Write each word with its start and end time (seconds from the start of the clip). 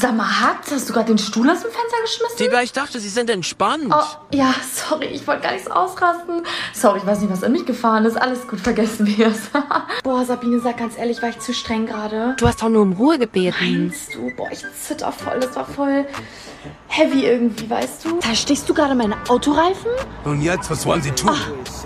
Sag 0.00 0.14
mal, 0.16 0.40
Hakt, 0.40 0.70
hast 0.70 0.88
du 0.88 0.92
gerade 0.92 1.06
den 1.06 1.18
Stuhl 1.18 1.50
aus 1.50 1.62
dem 1.62 1.72
Fenster 1.72 1.96
geschmissen? 2.02 2.36
Digga, 2.38 2.62
ich 2.62 2.72
dachte, 2.72 3.00
Sie 3.00 3.08
sind 3.08 3.28
entspannt. 3.30 3.92
Oh, 3.92 4.36
ja, 4.36 4.54
sorry, 4.72 5.06
ich 5.06 5.26
wollte 5.26 5.42
gar 5.42 5.52
nicht 5.52 5.64
so 5.64 5.72
ausrasten. 5.72 6.42
Sorry, 6.72 6.98
ich 6.98 7.06
weiß 7.06 7.20
nicht, 7.20 7.32
was 7.32 7.42
in 7.42 7.50
mich 7.50 7.66
gefahren 7.66 8.04
ist. 8.04 8.16
Alles 8.16 8.46
gut, 8.46 8.60
vergessen 8.60 9.08
wir 9.08 9.26
es. 9.26 9.50
Boah, 10.04 10.24
Sabine, 10.24 10.60
sag 10.60 10.76
ganz 10.76 10.96
ehrlich, 10.96 11.20
war 11.20 11.30
ich 11.30 11.40
zu 11.40 11.52
streng 11.52 11.86
gerade? 11.86 12.36
Du 12.38 12.46
hast 12.46 12.62
doch 12.62 12.68
nur 12.68 12.82
um 12.82 12.92
Ruhe 12.92 13.18
gebeten. 13.18 13.56
Meinst 13.60 14.14
du? 14.14 14.30
Boah, 14.36 14.48
ich 14.52 14.64
zitter 14.80 15.10
voll. 15.10 15.40
Das 15.40 15.56
war 15.56 15.66
voll 15.66 16.06
heavy 16.86 17.26
irgendwie, 17.26 17.68
weißt 17.68 18.04
du? 18.04 18.20
Zerstichst 18.20 18.68
du 18.68 18.74
gerade 18.74 18.94
meine 18.94 19.16
Autoreifen? 19.28 19.90
Und 20.22 20.42
jetzt, 20.42 20.70
was 20.70 20.86
wollen 20.86 21.02
Sie 21.02 21.10
tun? 21.10 21.34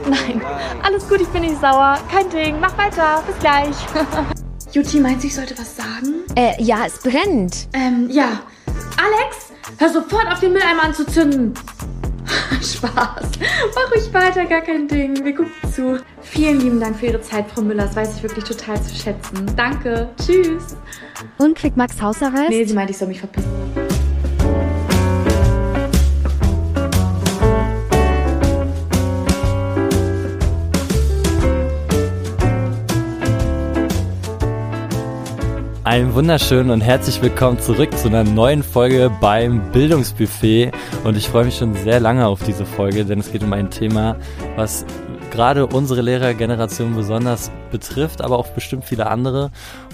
Nein, 0.07 0.43
alles 0.83 1.09
gut, 1.09 1.23
ich 1.23 1.29
bin 1.29 1.43
nicht 1.43 1.59
sauer. 1.63 1.99
Kein 2.11 2.29
Ding, 2.29 2.61
mach 2.61 2.77
weiter. 2.77 3.23
Bis 3.27 3.39
gleich. 3.39 3.77
Juti, 4.73 5.01
meinst 5.01 5.23
du, 5.23 5.29
ich 5.29 5.35
sollte 5.35 5.57
was 5.59 5.77
sagen? 5.77 6.25
Äh, 6.35 6.55
ja, 6.63 6.87
es 6.87 6.99
brennt. 6.99 7.69
Ähm, 7.75 8.09
ja. 8.11 8.41
Alex, 8.97 9.53
hör 9.79 9.91
sofort 9.91 10.27
auf 10.33 10.41
den 10.41 10.55
Mülleimer 10.55 10.85
anzuzünden. 10.85 11.53
Spaß. 12.63 12.91
Mach 13.75 13.91
ruhig 13.91 14.15
weiter, 14.15 14.47
gar 14.47 14.63
kein 14.63 14.89
Ding. 14.89 15.23
Wir 15.23 15.35
gucken 15.35 15.53
zu. 15.75 16.01
Vielen 16.23 16.61
lieben 16.61 16.81
Dank 16.81 16.97
für 16.97 17.07
Ihre 17.07 17.21
Zeit, 17.21 17.51
Frau 17.51 17.61
Müller. 17.61 17.85
Das 17.85 17.97
weiß 17.97 18.17
ich 18.17 18.23
wirklich 18.23 18.45
total 18.45 18.81
zu 18.83 18.95
schätzen. 18.95 19.45
Danke. 19.57 20.09
Tschüss. 20.25 20.75
Und 21.37 21.59
kriegt 21.59 21.77
Max 21.77 22.01
Hausarrest? 22.01 22.49
Nee, 22.49 22.65
sie 22.65 22.75
meinte, 22.75 22.93
ich 22.93 22.99
soll 22.99 23.09
mich 23.09 23.21
verpissen. 23.21 23.51
Einen 35.85 36.15
wunderschönen 36.15 36.71
und 36.71 36.81
herzlich 36.81 37.21
willkommen 37.23 37.59
zurück 37.59 37.99
zu 37.99 38.07
einer 38.07 38.23
neuen 38.23 38.63
Folge 38.63 39.11
beim 39.21 39.73
Bildungsbuffet. 39.73 40.71
Und 41.03 41.17
ich 41.17 41.29
freue 41.29 41.47
mich 41.47 41.57
schon 41.57 41.75
sehr 41.75 41.99
lange 41.99 42.25
auf 42.25 42.41
diese 42.45 42.65
Folge, 42.65 43.05
denn 43.05 43.19
es 43.19 43.33
geht 43.33 43.43
um 43.43 43.53
ein 43.53 43.69
Thema, 43.69 44.15
was 44.55 44.87
gerade 45.33 45.67
unsere 45.67 46.01
Lehrergeneration 46.01 46.95
besonders 46.95 47.51
betrifft, 47.73 48.23
aber 48.23 48.39
auch 48.39 48.47
bestimmt 48.47 48.85
viele 48.85 49.09
andere. 49.09 49.51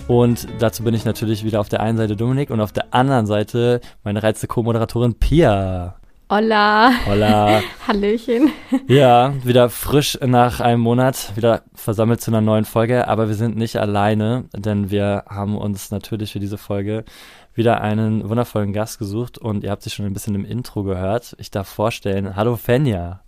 Und 0.08 0.47
dazu 0.58 0.84
bin 0.84 0.92
ich 0.92 1.06
natürlich 1.06 1.42
wieder 1.42 1.58
auf 1.58 1.70
der 1.70 1.80
einen 1.80 1.97
Seite 1.97 2.17
Dominik 2.17 2.50
und 2.50 2.61
auf 2.61 2.73
der 2.73 2.92
anderen 2.92 3.25
Seite 3.25 3.80
meine 4.05 4.23
reizte 4.23 4.47
Co-Moderatorin 4.47 5.14
Pia. 5.14 5.97
Hola. 6.31 6.93
Hola. 7.07 7.62
Hallöchen. 7.89 8.53
Ja, 8.87 9.33
wieder 9.45 9.71
frisch 9.71 10.19
nach 10.21 10.61
einem 10.61 10.83
Monat, 10.83 11.33
wieder 11.37 11.62
versammelt 11.75 12.20
zu 12.20 12.31
einer 12.31 12.43
neuen 12.43 12.67
Folge, 12.67 13.09
aber 13.09 13.29
wir 13.29 13.35
sind 13.35 13.57
nicht 13.57 13.77
alleine, 13.77 14.45
denn 14.55 14.91
wir 14.91 15.25
haben 15.27 15.57
uns 15.57 15.91
natürlich 15.91 16.33
für 16.33 16.39
diese 16.39 16.59
Folge 16.59 17.07
wieder 17.55 17.81
einen 17.81 18.29
wundervollen 18.29 18.75
Gast 18.75 18.98
gesucht 18.98 19.39
und 19.39 19.65
ihr 19.65 19.70
habt 19.70 19.83
sie 19.83 19.89
schon 19.89 20.05
ein 20.05 20.12
bisschen 20.12 20.35
im 20.35 20.45
Intro 20.45 20.83
gehört. 20.83 21.35
Ich 21.39 21.51
darf 21.51 21.67
vorstellen, 21.67 22.37
hallo 22.37 22.57
Fenja. 22.57 23.23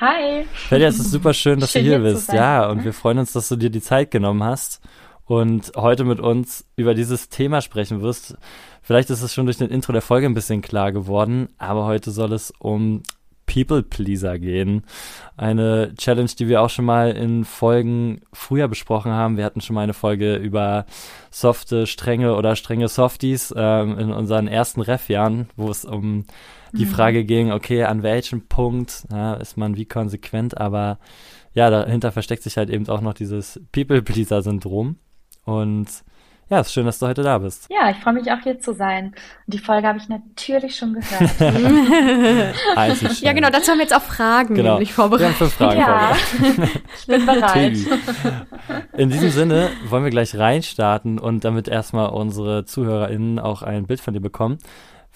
Hi. 0.00 0.44
Fenja, 0.52 0.86
es 0.86 1.00
ist 1.00 1.10
super 1.10 1.34
schön, 1.34 1.58
dass 1.58 1.72
Schön, 1.72 1.82
du 1.82 1.88
hier 1.88 1.98
hier 1.98 2.12
bist. 2.12 2.32
Ja, 2.32 2.68
und 2.68 2.84
wir 2.84 2.92
freuen 2.92 3.18
uns, 3.18 3.32
dass 3.32 3.48
du 3.48 3.56
dir 3.56 3.70
die 3.70 3.82
Zeit 3.82 4.12
genommen 4.12 4.44
hast 4.44 4.80
und 5.26 5.72
heute 5.76 6.04
mit 6.04 6.20
uns 6.20 6.66
über 6.76 6.94
dieses 6.94 7.28
Thema 7.28 7.60
sprechen 7.60 8.02
wirst. 8.02 8.36
Vielleicht 8.82 9.10
ist 9.10 9.22
es 9.22 9.32
schon 9.32 9.46
durch 9.46 9.58
den 9.58 9.70
Intro 9.70 9.92
der 9.92 10.02
Folge 10.02 10.26
ein 10.26 10.34
bisschen 10.34 10.62
klar 10.62 10.92
geworden, 10.92 11.48
aber 11.58 11.86
heute 11.86 12.10
soll 12.10 12.32
es 12.32 12.52
um 12.58 13.02
People 13.46 13.82
Pleaser 13.82 14.38
gehen. 14.38 14.84
Eine 15.36 15.94
Challenge, 15.96 16.30
die 16.38 16.48
wir 16.48 16.62
auch 16.62 16.70
schon 16.70 16.84
mal 16.84 17.10
in 17.12 17.44
Folgen 17.44 18.22
früher 18.32 18.68
besprochen 18.68 19.12
haben. 19.12 19.36
Wir 19.36 19.44
hatten 19.44 19.60
schon 19.60 19.74
mal 19.74 19.82
eine 19.82 19.94
Folge 19.94 20.36
über 20.36 20.86
softe, 21.30 21.86
strenge 21.86 22.36
oder 22.36 22.56
strenge 22.56 22.88
Softies 22.88 23.52
ähm, 23.56 23.98
in 23.98 24.12
unseren 24.12 24.48
ersten 24.48 24.80
Ref-Jahren, 24.80 25.48
wo 25.56 25.70
es 25.70 25.84
um 25.84 26.24
die 26.72 26.86
Frage 26.86 27.24
ging, 27.24 27.52
okay, 27.52 27.84
an 27.84 28.02
welchem 28.02 28.48
Punkt 28.48 29.04
ja, 29.12 29.34
ist 29.34 29.56
man 29.56 29.76
wie 29.76 29.84
konsequent, 29.84 30.58
aber 30.58 30.98
ja, 31.52 31.70
dahinter 31.70 32.10
versteckt 32.10 32.42
sich 32.42 32.56
halt 32.56 32.68
eben 32.68 32.88
auch 32.88 33.00
noch 33.00 33.14
dieses 33.14 33.60
People-Pleaser-Syndrom. 33.70 34.96
Und 35.44 35.86
ja, 36.50 36.60
es 36.60 36.66
ist 36.68 36.74
schön, 36.74 36.84
dass 36.84 36.98
du 36.98 37.06
heute 37.06 37.22
da 37.22 37.38
bist. 37.38 37.68
Ja, 37.70 37.90
ich 37.90 37.96
freue 37.96 38.12
mich 38.14 38.30
auch 38.30 38.38
hier 38.42 38.60
zu 38.60 38.74
sein. 38.74 39.06
Und 39.46 39.54
die 39.54 39.58
Folge 39.58 39.88
habe 39.88 39.98
ich 39.98 40.08
natürlich 40.10 40.76
schon 40.76 40.92
gehört. 40.94 41.30
Einzig 42.76 43.20
Ja, 43.22 43.32
genau, 43.32 43.48
dazu 43.50 43.70
haben 43.70 43.78
wir 43.78 43.84
jetzt 43.84 43.96
auch 43.96 44.02
Fragen 44.02 44.54
Genau. 44.54 44.72
nämlich 44.72 44.90
Wir 44.90 44.94
vorbereitet. 44.94 45.26
haben 45.28 45.34
fünf 45.34 45.54
Fragen 45.54 45.80
Ja. 45.80 46.14
vorbereitet. 46.14 46.82
Ich 46.98 47.06
bin 47.06 47.26
bereit. 47.26 47.76
In 48.96 49.10
diesem 49.10 49.30
Sinne 49.30 49.70
wollen 49.88 50.04
wir 50.04 50.10
gleich 50.10 50.36
reinstarten 50.36 51.18
und 51.18 51.44
damit 51.44 51.66
erstmal 51.68 52.10
unsere 52.10 52.64
ZuhörerInnen 52.66 53.38
auch 53.38 53.62
ein 53.62 53.86
Bild 53.86 54.00
von 54.00 54.12
dir 54.14 54.20
bekommen. 54.20 54.58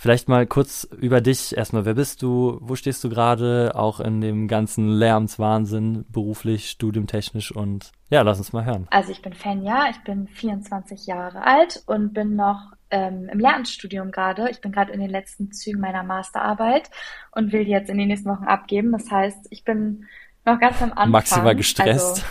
Vielleicht 0.01 0.29
mal 0.29 0.47
kurz 0.47 0.85
über 1.01 1.21
dich 1.21 1.57
erstmal. 1.57 1.85
Wer 1.85 1.95
bist 1.95 2.23
du? 2.23 2.59
Wo 2.61 2.77
stehst 2.77 3.03
du 3.03 3.09
gerade? 3.09 3.73
Auch 3.75 3.99
in 3.99 4.21
dem 4.21 4.47
ganzen 4.47 4.89
Lärmswahnsinn, 4.89 6.05
beruflich, 6.09 6.71
studiumtechnisch 6.71 7.51
und 7.51 7.91
ja, 8.09 8.23
lass 8.23 8.39
uns 8.39 8.53
mal 8.53 8.65
hören. 8.65 8.87
Also 8.91 9.11
ich 9.11 9.23
bin 9.23 9.33
Fenja, 9.33 9.91
ich 9.91 9.99
bin 10.05 10.29
24 10.29 11.09
Jahre 11.09 11.43
alt 11.43 11.83
und 11.87 12.15
bin 12.15 12.37
noch 12.37 12.75
ähm, 12.91 13.29
im 13.29 13.41
Lehramtsstudium 13.41 14.13
gerade. 14.13 14.49
Ich 14.51 14.61
bin 14.61 14.71
gerade 14.71 14.93
in 14.93 15.01
den 15.01 15.11
letzten 15.11 15.51
Zügen 15.51 15.81
meiner 15.81 16.05
Masterarbeit 16.05 16.91
und 17.33 17.51
will 17.51 17.65
die 17.65 17.73
jetzt 17.73 17.91
in 17.91 17.99
den 17.99 18.07
nächsten 18.07 18.31
Wochen 18.31 18.45
abgeben. 18.45 18.93
Das 18.93 19.11
heißt, 19.11 19.49
ich 19.51 19.65
bin 19.65 20.07
noch 20.45 20.61
ganz 20.61 20.81
am 20.81 20.93
Anfang. 20.93 21.11
Maximal 21.11 21.57
gestresst. 21.57 22.25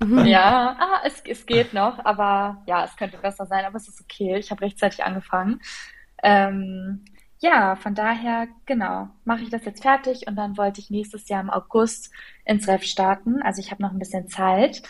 Also, 0.00 0.16
ja, 0.24 0.76
ah, 0.80 1.02
es, 1.06 1.22
es 1.28 1.46
geht 1.46 1.74
noch, 1.74 2.04
aber 2.04 2.60
ja, 2.66 2.84
es 2.84 2.96
könnte 2.96 3.18
besser 3.18 3.46
sein, 3.46 3.64
aber 3.64 3.76
es 3.76 3.86
ist 3.86 4.00
okay. 4.00 4.36
Ich 4.36 4.50
habe 4.50 4.62
rechtzeitig 4.62 5.04
angefangen. 5.04 5.60
Ähm, 6.22 7.04
ja, 7.40 7.74
von 7.76 7.94
daher, 7.94 8.46
genau, 8.66 9.08
mache 9.24 9.42
ich 9.42 9.50
das 9.50 9.64
jetzt 9.64 9.82
fertig 9.82 10.28
und 10.28 10.36
dann 10.36 10.56
wollte 10.56 10.80
ich 10.80 10.90
nächstes 10.90 11.28
Jahr 11.28 11.40
im 11.40 11.50
August 11.50 12.12
ins 12.44 12.68
Ref 12.68 12.84
starten. 12.84 13.42
Also 13.42 13.60
ich 13.60 13.70
habe 13.72 13.82
noch 13.82 13.90
ein 13.90 13.98
bisschen 13.98 14.28
Zeit. 14.28 14.82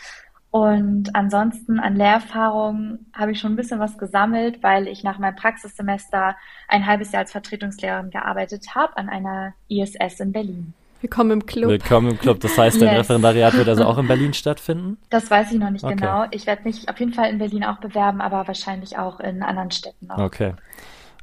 Und 0.51 1.15
ansonsten 1.15 1.79
an 1.79 1.95
Lehrerfahrung 1.95 2.99
habe 3.11 3.31
ich 3.31 3.39
schon 3.39 3.53
ein 3.53 3.55
bisschen 3.55 3.79
was 3.79 3.97
gesammelt, 3.97 4.61
weil 4.61 4.87
ich 4.87 5.03
nach 5.03 5.17
meinem 5.17 5.35
Praxissemester 5.35 6.35
ein 6.67 6.85
halbes 6.85 7.11
Jahr 7.11 7.21
als 7.21 7.31
Vertretungslehrerin 7.31 8.11
gearbeitet 8.11 8.75
habe 8.75 8.95
an 8.97 9.09
einer 9.09 9.55
ISS 9.67 10.19
in 10.19 10.31
Berlin. 10.31 10.75
Willkommen 11.01 11.31
im 11.31 11.45
Club. 11.47 11.71
Willkommen 11.71 12.11
im 12.11 12.19
Club. 12.19 12.39
Das 12.39 12.55
heißt, 12.55 12.79
dein 12.79 12.89
Yes. 12.89 12.99
Referendariat 12.99 13.55
wird 13.55 13.67
also 13.67 13.83
auch 13.83 13.97
in 13.97 14.07
Berlin 14.07 14.33
stattfinden? 14.35 14.97
Das 15.09 15.31
weiß 15.31 15.51
ich 15.51 15.59
noch 15.59 15.71
nicht 15.71 15.83
Okay. 15.83 15.95
genau. 15.95 16.25
Ich 16.29 16.45
werde 16.45 16.63
mich 16.65 16.87
auf 16.87 16.99
jeden 16.99 17.13
Fall 17.13 17.31
in 17.31 17.39
Berlin 17.39 17.63
auch 17.63 17.79
bewerben, 17.79 18.21
aber 18.21 18.47
wahrscheinlich 18.47 18.99
auch 18.99 19.19
in 19.19 19.41
anderen 19.41 19.71
Städten 19.71 20.05
noch. 20.05 20.19
Okay. 20.19 20.53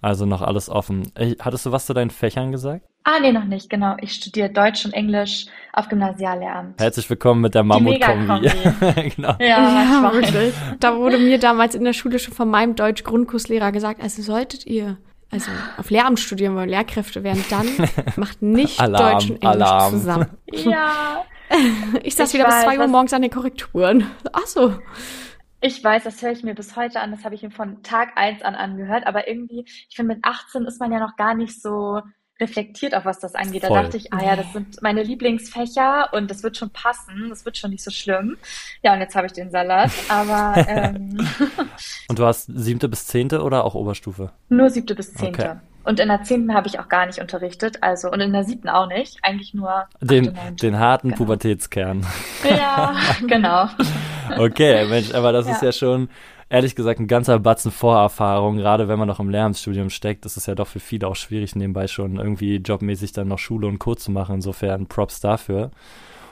Also 0.03 0.25
noch 0.27 0.43
alles 0.43 0.69
offen. 0.69 1.11
Ey, 1.15 1.37
Hattest 1.41 1.66
du 1.66 1.72
was 1.72 1.87
zu 1.87 1.93
deinen 1.94 2.11
Fächern 2.11 2.53
gesagt? 2.53 2.87
Ah, 3.05 3.19
nee, 3.21 3.33
noch 3.33 3.44
nicht, 3.44 3.71
genau. 3.71 3.97
Ich 4.00 4.12
studiere 4.12 4.50
Deutsch 4.50 4.84
und 4.84 4.93
Englisch 4.93 5.47
auf 5.72 5.88
Gymnasiallehramt. 5.88 6.78
Herzlich 6.81 7.09
willkommen 7.09 7.41
mit 7.41 7.55
der 7.55 7.62
Mammut-Kombi. 7.62 8.50
genau. 9.16 9.34
Ja, 9.39 10.03
Ja, 10.03 10.10
wirklich. 10.12 10.55
Da 10.81 10.97
wurde 10.97 11.19
mir 11.19 11.39
damals 11.39 11.75
in 11.75 11.84
der 11.84 11.94
Schule 11.94 12.19
schon 12.19 12.34
von 12.34 12.49
meinem 12.50 12.75
Deutsch-Grundkurslehrer 12.77 13.72
gesagt, 13.72 14.03
also 14.03 14.22
solltet 14.22 14.66
ihr 14.66 14.99
also 15.31 15.50
auf 15.78 15.91
Lehramt 15.91 16.19
studieren 16.19 16.56
wollen, 16.56 16.69
Lehrkräfte 16.69 17.22
werden, 17.22 17.44
dann 17.50 17.66
macht 18.16 18.43
nicht 18.43 18.81
Alarm, 18.81 19.12
Deutsch 19.12 19.31
und 19.31 19.43
Englisch 19.43 19.62
Alarm. 19.62 19.93
zusammen. 19.93 20.27
Ja, 20.53 21.25
Ich 22.03 22.15
saß 22.15 22.28
Ich 22.28 22.34
wieder 22.34 22.47
bis 22.47 22.55
weiß, 22.55 22.65
zwei 22.65 22.78
Uhr 22.78 22.87
morgens 22.89 23.12
an 23.12 23.22
den 23.22 23.31
Korrekturen. 23.31 24.06
Ach 24.33 24.47
so. 24.47 24.75
Ich 25.60 25.82
weiß, 25.82 26.04
das 26.04 26.22
höre 26.22 26.32
ich 26.32 26.43
mir 26.43 26.54
bis 26.54 26.76
heute 26.76 27.00
an. 27.00 27.10
Das 27.10 27.25
habe 27.25 27.34
ich 27.34 27.43
mir 27.43 27.50
von 27.50 27.82
Tag 27.82 28.16
eins 28.16 28.43
an 28.43 28.54
angehört. 28.54 29.06
Aber 29.06 29.28
irgendwie, 29.28 29.65
ich 29.66 29.94
finde, 29.94 30.15
mit 30.15 30.25
18 30.25 30.65
ist 30.65 30.81
man 30.81 30.93
ja 30.93 31.00
noch 31.00 31.16
gar 31.16 31.34
nicht 31.34 31.60
so 31.60 32.00
reflektiert, 32.41 32.94
auf 32.94 33.04
was 33.04 33.19
das 33.19 33.34
angeht. 33.34 33.65
Voll. 33.65 33.76
Da 33.76 33.82
dachte 33.82 33.98
ich, 33.98 34.12
ah 34.12 34.25
ja, 34.25 34.37
das 34.37 34.50
sind 34.53 34.81
meine 34.81 35.03
Lieblingsfächer 35.03 36.09
und 36.12 36.31
das 36.31 36.43
wird 36.43 36.56
schon 36.56 36.71
passen. 36.71 37.28
Das 37.28 37.44
wird 37.44 37.59
schon 37.59 37.71
nicht 37.71 37.84
so 37.84 37.91
schlimm. 37.91 38.38
Ja, 38.82 38.94
und 38.94 39.00
jetzt 39.00 39.15
habe 39.15 39.26
ich 39.26 39.32
den 39.32 39.50
Salat. 39.50 39.91
Aber 40.09 40.54
ähm, 40.69 41.19
Und 42.09 42.19
du 42.19 42.25
hast 42.25 42.47
siebte 42.47 42.88
bis 42.88 43.06
zehnte 43.06 43.42
oder 43.42 43.65
auch 43.65 43.75
Oberstufe? 43.75 44.32
nur 44.48 44.71
siebte 44.71 44.94
bis 44.94 45.12
zehnte. 45.12 45.42
Okay. 45.42 45.70
Und 45.84 45.98
in 45.98 46.09
der 46.09 46.22
zehnten 46.22 46.53
habe 46.54 46.68
ich 46.68 46.78
auch 46.78 46.88
gar 46.88 47.06
nicht 47.06 47.21
unterrichtet. 47.21 47.78
Also, 47.82 48.10
und 48.10 48.21
in 48.21 48.32
der 48.32 48.44
siebten 48.44 48.68
auch 48.68 48.86
nicht. 48.86 49.18
Eigentlich 49.22 49.54
nur 49.54 49.84
Den, 50.00 50.36
den 50.60 50.78
harten 50.78 51.09
Genau. 51.09 51.18
Pubertätskern. 51.18 52.06
Ja, 52.48 52.94
genau. 53.27 53.66
Okay, 54.38 54.86
Mensch, 54.88 55.15
aber 55.15 55.32
das 55.32 55.47
ist 55.48 55.62
Ja. 55.62 55.68
ja 55.68 55.72
schon, 55.72 56.09
ehrlich 56.50 56.74
gesagt, 56.77 57.00
ein 57.00 57.06
ganzer 57.09 57.38
Batzen 57.38 57.72
Vorerfahrung. 57.72 58.59
Gerade 58.59 58.88
wenn 58.88 58.98
man 58.98 59.09
noch 59.09 59.21
im 59.21 59.30
Lehramtsstudium 59.30 59.88
steckt, 59.91 60.27
ist 60.27 60.36
es 60.36 60.47
ja 60.47 60.54
doch 60.54 60.66
für 60.66 60.80
viele 60.80 61.09
auch 61.09 61.16
schwierig, 61.16 61.56
nebenbei 61.56 61.86
schon 61.88 62.16
irgendwie 62.16 62.56
jobmäßig 62.56 63.12
dann 63.12 63.28
noch 63.28 63.38
Schule 63.38 63.66
und 63.66 63.78
Co. 63.78 63.94
zu 63.94 64.10
machen. 64.10 64.36
Insofern 64.36 64.86
Props 64.86 65.21
dafür. 65.21 65.71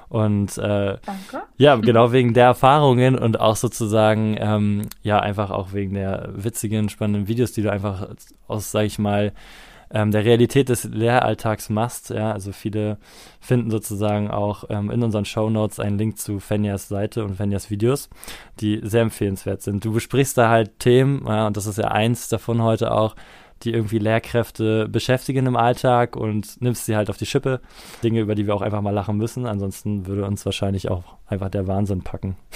Und 0.09 0.57
äh, 0.57 0.97
Danke. 1.05 1.43
ja, 1.59 1.77
genau 1.77 2.13
wegen 2.13 2.33
der 2.33 2.47
Erfahrungen 2.47 3.19
und 3.19 3.41
auch 3.41 3.57
sozusagen, 3.57 4.37
ähm, 4.39 4.89
ja, 5.03 5.21
einfach 5.21 5.51
auch 5.51 5.73
wegen 5.73 5.95
der 5.95 6.31
witzigen, 6.33 6.89
spannenden 6.89 7.29
Videos, 7.29 7.53
die 7.53 7.63
du 7.63 7.71
einfach 7.71 8.09
aus, 8.47 8.71
sag 8.71 8.85
ich 8.85 8.99
mal, 8.99 9.33
ähm, 9.91 10.11
der 10.11 10.25
Realität 10.25 10.69
des 10.69 10.85
Lehralltags 10.85 11.71
machst. 11.71 12.11
Ja, 12.11 12.33
also 12.33 12.53
viele 12.53 12.99
finden 13.41 13.71
sozusagen 13.71 14.31
auch 14.31 14.65
ähm, 14.69 14.91
in 14.91 15.03
unseren 15.03 15.25
Show 15.25 15.51
Notes 15.51 15.81
einen 15.81 15.99
Link 15.99 16.19
zu 16.19 16.41
Fenjas 16.41 16.89
Seite 16.89 17.25
und 17.25 17.37
Fenjas 17.37 17.71
Videos, 17.71 18.09
die 18.61 18.81
sehr 18.83 19.03
empfehlenswert 19.03 19.63
sind. 19.63 19.85
Du 19.85 19.93
besprichst 19.93 20.37
da 20.37 20.49
halt 20.49 20.79
Themen, 20.79 21.25
ja, 21.27 21.47
und 21.47 21.57
das 21.57 21.67
ist 21.67 21.79
ja 21.79 21.89
eins 21.89 22.29
davon 22.29 22.63
heute 22.63 22.93
auch, 22.93 23.15
die 23.65 23.73
irgendwie 23.73 23.99
Lehrkräfte 23.99 24.89
beschäftigen 24.89 25.47
im 25.47 25.57
Alltag 25.57 26.17
und 26.17 26.61
nimmst 26.61 26.87
sie 26.87 26.97
halt 26.97 27.11
auf 27.11 27.17
die 27.17 27.27
Schippe. 27.27 27.61
Dinge, 28.03 28.21
über 28.21 28.35
die 28.35 28.47
wir 28.47 28.55
auch 28.55 28.63
einfach 28.63 28.81
mal 28.81 28.91
lachen 28.91 29.17
müssen. 29.17 29.47
Ansonsten 29.47 30.07
würde 30.07 30.25
uns 30.25 30.45
wahrscheinlich 30.45 30.91
auch 30.91 31.17
einfach 31.27 31.49
der 31.49 31.67
Wahnsinn 31.67 32.03
packen. 32.03 32.37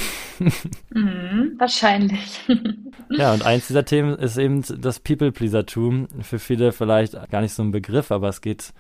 Mhm, 0.91 1.55
wahrscheinlich. 1.59 2.41
ja, 3.11 3.33
und 3.33 3.45
eins 3.45 3.69
dieser 3.69 3.85
Themen 3.85 4.17
ist 4.17 4.39
eben 4.39 4.65
das 4.81 4.99
People-Pleaser-Tum. 4.99 6.09
Für 6.23 6.41
viele 6.41 6.73
vielleicht 6.73 7.31
gar 7.31 7.43
nicht 7.43 7.53
so 7.53 7.63
ein 7.63 7.71
Begriff, 7.71 8.11
aber 8.11 8.29
es 8.29 8.41
geht 8.41 8.73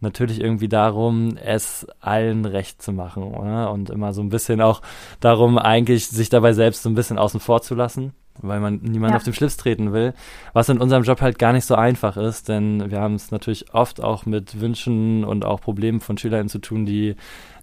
natürlich 0.00 0.40
irgendwie 0.40 0.68
darum, 0.68 1.36
es 1.36 1.86
allen 2.00 2.46
recht 2.46 2.82
zu 2.82 2.92
machen, 2.92 3.22
oder? 3.22 3.70
Und 3.70 3.90
immer 3.90 4.12
so 4.12 4.22
ein 4.22 4.28
bisschen 4.28 4.60
auch 4.60 4.82
darum, 5.20 5.56
eigentlich 5.56 6.08
sich 6.08 6.30
dabei 6.30 6.52
selbst 6.52 6.82
so 6.82 6.88
ein 6.88 6.96
bisschen 6.96 7.18
außen 7.18 7.38
vor 7.38 7.62
zu 7.62 7.76
lassen 7.76 8.12
weil 8.40 8.60
man 8.60 8.80
niemand 8.82 9.12
ja. 9.12 9.16
auf 9.16 9.24
den 9.24 9.34
Schlips 9.34 9.56
treten 9.56 9.92
will, 9.92 10.14
was 10.52 10.68
in 10.68 10.78
unserem 10.78 11.02
Job 11.02 11.20
halt 11.20 11.38
gar 11.38 11.52
nicht 11.52 11.64
so 11.64 11.74
einfach 11.74 12.16
ist, 12.16 12.48
denn 12.48 12.90
wir 12.90 13.00
haben 13.00 13.14
es 13.14 13.30
natürlich 13.30 13.72
oft 13.74 14.02
auch 14.02 14.26
mit 14.26 14.60
Wünschen 14.60 15.24
und 15.24 15.44
auch 15.44 15.60
Problemen 15.60 16.00
von 16.00 16.18
Schülern 16.18 16.48
zu 16.48 16.58
tun, 16.58 16.86
die 16.86 17.16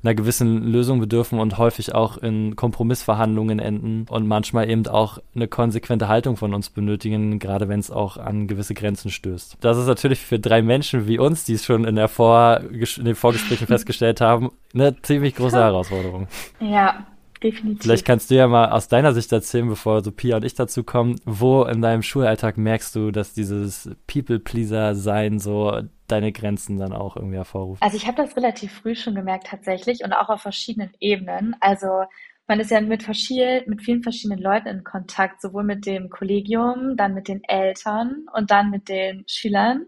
einer 0.04 0.16
gewissen 0.16 0.64
Lösung 0.64 1.00
bedürfen 1.00 1.40
und 1.40 1.58
häufig 1.58 1.94
auch 1.94 2.18
in 2.18 2.56
Kompromissverhandlungen 2.56 3.60
enden 3.60 4.06
und 4.10 4.28
manchmal 4.28 4.70
eben 4.70 4.88
auch 4.88 5.20
eine 5.36 5.48
konsequente 5.48 6.08
Haltung 6.08 6.38
von 6.38 6.54
uns 6.54 6.70
benötigen, 6.70 7.38
gerade 7.38 7.70
wenn 7.70 7.80
es 7.80 7.92
auch 7.92 8.18
an 8.18 8.48
gewisse 8.48 8.74
Grenzen 8.74 9.12
stößt. 9.12 9.58
Das 9.62 9.78
ist 9.78 9.86
natürlich 9.86 10.20
für 10.20 10.40
drei 10.40 10.62
Menschen 10.62 11.08
wie 11.08 11.20
uns, 11.20 11.44
die 11.44 11.54
es 11.54 11.66
schon 11.66 11.86
in, 11.86 11.96
der 11.96 12.08
Vor 12.08 12.62
in 12.72 13.06
den 13.06 13.16
Vorgesprächen 13.16 13.68
festgestellt 13.68 14.22
haben, 14.22 14.52
eine 14.74 15.00
ziemlich 15.02 15.36
große 15.36 15.58
Herausforderung. 15.64 16.28
Ja, 16.60 17.06
definitiv. 17.44 17.84
Vielleicht 17.84 18.06
kannst 18.06 18.32
du 18.32 18.36
ja 18.36 18.48
mal 18.48 18.72
aus 18.72 18.88
deiner 18.88 19.14
Sicht 19.14 19.32
erzählen, 19.32 19.68
bevor 19.68 20.04
so 20.04 20.12
Pia 20.12 20.38
und 20.38 20.46
ich 20.46 20.56
dazu 20.56 20.84
kommen, 20.84 21.20
wo 21.26 21.64
in 21.64 21.82
deinem 21.82 22.04
Schulalltag 22.04 22.58
merkst 22.58 22.96
du, 22.96 23.12
dass 23.12 23.34
dieses 23.34 23.90
People-Pleaser-Sein 24.08 25.40
so 25.40 25.82
deine 26.08 26.32
Grenzen 26.32 26.78
dann 26.78 26.94
auch 26.94 27.16
irgendwie 27.16 27.38
hervorruft? 27.38 27.82
Also 27.82 27.98
ich 27.98 28.08
habe 28.08 28.18
das 28.18 28.36
relativ 28.36 28.74
früh 28.74 28.96
schon 28.96 29.16
gemerkt 29.16 29.48
tatsächlich 29.48 30.04
und 30.04 30.14
auch 30.14 30.30
auf 30.30 30.42
verschiedenen 30.42 30.92
Ebenen. 31.00 31.56
Also 31.60 32.04
man 32.48 32.60
ist 32.60 32.72
ja 32.72 32.82
mit, 32.82 33.04
verschiedenen, 33.04 33.64
mit 33.68 33.82
vielen 33.82 34.04
verschiedenen 34.04 34.42
Leuten 34.42 34.68
in 34.68 34.84
Kontakt, 34.84 35.42
sowohl 35.42 35.64
mit 35.64 35.86
dem 35.86 36.10
Kollegium, 36.10 36.98
dann 36.98 37.14
mit 37.14 37.28
den 37.28 37.44
Eltern 37.46 38.26
und 38.34 38.52
dann 38.52 38.70
mit 38.70 38.90
den 38.90 39.24
Schülern. 39.28 39.86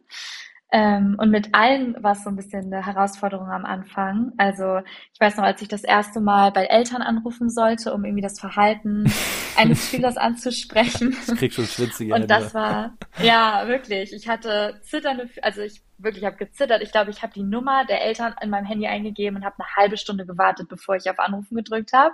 Ähm, 0.75 1.17
und 1.19 1.29
mit 1.29 1.53
allen 1.53 1.95
war 2.01 2.13
es 2.13 2.23
so 2.23 2.31
ein 2.31 2.35
bisschen 2.35 2.73
eine 2.73 2.83
Herausforderung 2.83 3.47
am 3.47 3.63
Anfang. 3.63 4.33
Also 4.37 4.79
ich 5.13 5.19
weiß 5.19 5.37
noch, 5.37 5.43
als 5.43 5.61
ich 5.61 5.67
das 5.67 5.83
erste 5.83 6.19
Mal 6.19 6.51
bei 6.51 6.65
Eltern 6.65 7.03
anrufen 7.03 7.51
sollte, 7.51 7.93
um 7.93 8.03
irgendwie 8.03 8.23
das 8.23 8.39
Verhalten 8.39 9.05
eines 9.55 9.87
Schülers 9.87 10.17
anzusprechen. 10.17 11.15
Ich 11.27 11.35
krieg 11.37 11.53
schon 11.53 11.65
schwitzige 11.65 12.15
Und 12.15 12.31
das 12.31 12.55
war, 12.55 12.97
ja, 13.21 13.67
wirklich. 13.67 14.13
Ich 14.13 14.27
hatte 14.27 14.79
zitternde, 14.81 15.29
also 15.43 15.61
ich 15.61 15.83
wirklich 15.97 16.25
habe 16.25 16.37
gezittert. 16.37 16.81
Ich 16.81 16.91
glaube, 16.91 17.11
ich 17.11 17.21
habe 17.21 17.33
die 17.33 17.43
Nummer 17.43 17.85
der 17.85 18.03
Eltern 18.03 18.35
in 18.41 18.49
meinem 18.49 18.65
Handy 18.65 18.87
eingegeben 18.87 19.37
und 19.37 19.45
habe 19.45 19.55
eine 19.59 19.75
halbe 19.75 19.97
Stunde 19.97 20.25
gewartet, 20.25 20.67
bevor 20.69 20.95
ich 20.95 21.09
auf 21.09 21.19
Anrufen 21.19 21.55
gedrückt 21.55 21.93
habe 21.93 22.13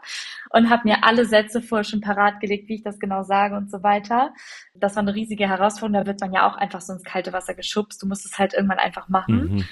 und 0.50 0.70
habe 0.70 0.88
mir 0.88 1.04
alle 1.04 1.26
Sätze 1.26 1.62
vorher 1.62 1.84
schon 1.84 2.02
parat 2.02 2.40
gelegt, 2.40 2.70
wie 2.70 2.76
ich 2.76 2.84
das 2.84 3.00
genau 3.00 3.24
sage 3.24 3.56
und 3.56 3.72
so 3.72 3.84
weiter. 3.84 4.34
Das 4.74 4.96
war 4.96 5.02
eine 5.02 5.16
riesige 5.16 5.48
Herausforderung. 5.48 6.04
Da 6.04 6.08
wird 6.08 6.22
man 6.22 6.34
ja 6.34 6.50
auch 6.50 6.56
einfach 6.56 6.82
so 6.82 6.94
ins 6.94 7.04
kalte 7.04 7.34
Wasser 7.34 7.54
geschubst. 7.54 8.02
Du 8.02 8.08
musst 8.08 8.26
es 8.26 8.38
halt 8.38 8.54
irgendwann 8.54 8.80
einfach 8.80 9.10
machen. 9.10 9.56
Mhm. 9.56 9.66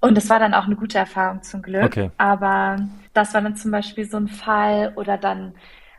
Und 0.00 0.16
das 0.16 0.30
war 0.30 0.38
dann 0.38 0.54
auch 0.54 0.66
eine 0.66 0.76
gute 0.76 0.98
Erfahrung 0.98 1.42
zum 1.42 1.62
Glück. 1.62 1.84
Okay. 1.84 2.10
Aber 2.18 2.76
das 3.14 3.34
war 3.34 3.42
dann 3.42 3.56
zum 3.56 3.72
Beispiel 3.72 4.08
so 4.08 4.16
ein 4.16 4.28
Fall 4.28 4.92
oder 4.96 5.18
dann 5.18 5.54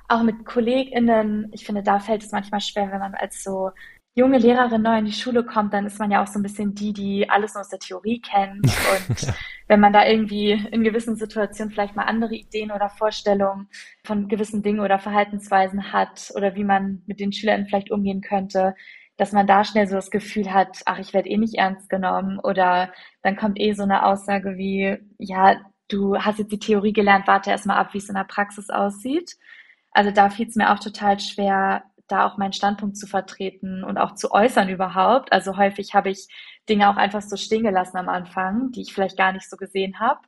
auch 0.07 0.23
mit 0.23 0.45
KollegInnen. 0.45 1.49
Ich 1.53 1.65
finde, 1.65 1.83
da 1.83 1.99
fällt 1.99 2.23
es 2.23 2.31
manchmal 2.31 2.61
schwer, 2.61 2.91
wenn 2.91 2.99
man 2.99 3.13
als 3.13 3.43
so 3.43 3.71
junge 4.15 4.37
Lehrerin 4.37 4.81
neu 4.81 4.97
in 4.97 5.05
die 5.05 5.13
Schule 5.13 5.43
kommt, 5.43 5.73
dann 5.73 5.85
ist 5.85 5.99
man 5.99 6.11
ja 6.11 6.21
auch 6.21 6.27
so 6.27 6.39
ein 6.39 6.43
bisschen 6.43 6.75
die, 6.75 6.93
die 6.93 7.29
alles 7.29 7.53
nur 7.53 7.61
aus 7.61 7.69
der 7.69 7.79
Theorie 7.79 8.21
kennt. 8.21 8.65
Und 9.09 9.33
wenn 9.67 9.79
man 9.79 9.93
da 9.93 10.05
irgendwie 10.05 10.51
in 10.51 10.83
gewissen 10.83 11.15
Situationen 11.15 11.71
vielleicht 11.71 11.95
mal 11.95 12.03
andere 12.03 12.35
Ideen 12.35 12.71
oder 12.71 12.89
Vorstellungen 12.89 13.69
von 14.03 14.27
gewissen 14.27 14.61
Dingen 14.61 14.79
oder 14.81 14.99
Verhaltensweisen 14.99 15.93
hat 15.93 16.31
oder 16.35 16.55
wie 16.55 16.63
man 16.63 17.03
mit 17.05 17.19
den 17.19 17.31
Schülern 17.31 17.65
vielleicht 17.65 17.91
umgehen 17.91 18.21
könnte, 18.21 18.75
dass 19.19 19.33
man 19.33 19.47
da 19.47 19.63
schnell 19.65 19.87
so 19.87 19.95
das 19.95 20.11
Gefühl 20.11 20.53
hat, 20.53 20.81
ach, 20.85 20.97
ich 20.97 21.13
werde 21.13 21.29
eh 21.29 21.37
nicht 21.37 21.55
ernst 21.55 21.89
genommen 21.89 22.39
oder 22.39 22.93
dann 23.21 23.35
kommt 23.35 23.59
eh 23.59 23.73
so 23.73 23.83
eine 23.83 24.05
Aussage 24.05 24.57
wie, 24.57 24.97
ja, 25.17 25.59
du 25.89 26.17
hast 26.17 26.39
jetzt 26.39 26.51
die 26.53 26.59
Theorie 26.59 26.93
gelernt, 26.93 27.27
warte 27.27 27.49
erst 27.49 27.65
mal 27.65 27.77
ab, 27.77 27.93
wie 27.93 27.97
es 27.97 28.07
in 28.07 28.15
der 28.15 28.23
Praxis 28.23 28.69
aussieht. 28.69 29.35
Also 29.91 30.11
da 30.11 30.29
fiel 30.29 30.47
es 30.47 30.55
mir 30.55 30.71
auch 30.71 30.79
total 30.79 31.19
schwer, 31.19 31.83
da 32.09 32.25
auch 32.25 32.37
meinen 32.37 32.53
Standpunkt 32.53 32.97
zu 32.97 33.07
vertreten 33.07 33.83
und 33.83 33.97
auch 33.97 34.15
zu 34.15 34.31
äußern 34.31 34.69
überhaupt. 34.69 35.31
Also 35.31 35.57
häufig 35.57 35.93
habe 35.93 36.09
ich 36.09 36.27
Dinge 36.67 36.89
auch 36.89 36.97
einfach 36.97 37.21
so 37.21 37.37
stehen 37.37 37.63
gelassen 37.63 37.97
am 37.97 38.09
Anfang, 38.09 38.71
die 38.71 38.81
ich 38.81 38.93
vielleicht 38.93 39.17
gar 39.17 39.31
nicht 39.31 39.49
so 39.49 39.57
gesehen 39.57 39.99
habe, 39.99 40.19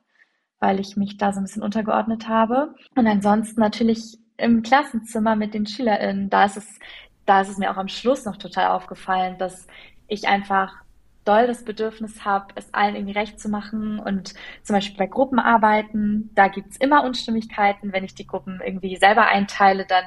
weil 0.60 0.80
ich 0.80 0.96
mich 0.96 1.16
da 1.16 1.32
so 1.32 1.40
ein 1.40 1.44
bisschen 1.44 1.62
untergeordnet 1.62 2.28
habe. 2.28 2.74
Und 2.96 3.06
ansonsten 3.06 3.60
natürlich 3.60 4.18
im 4.36 4.62
Klassenzimmer 4.62 5.36
mit 5.36 5.54
den 5.54 5.66
SchülerInnen, 5.66 6.30
da 6.30 6.44
ist 6.44 6.56
es, 6.56 6.78
da 7.26 7.40
ist 7.40 7.48
es 7.48 7.58
mir 7.58 7.70
auch 7.70 7.76
am 7.76 7.88
Schluss 7.88 8.24
noch 8.24 8.36
total 8.36 8.68
aufgefallen, 8.68 9.38
dass 9.38 9.66
ich 10.08 10.26
einfach 10.28 10.82
doll 11.24 11.46
das 11.46 11.64
Bedürfnis 11.64 12.24
habe, 12.24 12.46
es 12.56 12.72
allen 12.74 12.96
irgendwie 12.96 13.18
recht 13.18 13.38
zu 13.38 13.48
machen. 13.48 13.98
Und 14.00 14.34
zum 14.62 14.74
Beispiel 14.74 14.96
bei 14.96 15.06
Gruppenarbeiten, 15.06 16.30
da 16.34 16.48
gibt's 16.48 16.76
immer 16.76 17.04
Unstimmigkeiten. 17.04 17.92
Wenn 17.92 18.04
ich 18.04 18.14
die 18.14 18.26
Gruppen 18.26 18.60
irgendwie 18.64 18.96
selber 18.96 19.26
einteile, 19.26 19.86
dann 19.86 20.04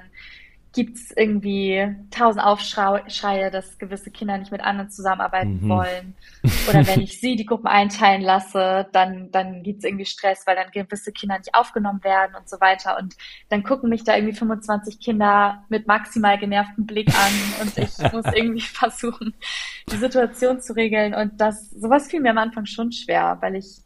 gibt 0.75 0.97
es 0.97 1.11
irgendwie 1.15 1.95
tausend 2.11 2.43
Aufschreie, 2.43 3.49
dass 3.49 3.77
gewisse 3.77 4.11
Kinder 4.11 4.37
nicht 4.37 4.51
mit 4.51 4.59
anderen 4.59 4.89
zusammenarbeiten 4.89 5.61
mhm. 5.61 5.69
wollen. 5.69 6.15
Oder 6.67 6.85
wenn 6.85 6.99
ich 7.01 7.21
sie 7.21 7.37
die 7.37 7.45
Gruppen 7.45 7.67
einteilen 7.67 8.21
lasse, 8.21 8.85
dann, 8.91 9.31
dann 9.31 9.63
gibt 9.63 9.79
es 9.79 9.85
irgendwie 9.85 10.05
Stress, 10.05 10.45
weil 10.45 10.57
dann 10.57 10.71
gewisse 10.71 11.13
Kinder 11.13 11.37
nicht 11.37 11.55
aufgenommen 11.55 12.03
werden 12.03 12.35
und 12.35 12.49
so 12.49 12.59
weiter. 12.59 12.97
Und 12.99 13.15
dann 13.47 13.63
gucken 13.63 13.89
mich 13.89 14.03
da 14.03 14.17
irgendwie 14.17 14.35
25 14.35 14.99
Kinder 14.99 15.63
mit 15.69 15.87
maximal 15.87 16.37
genervtem 16.37 16.85
Blick 16.85 17.07
an 17.07 17.61
und 17.61 17.77
ich 17.77 17.97
muss 18.11 18.25
irgendwie 18.33 18.59
versuchen, 18.59 19.33
die 19.89 19.97
Situation 19.97 20.59
zu 20.59 20.75
regeln. 20.75 21.13
Und 21.13 21.39
das, 21.39 21.69
sowas 21.71 22.09
fiel 22.09 22.19
mir 22.19 22.31
am 22.31 22.37
Anfang 22.37 22.65
schon 22.65 22.91
schwer, 22.91 23.37
weil 23.39 23.55
ich 23.55 23.77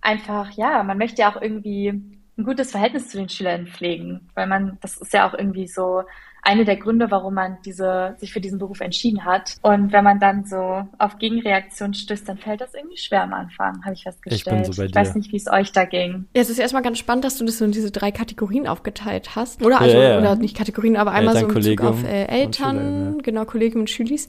einfach, 0.00 0.50
ja, 0.50 0.82
man 0.82 0.98
möchte 0.98 1.22
ja 1.22 1.32
auch 1.32 1.40
irgendwie 1.40 2.21
ein 2.42 2.44
gutes 2.44 2.72
Verhältnis 2.72 3.08
zu 3.08 3.16
den 3.16 3.28
Schülern 3.28 3.66
pflegen, 3.66 4.28
weil 4.34 4.46
man, 4.46 4.78
das 4.80 4.96
ist 4.96 5.12
ja 5.12 5.28
auch 5.28 5.34
irgendwie 5.34 5.66
so 5.66 6.02
eine 6.44 6.64
der 6.64 6.76
Gründe, 6.76 7.08
warum 7.10 7.34
man 7.34 7.58
diese, 7.64 8.16
sich 8.18 8.32
für 8.32 8.40
diesen 8.40 8.58
Beruf 8.58 8.80
entschieden 8.80 9.24
hat. 9.24 9.58
Und 9.62 9.92
wenn 9.92 10.02
man 10.02 10.18
dann 10.18 10.44
so 10.44 10.82
auf 10.98 11.18
Gegenreaktionen 11.18 11.94
stößt, 11.94 12.28
dann 12.28 12.36
fällt 12.36 12.60
das 12.60 12.74
irgendwie 12.74 12.96
schwer 12.96 13.22
am 13.22 13.32
Anfang, 13.32 13.84
habe 13.84 13.94
ich 13.94 14.02
festgestellt. 14.02 14.40
Ich, 14.40 14.44
bin 14.44 14.64
so 14.64 14.82
bei 14.82 14.88
dir. 14.88 14.90
ich 14.90 14.94
weiß 14.96 15.14
nicht, 15.14 15.30
wie 15.30 15.36
es 15.36 15.46
euch 15.46 15.70
da 15.70 15.84
ging. 15.84 16.26
Ja, 16.34 16.42
es 16.42 16.50
ist 16.50 16.58
erstmal 16.58 16.82
ganz 16.82 16.98
spannend, 16.98 17.24
dass 17.24 17.38
du 17.38 17.44
das 17.44 17.58
so 17.58 17.64
in 17.64 17.70
diese 17.70 17.92
drei 17.92 18.10
Kategorien 18.10 18.66
aufgeteilt 18.66 19.36
hast. 19.36 19.64
Oder 19.64 19.80
also, 19.80 19.96
ja, 19.96 20.02
ja. 20.02 20.18
oder 20.18 20.34
nicht 20.34 20.56
Kategorien, 20.56 20.96
aber 20.96 21.12
einmal 21.12 21.36
so 21.36 21.46
in 21.46 21.54
Bezug 21.54 21.80
auf 21.82 22.02
äh, 22.02 22.24
Eltern, 22.24 22.76
Schüler, 22.76 23.16
ja. 23.16 23.22
genau, 23.22 23.44
Kollegen 23.44 23.78
und 23.78 23.88
Schülis. 23.88 24.28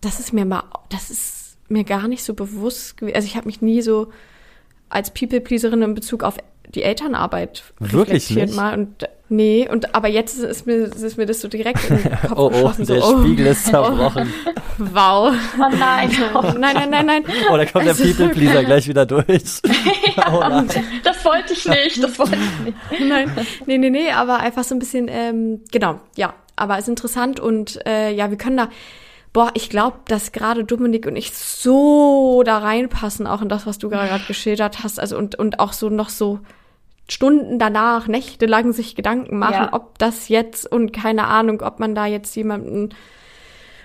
Das 0.00 0.18
ist 0.18 0.32
mir 0.32 0.46
mal, 0.46 0.64
das 0.88 1.10
ist 1.10 1.58
mir 1.68 1.84
gar 1.84 2.08
nicht 2.08 2.24
so 2.24 2.32
bewusst 2.32 2.96
gewesen. 2.96 3.16
Also 3.16 3.26
ich 3.26 3.36
habe 3.36 3.46
mich 3.46 3.60
nie 3.60 3.82
so 3.82 4.10
als 4.88 5.12
People-Pleaserin 5.12 5.82
in 5.82 5.94
Bezug 5.94 6.24
auf 6.24 6.38
die 6.74 6.82
Elternarbeit 6.82 7.64
Wirklich 7.78 8.30
nicht? 8.30 8.54
mal 8.54 8.74
und 8.74 9.08
nee 9.28 9.68
und 9.68 9.94
aber 9.94 10.08
jetzt 10.08 10.38
ist 10.38 10.66
mir 10.66 10.76
ist 10.76 11.16
mir 11.16 11.26
das 11.26 11.40
so 11.40 11.48
direkt 11.48 11.88
in 11.88 11.96
den 11.96 12.10
Kopf 12.20 12.32
oh, 12.36 12.46
oh, 12.46 12.50
geschossen 12.50 12.86
der 12.86 13.00
so, 13.00 13.20
Spiegel 13.20 13.46
ist 13.46 13.66
zerbrochen. 13.66 14.32
Oh, 14.46 14.50
wow. 14.92 15.34
Oh 15.58 15.76
nein. 15.78 16.10
Oh, 16.34 16.42
nein 16.58 16.74
nein 16.74 16.90
nein 16.90 17.06
nein. 17.06 17.24
Oh 17.50 17.56
da 17.56 17.64
kommt 17.64 17.86
also, 17.86 18.04
der 18.04 18.12
People 18.12 18.28
Pleaser 18.28 18.64
gleich 18.64 18.88
wieder 18.88 19.06
durch. 19.06 19.60
Ja, 20.16 20.32
oh, 20.32 20.62
das 21.04 21.24
wollte 21.24 21.52
ich 21.52 21.66
nicht 21.66 22.02
das 22.02 22.18
wollte 22.18 22.36
ich 22.36 22.64
nicht. 22.66 23.08
Nein 23.08 23.30
nee 23.66 23.78
nee 23.78 23.90
nee 23.90 24.10
aber 24.10 24.38
einfach 24.38 24.64
so 24.64 24.74
ein 24.74 24.78
bisschen 24.78 25.08
ähm, 25.08 25.60
genau 25.70 26.00
ja 26.16 26.34
aber 26.56 26.78
ist 26.78 26.88
interessant 26.88 27.40
und 27.40 27.84
äh, 27.86 28.12
ja 28.12 28.30
wir 28.30 28.36
können 28.36 28.56
da 28.56 28.68
boah, 29.32 29.50
ich 29.54 29.70
glaube, 29.70 29.98
dass 30.06 30.32
gerade 30.32 30.64
Dominik 30.64 31.06
und 31.06 31.16
ich 31.16 31.32
so 31.32 32.42
da 32.44 32.58
reinpassen, 32.58 33.26
auch 33.26 33.42
in 33.42 33.48
das, 33.48 33.66
was 33.66 33.78
du 33.78 33.88
gerade 33.88 34.24
geschildert 34.26 34.82
hast, 34.82 34.98
also 34.98 35.16
und, 35.16 35.36
und 35.36 35.60
auch 35.60 35.72
so 35.72 35.88
noch 35.88 36.08
so 36.08 36.40
Stunden 37.10 37.58
danach, 37.58 38.06
nächtelang 38.06 38.72
sich 38.72 38.94
Gedanken 38.94 39.38
machen, 39.38 39.54
ja. 39.54 39.72
ob 39.72 39.98
das 39.98 40.28
jetzt 40.28 40.70
und 40.70 40.92
keine 40.92 41.26
Ahnung, 41.26 41.62
ob 41.62 41.80
man 41.80 41.94
da 41.94 42.06
jetzt 42.06 42.34
jemanden 42.36 42.90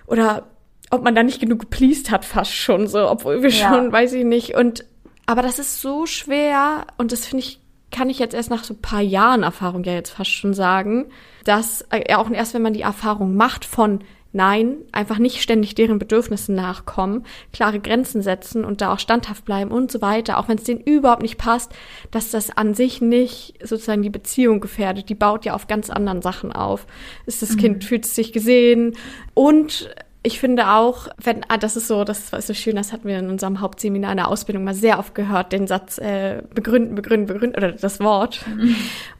oder 0.08 0.44
ob 0.91 1.03
man 1.03 1.15
da 1.15 1.24
nicht 1.24 1.39
genug 1.39 1.60
gepleased 1.60 2.12
hat, 2.12 2.25
fast 2.25 2.53
schon 2.53 2.88
so, 2.88 3.10
obwohl 3.10 3.41
wir 3.41 3.50
ja. 3.50 3.70
schon, 3.70 3.91
weiß 3.91 4.13
ich 4.13 4.24
nicht. 4.24 4.55
Und 4.55 4.86
aber 5.25 5.41
das 5.41 5.60
ist 5.60 5.82
so 5.82 6.05
schwer 6.05 6.86
und 6.98 7.12
das 7.12 7.25
finde 7.25 7.44
ich, 7.44 7.60
kann 7.91 8.10
ich 8.10 8.20
jetzt 8.20 8.36
erst 8.36 8.50
nach 8.50 8.63
so 8.63 8.74
ein 8.74 8.82
paar 8.82 9.01
Jahren 9.01 9.44
Erfahrung 9.44 9.84
ja 9.84 9.94
jetzt 9.94 10.12
fast 10.12 10.32
schon 10.32 10.53
sagen, 10.53 11.08
dass 11.46 11.86
äh, 11.89 12.13
auch 12.15 12.29
erst 12.29 12.53
wenn 12.53 12.62
man 12.62 12.74
die 12.74 12.82
Erfahrung 12.82 13.36
macht 13.36 13.65
von 13.65 14.03
Nein, 14.36 14.80
einfach 14.92 15.18
nicht 15.18 15.42
ständig 15.42 15.75
deren 15.75 15.98
Bedürfnissen 15.98 16.56
nachkommen, 16.56 17.24
klare 17.54 17.80
Grenzen 17.80 18.22
setzen 18.22 18.65
und 18.65 18.82
da 18.82 18.92
auch 18.92 19.00
standhaft 19.00 19.46
bleiben 19.46 19.72
und 19.72 19.89
so 19.89 20.01
weiter, 20.01 20.38
auch 20.38 20.50
wenn 20.50 20.58
es 20.58 20.65
denen 20.65 20.82
überhaupt 20.82 21.22
nicht 21.22 21.38
passt, 21.38 21.72
dass 22.12 22.32
das 22.32 22.50
an 22.50 22.74
sich 22.74 23.00
nicht 23.00 23.54
sozusagen 23.65 24.01
die 24.01 24.10
Beziehung 24.10 24.60
gefährdet. 24.60 25.08
Die 25.08 25.15
baut 25.15 25.46
ja 25.46 25.54
auf 25.54 25.68
ganz 25.68 25.89
anderen 25.89 26.22
Sachen 26.22 26.51
auf. 26.51 26.86
Ist 27.25 27.44
das 27.44 27.56
Kind, 27.56 27.86
fühlt 27.86 28.04
es 28.04 28.13
sich 28.13 28.34
gesehen 28.34 28.98
und 29.34 29.89
ich 30.25 30.39
finde 30.39 30.72
auch, 30.72 31.08
wenn, 31.22 31.46
ah, 31.50 31.58
das 31.58 31.77
ist 31.77 31.88
so, 31.88 32.03
das 32.03 32.32
war 32.32 32.41
so 32.41 32.55
schön, 32.55 32.75
das 32.75 32.91
hatten 32.91 33.08
wir 33.08 33.20
in 33.20 33.29
unserem 33.29 33.62
Hauptseminar 33.62 34.12
in 34.12 34.17
der 34.17 34.27
Ausbildung 34.27 34.63
mal 34.63 34.74
sehr 34.74 34.98
oft 34.98 35.13
gehört, 35.13 35.53
den 35.53 35.67
Satz 35.67 36.00
äh, 36.00 36.41
begründen, 36.53 36.96
begründen, 36.96 37.27
begründen, 37.27 37.58
oder 37.58 37.72
das 37.72 38.00
Wort. 38.00 38.44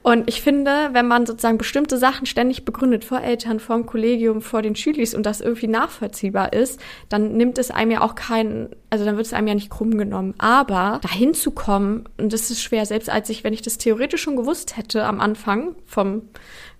Und 0.02 0.28
ich 0.28 0.42
finde, 0.42 0.90
wenn 0.92 1.06
man 1.06 1.24
sozusagen 1.26 1.58
bestimmte 1.58 1.96
Sachen 1.96 2.26
ständig 2.26 2.64
begründet 2.64 3.04
vor 3.04 3.20
Eltern, 3.20 3.60
vor 3.60 3.76
dem 3.76 3.86
Kollegium, 3.86 4.42
vor 4.42 4.62
den 4.62 4.74
Schülis 4.74 5.14
und 5.14 5.24
das 5.24 5.40
irgendwie 5.40 5.68
nachvollziehbar 5.68 6.52
ist, 6.52 6.80
dann 7.08 7.36
nimmt 7.36 7.58
es 7.58 7.70
einem 7.70 7.92
ja 7.92 8.00
auch 8.00 8.16
keinen, 8.16 8.70
also 8.90 9.04
dann 9.04 9.16
wird 9.16 9.26
es 9.26 9.32
einem 9.32 9.46
ja 9.46 9.54
nicht 9.54 9.70
krumm 9.70 9.96
genommen. 9.96 10.34
Aber 10.38 11.00
dahin 11.02 11.34
zu 11.34 11.52
kommen, 11.52 12.04
und 12.18 12.32
das 12.32 12.50
ist 12.50 12.62
schwer, 12.62 12.84
selbst 12.84 13.10
als 13.10 13.30
ich, 13.30 13.44
wenn 13.44 13.52
ich 13.52 13.62
das 13.62 13.78
theoretisch 13.78 14.22
schon 14.22 14.36
gewusst 14.36 14.76
hätte 14.76 15.04
am 15.04 15.20
Anfang 15.20 15.76
vom 15.86 16.22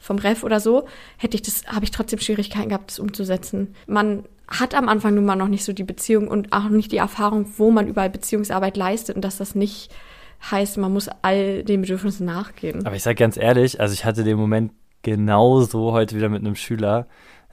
vom 0.07 0.19
Ref 0.19 0.45
oder 0.45 0.61
so, 0.61 0.87
hätte 1.19 1.35
ich 1.35 1.43
das, 1.43 1.67
habe 1.67 1.85
ich 1.85 1.91
trotzdem 1.91 2.19
Schwierigkeiten 2.19 2.69
gehabt, 2.69 2.91
das 2.91 2.99
umzusetzen. 2.99 3.75
Man 3.87 4.25
hat 4.49 4.75
am 4.75 4.89
Anfang 4.89 5.15
nun 5.15 5.25
mal 5.25 5.37
noch 5.37 5.49
nicht 5.49 5.65
so 5.65 5.73
die 5.73 5.85
Beziehung 5.85 6.29
und 6.29 6.53
auch 6.53 6.69
nicht 6.69 6.93
die 6.93 6.99
Erfahrung, 6.99 7.47
wo 7.57 7.71
man 7.71 7.89
überall 7.89 8.11
Beziehungsarbeit 8.11 8.77
leistet 8.77 9.17
und 9.17 9.25
dass 9.25 9.39
das 9.39 9.55
nicht 9.55 9.91
heißt, 10.51 10.79
man 10.79 10.93
muss 10.93 11.09
all 11.23 11.65
den 11.65 11.81
Bedürfnissen 11.81 12.27
nachgehen. 12.27 12.87
Aber 12.87 12.95
ich 12.95 13.03
sage 13.03 13.17
ganz 13.17 13.37
ehrlich, 13.37 13.81
also 13.81 13.93
ich 13.93 14.05
hatte 14.05 14.23
den 14.23 14.37
Moment 14.37 14.73
genauso 15.03 15.93
heute 15.93 16.17
wieder 16.17 16.29
mit 16.29 16.41
einem 16.41 16.57
Schüler. 16.57 17.07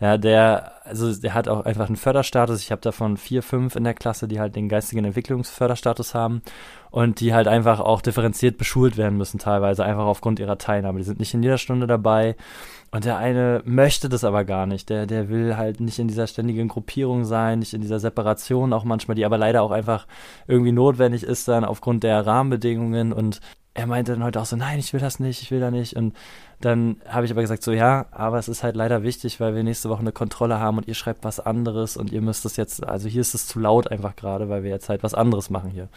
Ja, 0.03 0.17
der, 0.17 0.73
also 0.83 1.15
der 1.15 1.33
hat 1.33 1.47
auch 1.47 1.63
einfach 1.63 1.87
einen 1.87 1.95
Förderstatus. 1.95 2.59
Ich 2.59 2.71
habe 2.71 2.81
davon 2.81 3.15
vier, 3.15 3.41
fünf 3.41 3.77
in 3.77 3.85
der 3.85 3.93
Klasse, 3.93 4.27
die 4.27 4.37
halt 4.37 4.53
den 4.53 4.67
geistigen 4.67 5.05
Entwicklungsförderstatus 5.05 6.13
haben 6.13 6.41
und 6.91 7.21
die 7.21 7.33
halt 7.33 7.47
einfach 7.47 7.79
auch 7.79 8.01
differenziert 8.01 8.57
beschult 8.57 8.97
werden 8.97 9.17
müssen 9.17 9.39
teilweise, 9.39 9.85
einfach 9.85 10.03
aufgrund 10.03 10.41
ihrer 10.41 10.57
Teilnahme. 10.57 10.99
Die 10.99 11.05
sind 11.05 11.21
nicht 11.21 11.33
in 11.33 11.41
jeder 11.41 11.57
Stunde 11.57 11.87
dabei. 11.87 12.35
Und 12.91 13.05
der 13.05 13.15
eine 13.15 13.61
möchte 13.63 14.09
das 14.09 14.25
aber 14.25 14.43
gar 14.43 14.65
nicht. 14.65 14.89
Der, 14.89 15.05
der 15.05 15.29
will 15.29 15.55
halt 15.55 15.79
nicht 15.79 15.99
in 15.99 16.09
dieser 16.09 16.27
ständigen 16.27 16.67
Gruppierung 16.67 17.23
sein, 17.23 17.59
nicht 17.59 17.73
in 17.73 17.79
dieser 17.79 18.01
Separation 18.01 18.73
auch 18.73 18.83
manchmal, 18.83 19.15
die 19.15 19.23
aber 19.23 19.37
leider 19.37 19.61
auch 19.61 19.71
einfach 19.71 20.05
irgendwie 20.47 20.73
notwendig 20.73 21.23
ist 21.23 21.47
dann 21.47 21.63
aufgrund 21.63 22.03
der 22.03 22.27
Rahmenbedingungen. 22.27 23.13
Und 23.13 23.39
er 23.73 23.87
meinte 23.87 24.11
dann 24.11 24.23
heute 24.23 24.41
auch 24.41 24.45
so, 24.45 24.57
nein, 24.57 24.79
ich 24.79 24.91
will 24.91 24.99
das 24.99 25.21
nicht, 25.21 25.41
ich 25.41 25.49
will 25.49 25.61
da 25.61 25.71
nicht. 25.71 25.95
Und 25.95 26.13
dann 26.63 26.97
habe 27.09 27.25
ich 27.25 27.31
aber 27.31 27.41
gesagt, 27.41 27.61
so 27.61 27.73
ja, 27.73 28.05
aber 28.11 28.37
es 28.37 28.47
ist 28.47 28.63
halt 28.63 28.75
leider 28.75 29.03
wichtig, 29.03 29.39
weil 29.39 29.53
wir 29.53 29.63
nächste 29.63 29.89
Woche 29.89 29.99
eine 29.99 30.13
Kontrolle 30.13 30.59
haben 30.59 30.77
und 30.77 30.87
ihr 30.87 30.93
schreibt 30.93 31.23
was 31.23 31.39
anderes 31.39 31.97
und 31.97 32.11
ihr 32.11 32.21
müsst 32.21 32.45
es 32.45 32.55
jetzt, 32.55 32.87
also 32.87 33.09
hier 33.09 33.21
ist 33.21 33.33
es 33.33 33.47
zu 33.47 33.59
laut 33.59 33.91
einfach 33.91 34.15
gerade, 34.15 34.47
weil 34.47 34.63
wir 34.63 34.69
jetzt 34.69 34.87
halt 34.87 35.03
was 35.03 35.13
anderes 35.13 35.49
machen 35.49 35.71
hier. 35.71 35.89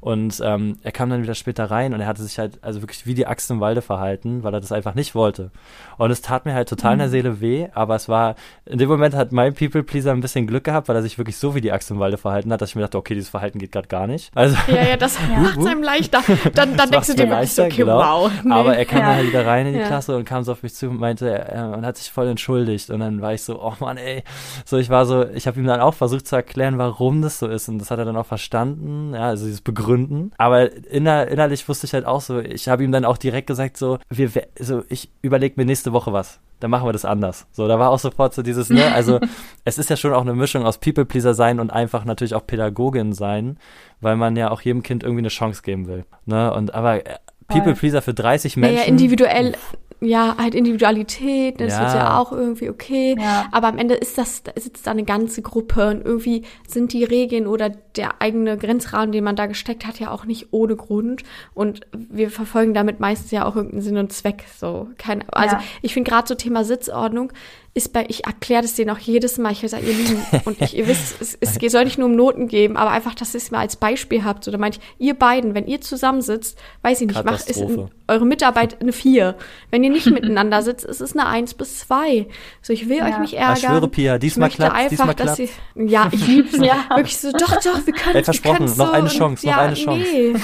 Und 0.00 0.40
ähm, 0.44 0.78
er 0.82 0.92
kam 0.92 1.10
dann 1.10 1.22
wieder 1.22 1.34
später 1.34 1.70
rein 1.70 1.92
und 1.92 2.00
er 2.00 2.06
hatte 2.06 2.22
sich 2.22 2.38
halt 2.38 2.62
also 2.62 2.82
wirklich 2.82 3.06
wie 3.06 3.14
die 3.14 3.26
Axt 3.26 3.50
im 3.50 3.60
Walde 3.60 3.82
verhalten, 3.82 4.44
weil 4.44 4.54
er 4.54 4.60
das 4.60 4.70
einfach 4.70 4.94
nicht 4.94 5.14
wollte. 5.14 5.50
Und 5.96 6.10
es 6.10 6.22
tat 6.22 6.46
mir 6.46 6.54
halt 6.54 6.68
total 6.68 6.92
in 6.92 6.98
der 6.98 7.08
mhm. 7.08 7.12
Seele 7.12 7.40
weh, 7.40 7.68
aber 7.74 7.96
es 7.96 8.08
war, 8.08 8.36
in 8.64 8.78
dem 8.78 8.88
Moment 8.88 9.14
hat 9.14 9.32
mein 9.32 9.54
People-Pleaser 9.54 10.12
ein 10.12 10.20
bisschen 10.20 10.46
Glück 10.46 10.64
gehabt, 10.64 10.88
weil 10.88 10.96
er 10.96 11.02
sich 11.02 11.18
wirklich 11.18 11.36
so 11.36 11.54
wie 11.54 11.60
die 11.60 11.72
Axt 11.72 11.90
im 11.90 11.98
Walde 11.98 12.16
verhalten 12.16 12.52
hat, 12.52 12.60
dass 12.60 12.70
ich 12.70 12.76
mir 12.76 12.82
dachte, 12.82 12.98
okay, 12.98 13.14
dieses 13.14 13.30
Verhalten 13.30 13.58
geht 13.58 13.72
gerade 13.72 13.88
gar 13.88 14.06
nicht. 14.06 14.30
Also, 14.36 14.56
ja, 14.68 14.88
ja, 14.90 14.96
das 14.96 15.18
macht 15.42 15.58
es 15.58 15.66
einem 15.66 15.82
leichter. 15.82 16.22
Dann, 16.54 16.76
dann 16.76 16.90
denkst 16.90 17.08
du 17.08 17.14
dir 17.14 17.28
wirklich 17.28 17.52
so, 17.52 17.64
okay, 17.64 17.76
genau. 17.78 17.98
wow. 17.98 18.30
Nee. 18.44 18.52
Aber 18.52 18.76
er 18.76 18.84
kam 18.84 19.00
ja. 19.00 19.06
dann 19.06 19.16
halt 19.16 19.26
wieder 19.26 19.46
rein 19.46 19.66
in 19.66 19.72
die 19.72 19.80
ja. 19.80 19.86
Klasse 19.86 20.07
und 20.16 20.24
kam 20.24 20.44
so 20.44 20.52
auf 20.52 20.62
mich 20.62 20.74
zu 20.74 20.88
und 20.88 21.00
meinte, 21.00 21.30
äh, 21.30 21.60
und 21.62 21.84
hat 21.84 21.96
sich 21.96 22.10
voll 22.10 22.28
entschuldigt. 22.28 22.90
Und 22.90 23.00
dann 23.00 23.20
war 23.20 23.34
ich 23.34 23.42
so, 23.42 23.62
oh 23.62 23.74
Mann, 23.80 23.96
ey. 23.96 24.22
So, 24.64 24.76
ich 24.76 24.90
war 24.90 25.06
so, 25.06 25.26
ich 25.28 25.46
habe 25.46 25.58
ihm 25.60 25.66
dann 25.66 25.80
auch 25.80 25.94
versucht 25.94 26.26
zu 26.26 26.36
erklären, 26.36 26.78
warum 26.78 27.22
das 27.22 27.38
so 27.38 27.46
ist. 27.46 27.68
Und 27.68 27.78
das 27.78 27.90
hat 27.90 27.98
er 27.98 28.04
dann 28.04 28.16
auch 28.16 28.26
verstanden, 28.26 29.14
ja, 29.14 29.28
also 29.28 29.44
dieses 29.44 29.60
Begründen. 29.60 30.32
Aber 30.38 30.72
inner, 30.86 31.28
innerlich 31.28 31.68
wusste 31.68 31.86
ich 31.86 31.94
halt 31.94 32.06
auch 32.06 32.20
so, 32.20 32.40
ich 32.40 32.68
habe 32.68 32.84
ihm 32.84 32.92
dann 32.92 33.04
auch 33.04 33.18
direkt 33.18 33.46
gesagt, 33.46 33.76
so, 33.76 33.98
wir, 34.08 34.30
so, 34.58 34.82
ich 34.88 35.10
überlege 35.22 35.54
mir 35.56 35.64
nächste 35.64 35.92
Woche 35.92 36.12
was. 36.12 36.40
Dann 36.60 36.70
machen 36.70 36.86
wir 36.86 36.92
das 36.92 37.04
anders. 37.04 37.46
So, 37.52 37.68
da 37.68 37.78
war 37.78 37.90
auch 37.90 38.00
sofort 38.00 38.34
so 38.34 38.42
dieses, 38.42 38.68
ne, 38.68 38.92
also 38.92 39.20
es 39.64 39.78
ist 39.78 39.90
ja 39.90 39.96
schon 39.96 40.12
auch 40.12 40.22
eine 40.22 40.34
Mischung 40.34 40.64
aus 40.66 40.78
People-Pleaser 40.78 41.34
sein 41.34 41.60
und 41.60 41.72
einfach 41.72 42.04
natürlich 42.04 42.34
auch 42.34 42.46
Pädagogin 42.46 43.12
sein, 43.12 43.58
weil 44.00 44.16
man 44.16 44.34
ja 44.36 44.50
auch 44.50 44.60
jedem 44.60 44.82
Kind 44.82 45.04
irgendwie 45.04 45.20
eine 45.20 45.28
Chance 45.28 45.62
geben 45.62 45.86
will. 45.86 46.04
Ne? 46.26 46.52
Und 46.52 46.74
aber 46.74 47.06
äh, 47.06 47.18
People-Pleaser 47.46 48.02
für 48.02 48.14
30 48.14 48.56
Menschen. 48.56 48.76
Ja, 48.76 48.82
ja 48.82 48.88
individuell 48.88 49.54
ja, 50.00 50.36
halt 50.38 50.54
Individualität, 50.54 51.60
das 51.60 51.72
ja. 51.72 51.86
ist 51.86 51.94
ja 51.94 52.18
auch 52.18 52.30
irgendwie 52.30 52.70
okay. 52.70 53.16
Ja. 53.18 53.48
Aber 53.50 53.66
am 53.66 53.78
Ende 53.78 53.94
ist 53.94 54.16
das, 54.16 54.42
sitzt 54.56 54.86
da 54.86 54.92
eine 54.92 55.04
ganze 55.04 55.42
Gruppe 55.42 55.88
und 55.88 56.04
irgendwie 56.04 56.44
sind 56.66 56.92
die 56.92 57.02
Regeln 57.02 57.46
oder 57.46 57.70
der 57.70 58.22
eigene 58.22 58.56
Grenzrahmen, 58.56 59.10
den 59.10 59.24
man 59.24 59.34
da 59.34 59.46
gesteckt 59.46 59.86
hat, 59.86 59.98
ja 59.98 60.10
auch 60.10 60.24
nicht 60.24 60.48
ohne 60.52 60.76
Grund. 60.76 61.24
Und 61.52 61.80
wir 61.92 62.30
verfolgen 62.30 62.74
damit 62.74 63.00
meistens 63.00 63.32
ja 63.32 63.44
auch 63.44 63.56
irgendeinen 63.56 63.82
Sinn 63.82 63.96
und 63.96 64.12
Zweck. 64.12 64.44
So, 64.56 64.88
kein, 64.98 65.28
also 65.30 65.56
ja. 65.56 65.62
ich 65.82 65.94
finde 65.94 66.10
gerade 66.10 66.28
so 66.28 66.34
Thema 66.36 66.64
Sitzordnung 66.64 67.32
ist 67.78 67.92
bei, 67.92 68.04
ich 68.08 68.26
erkläre 68.26 68.62
das 68.62 68.74
denen 68.74 68.90
auch 68.90 68.98
jedes 68.98 69.38
Mal, 69.38 69.52
ich 69.52 69.60
sage, 69.60 69.86
ihr 69.86 69.94
Lieben, 69.94 70.22
und 70.44 70.60
ich, 70.60 70.76
ihr 70.76 70.86
wisst, 70.86 71.20
es, 71.20 71.38
es 71.40 71.72
soll 71.72 71.84
nicht 71.84 71.98
nur 71.98 72.08
um 72.08 72.14
Noten 72.14 72.48
geben, 72.48 72.76
aber 72.76 72.90
einfach, 72.90 73.14
dass 73.14 73.34
ihr 73.34 73.38
es 73.38 73.50
mal 73.50 73.60
als 73.60 73.76
Beispiel 73.76 74.24
habt. 74.24 74.46
Meinte 74.58 74.80
ich, 74.80 75.06
ihr 75.06 75.14
beiden, 75.14 75.54
wenn 75.54 75.66
ihr 75.66 75.80
zusammensitzt, 75.80 76.58
weiß 76.82 77.00
ich 77.00 77.06
nicht, 77.08 77.24
macht 77.24 77.48
ist 77.48 77.60
in, 77.60 77.88
eure 78.08 78.26
Mitarbeit 78.26 78.80
eine 78.80 78.92
vier. 78.92 79.36
Wenn 79.70 79.84
ihr 79.84 79.90
nicht 79.90 80.06
miteinander 80.10 80.62
sitzt, 80.62 80.84
ist 80.84 81.00
es 81.00 81.12
eine 81.12 81.26
eins 81.26 81.54
bis 81.54 81.80
zwei. 81.80 82.26
So, 82.62 82.72
ich 82.72 82.88
will 82.88 82.98
ja. 82.98 83.06
euch 83.06 83.18
nicht 83.18 83.34
ärgern. 83.34 83.56
Ich 83.56 83.64
schwöre, 83.64 83.88
Pia, 83.88 84.18
diesmal 84.18 84.48
klappt 84.48 84.74
einfach, 84.74 84.88
diesmal 84.88 85.14
dass 85.14 85.38
ihr, 85.38 85.48
ja, 85.74 86.08
ich 86.10 86.26
liebe 86.26 86.48
es 86.48 86.58
ja. 86.66 86.84
wirklich 86.96 87.18
so, 87.18 87.30
doch, 87.32 87.56
doch, 87.62 87.86
wir 87.86 87.92
können 87.92 88.16
es. 88.16 88.24
versprochen, 88.24 88.64
noch 88.64 88.74
so, 88.74 88.90
eine 88.90 89.08
Chance, 89.08 89.46
noch 89.46 89.52
ja, 89.52 89.60
eine 89.60 89.74
Chance. 89.74 90.06
Nee. 90.10 90.34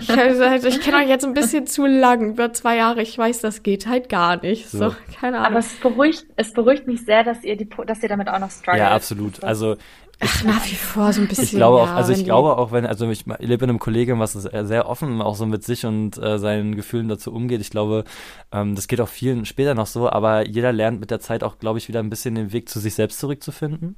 ich, 0.00 0.10
also, 0.10 0.68
ich 0.68 0.80
kenne 0.80 0.98
euch 0.98 1.08
jetzt 1.08 1.24
ein 1.24 1.34
bisschen 1.34 1.66
zu 1.66 1.86
lang, 1.86 2.30
über 2.30 2.52
zwei 2.52 2.76
Jahre, 2.76 3.02
ich 3.02 3.16
weiß, 3.16 3.40
das 3.40 3.62
geht 3.62 3.86
halt 3.86 4.08
gar 4.08 4.40
nicht. 4.42 4.68
So, 4.68 4.78
so 4.78 4.94
keine 5.18 5.38
Ahnung. 5.38 5.46
Aber 5.52 5.58
es 5.58 5.72
beruhigt, 5.74 6.26
es 6.36 6.52
beruhigt 6.52 6.75
mich 6.84 7.04
sehr, 7.04 7.24
dass 7.24 7.44
ihr 7.44 7.56
die, 7.56 7.68
dass 7.86 8.02
ihr 8.02 8.08
damit 8.08 8.28
auch 8.28 8.38
noch 8.38 8.50
struggelt. 8.50 8.80
Ja, 8.80 8.90
absolut. 8.90 9.42
Also 9.44 9.76
Ach, 10.18 10.44
nach 10.44 10.64
wie 10.64 10.74
vor 10.74 11.12
so 11.12 11.20
ein 11.20 11.28
bisschen. 11.28 11.44
Ich 11.44 11.50
glaube 11.50 11.76
auch, 11.76 11.90
also 11.90 12.10
ich 12.12 12.24
glaube 12.24 12.56
auch, 12.56 12.72
wenn, 12.72 12.86
also 12.86 13.08
ich, 13.10 13.26
ich 13.26 13.46
lebe 13.46 13.64
in 13.64 13.70
einem 13.70 13.78
Kollegium, 13.78 14.18
was 14.18 14.32
sehr 14.32 14.88
offen 14.88 15.20
auch 15.20 15.36
so 15.36 15.44
mit 15.44 15.62
sich 15.62 15.84
und 15.84 16.16
äh, 16.16 16.38
seinen 16.38 16.74
Gefühlen 16.74 17.08
dazu 17.08 17.34
umgeht. 17.34 17.60
Ich 17.60 17.68
glaube, 17.68 18.04
ähm, 18.50 18.74
das 18.74 18.88
geht 18.88 19.02
auch 19.02 19.08
vielen 19.08 19.44
später 19.44 19.74
noch 19.74 19.86
so, 19.86 20.08
aber 20.08 20.46
jeder 20.46 20.72
lernt 20.72 21.00
mit 21.00 21.10
der 21.10 21.20
Zeit 21.20 21.44
auch, 21.44 21.58
glaube 21.58 21.78
ich, 21.78 21.88
wieder 21.88 22.00
ein 22.00 22.08
bisschen 22.08 22.34
den 22.34 22.52
Weg 22.52 22.70
zu 22.70 22.80
sich 22.80 22.94
selbst 22.94 23.18
zurückzufinden. 23.18 23.96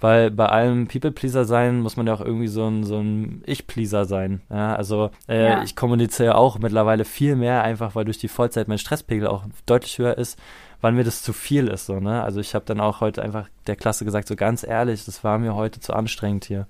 Weil 0.00 0.30
bei 0.30 0.46
allem 0.46 0.88
People-Pleaser 0.88 1.44
sein 1.44 1.80
muss 1.80 1.96
man 1.96 2.06
ja 2.06 2.14
auch 2.14 2.20
irgendwie 2.20 2.48
so 2.48 2.66
ein, 2.66 2.84
so 2.84 2.98
ein 2.98 3.42
Ich-Pleaser 3.46 4.04
sein. 4.04 4.42
Ja, 4.50 4.74
also 4.74 5.10
äh, 5.28 5.44
ja. 5.44 5.62
ich 5.62 5.76
kommuniziere 5.76 6.34
auch 6.34 6.58
mittlerweile 6.58 7.04
viel 7.04 7.36
mehr, 7.36 7.62
einfach 7.62 7.94
weil 7.94 8.04
durch 8.04 8.18
die 8.18 8.28
Vollzeit 8.28 8.68
mein 8.68 8.78
Stresspegel 8.78 9.28
auch 9.28 9.44
deutlich 9.66 9.98
höher 9.98 10.18
ist 10.18 10.38
wann 10.84 10.96
mir 10.96 11.04
das 11.04 11.22
zu 11.22 11.32
viel 11.32 11.68
ist. 11.68 11.86
So, 11.86 11.98
ne? 11.98 12.22
Also 12.22 12.40
ich 12.40 12.54
habe 12.54 12.66
dann 12.66 12.78
auch 12.78 13.00
heute 13.00 13.22
einfach 13.22 13.48
der 13.66 13.74
Klasse 13.74 14.04
gesagt, 14.04 14.28
so 14.28 14.36
ganz 14.36 14.62
ehrlich, 14.62 15.06
das 15.06 15.24
war 15.24 15.38
mir 15.38 15.54
heute 15.54 15.80
zu 15.80 15.94
anstrengend 15.94 16.44
hier. 16.44 16.66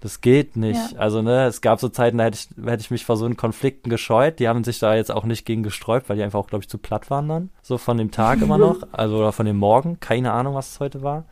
Das 0.00 0.22
geht 0.22 0.56
nicht. 0.56 0.92
Ja. 0.92 0.98
Also, 0.98 1.20
ne, 1.20 1.44
es 1.44 1.60
gab 1.60 1.78
so 1.78 1.90
Zeiten, 1.90 2.16
da 2.16 2.24
hätte 2.24 2.38
ich, 2.38 2.64
hätte 2.64 2.80
ich 2.80 2.90
mich 2.90 3.04
vor 3.04 3.18
so 3.18 3.26
einen 3.26 3.36
Konflikten 3.36 3.90
gescheut. 3.90 4.38
Die 4.38 4.48
haben 4.48 4.64
sich 4.64 4.78
da 4.78 4.94
jetzt 4.94 5.10
auch 5.10 5.24
nicht 5.24 5.44
gegen 5.44 5.62
gesträubt, 5.62 6.08
weil 6.08 6.16
die 6.16 6.22
einfach 6.22 6.38
auch, 6.38 6.46
glaube 6.46 6.62
ich, 6.62 6.70
zu 6.70 6.78
platt 6.78 7.10
waren 7.10 7.28
dann. 7.28 7.50
So 7.60 7.76
von 7.76 7.98
dem 7.98 8.10
Tag 8.10 8.40
immer 8.42 8.56
noch. 8.56 8.78
Also, 8.92 9.18
oder 9.18 9.32
von 9.32 9.44
dem 9.44 9.58
Morgen. 9.58 10.00
Keine 10.00 10.32
Ahnung, 10.32 10.54
was 10.54 10.72
es 10.72 10.80
heute 10.80 11.02
war. 11.02 11.24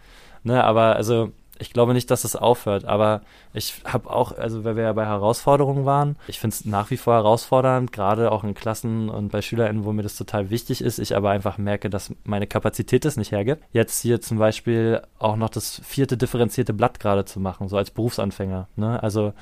Ne, 0.49 0.65
aber 0.65 0.97
also, 0.97 1.33
ich 1.59 1.75
glaube 1.75 1.93
nicht, 1.93 2.11
dass 2.11 2.25
es 2.25 2.35
aufhört, 2.35 2.87
aber 2.87 3.21
ich 3.53 3.83
habe 3.85 4.09
auch, 4.09 4.33
also 4.33 4.65
weil 4.65 4.77
wir 4.77 4.85
ja 4.85 4.95
bei 4.95 5.05
Herausforderungen 5.05 5.85
waren, 5.85 6.17
ich 6.27 6.41
finde 6.41 6.55
es 6.55 6.65
nach 6.65 6.91
wie 6.91 6.97
vor 6.97 7.13
herausfordernd, 7.13 7.93
gerade 7.93 8.33
auch 8.33 8.45
in 8.45 8.55
Klassen 8.55 9.11
und 9.11 9.31
bei 9.31 9.43
SchülerInnen, 9.43 9.85
wo 9.85 9.93
mir 9.93 10.05
das 10.05 10.17
total 10.17 10.49
wichtig 10.49 10.81
ist, 10.81 10.99
ich 11.01 11.15
aber 11.15 11.29
einfach 11.29 11.59
merke, 11.59 11.91
dass 11.91 12.15
meine 12.25 12.47
Kapazität 12.47 13.05
das 13.05 13.19
nicht 13.19 13.31
hergibt. 13.31 13.63
Jetzt 13.73 14.01
hier 14.01 14.23
zum 14.23 14.39
Beispiel 14.39 15.03
auch 15.19 15.37
noch 15.37 15.51
das 15.51 15.83
vierte 15.85 16.17
differenzierte 16.17 16.73
Blatt 16.73 16.99
gerade 16.99 17.27
zu 17.27 17.41
machen, 17.41 17.69
so 17.69 17.77
als 17.77 17.91
Berufsanfänger. 17.91 18.69
Ne? 18.77 19.03
Also 19.03 19.35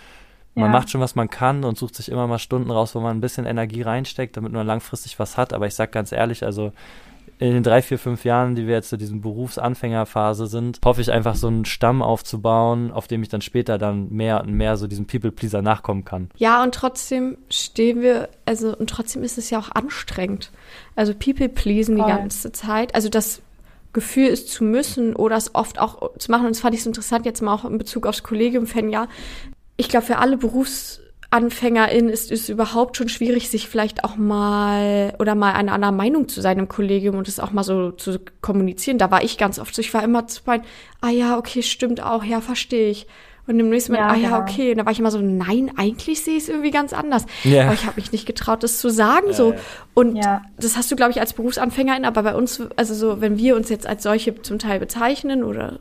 man 0.56 0.72
ja. 0.72 0.72
macht 0.72 0.90
schon, 0.90 1.00
was 1.00 1.14
man 1.14 1.30
kann 1.30 1.62
und 1.62 1.78
sucht 1.78 1.94
sich 1.94 2.10
immer 2.10 2.26
mal 2.26 2.40
Stunden 2.40 2.72
raus, 2.72 2.96
wo 2.96 3.00
man 3.00 3.16
ein 3.16 3.20
bisschen 3.20 3.46
Energie 3.46 3.82
reinsteckt, 3.82 4.36
damit 4.36 4.50
man 4.50 4.66
langfristig 4.66 5.20
was 5.20 5.36
hat. 5.36 5.52
Aber 5.52 5.68
ich 5.68 5.76
sag 5.76 5.92
ganz 5.92 6.10
ehrlich, 6.10 6.42
also 6.42 6.72
in 7.38 7.52
den 7.52 7.62
drei, 7.62 7.82
vier, 7.82 7.98
fünf 7.98 8.24
Jahren, 8.24 8.54
die 8.54 8.66
wir 8.66 8.74
jetzt 8.74 8.88
zu 8.88 8.96
diesem 8.96 9.20
Berufsanfängerphase 9.20 10.46
sind, 10.46 10.80
hoffe 10.84 11.00
ich 11.00 11.12
einfach 11.12 11.34
so 11.34 11.48
einen 11.48 11.64
Stamm 11.66 12.02
aufzubauen, 12.02 12.90
auf 12.90 13.08
dem 13.08 13.22
ich 13.22 13.28
dann 13.28 13.42
später 13.42 13.76
dann 13.76 14.10
mehr 14.10 14.40
und 14.42 14.52
mehr 14.52 14.76
so 14.76 14.86
diesem 14.86 15.06
People-Pleaser 15.06 15.60
nachkommen 15.60 16.04
kann. 16.04 16.30
Ja, 16.36 16.62
und 16.62 16.74
trotzdem 16.74 17.36
stehen 17.50 18.00
wir, 18.00 18.30
also 18.46 18.74
und 18.76 18.88
trotzdem 18.88 19.22
ist 19.22 19.36
es 19.36 19.50
ja 19.50 19.58
auch 19.58 19.70
anstrengend. 19.70 20.50
Also 20.94 21.12
People-Pleasen 21.12 21.96
die 21.96 22.02
ganze 22.02 22.52
Zeit. 22.52 22.94
Also 22.94 23.10
das 23.10 23.42
Gefühl 23.92 24.28
ist 24.28 24.50
zu 24.50 24.64
müssen 24.64 25.16
oder 25.16 25.36
es 25.36 25.54
oft 25.54 25.78
auch 25.78 26.16
zu 26.18 26.30
machen. 26.30 26.46
Und 26.46 26.54
das 26.54 26.60
fand 26.60 26.74
ich 26.74 26.82
so 26.82 26.90
interessant 26.90 27.26
jetzt 27.26 27.42
mal 27.42 27.54
auch 27.54 27.64
in 27.64 27.78
Bezug 27.78 28.06
aufs 28.06 28.22
Kollegium, 28.22 28.66
Fan, 28.66 28.90
ja. 28.90 29.08
Ich 29.76 29.88
glaube, 29.88 30.06
für 30.06 30.18
alle 30.18 30.36
Berufs 30.36 31.00
Berufsanfängerin 31.40 32.08
ist 32.08 32.32
es 32.32 32.48
überhaupt 32.48 32.96
schon 32.96 33.08
schwierig, 33.08 33.48
sich 33.50 33.68
vielleicht 33.68 34.04
auch 34.04 34.16
mal 34.16 35.14
oder 35.18 35.34
mal 35.34 35.52
eine 35.52 35.72
andere 35.72 35.92
Meinung 35.92 36.28
zu 36.28 36.40
seinem 36.40 36.68
Kollegium 36.68 37.16
und 37.16 37.28
es 37.28 37.40
auch 37.40 37.52
mal 37.52 37.62
so 37.62 37.90
zu 37.92 38.18
kommunizieren. 38.40 38.98
Da 38.98 39.10
war 39.10 39.22
ich 39.22 39.38
ganz 39.38 39.58
oft 39.58 39.74
so, 39.74 39.80
ich 39.80 39.92
war 39.94 40.02
immer 40.02 40.26
zu 40.26 40.42
meinen, 40.46 40.64
ah 41.00 41.10
ja, 41.10 41.38
okay, 41.38 41.62
stimmt 41.62 42.02
auch, 42.02 42.24
ja, 42.24 42.40
verstehe 42.40 42.90
ich. 42.90 43.06
Und 43.48 43.60
im 43.60 43.68
nächsten 43.68 43.92
Mal, 43.92 43.98
Ja, 43.98 44.08
ah 44.08 44.16
ja, 44.16 44.28
genau. 44.30 44.40
okay. 44.40 44.70
Und 44.72 44.78
da 44.78 44.84
war 44.84 44.92
ich 44.92 44.98
immer 44.98 45.12
so, 45.12 45.20
nein, 45.20 45.70
eigentlich 45.76 46.24
sehe 46.24 46.36
ich 46.36 46.44
es 46.44 46.48
irgendwie 46.48 46.72
ganz 46.72 46.92
anders. 46.92 47.26
Ja. 47.44 47.64
Aber 47.66 47.74
ich 47.74 47.86
habe 47.86 48.00
mich 48.00 48.10
nicht 48.10 48.26
getraut, 48.26 48.64
das 48.64 48.80
zu 48.80 48.88
sagen. 48.90 49.32
so. 49.32 49.54
Und 49.94 50.16
Ja. 50.16 50.42
das 50.58 50.76
hast 50.76 50.90
du, 50.90 50.96
glaube 50.96 51.12
ich, 51.12 51.20
als 51.20 51.32
Berufsanfängerin, 51.32 52.04
aber 52.04 52.24
bei 52.24 52.34
uns, 52.34 52.60
also 52.74 52.94
so, 52.94 53.20
wenn 53.20 53.38
wir 53.38 53.54
uns 53.54 53.68
jetzt 53.68 53.86
als 53.86 54.02
solche 54.02 54.42
zum 54.42 54.58
Teil 54.58 54.80
bezeichnen 54.80 55.44
oder 55.44 55.78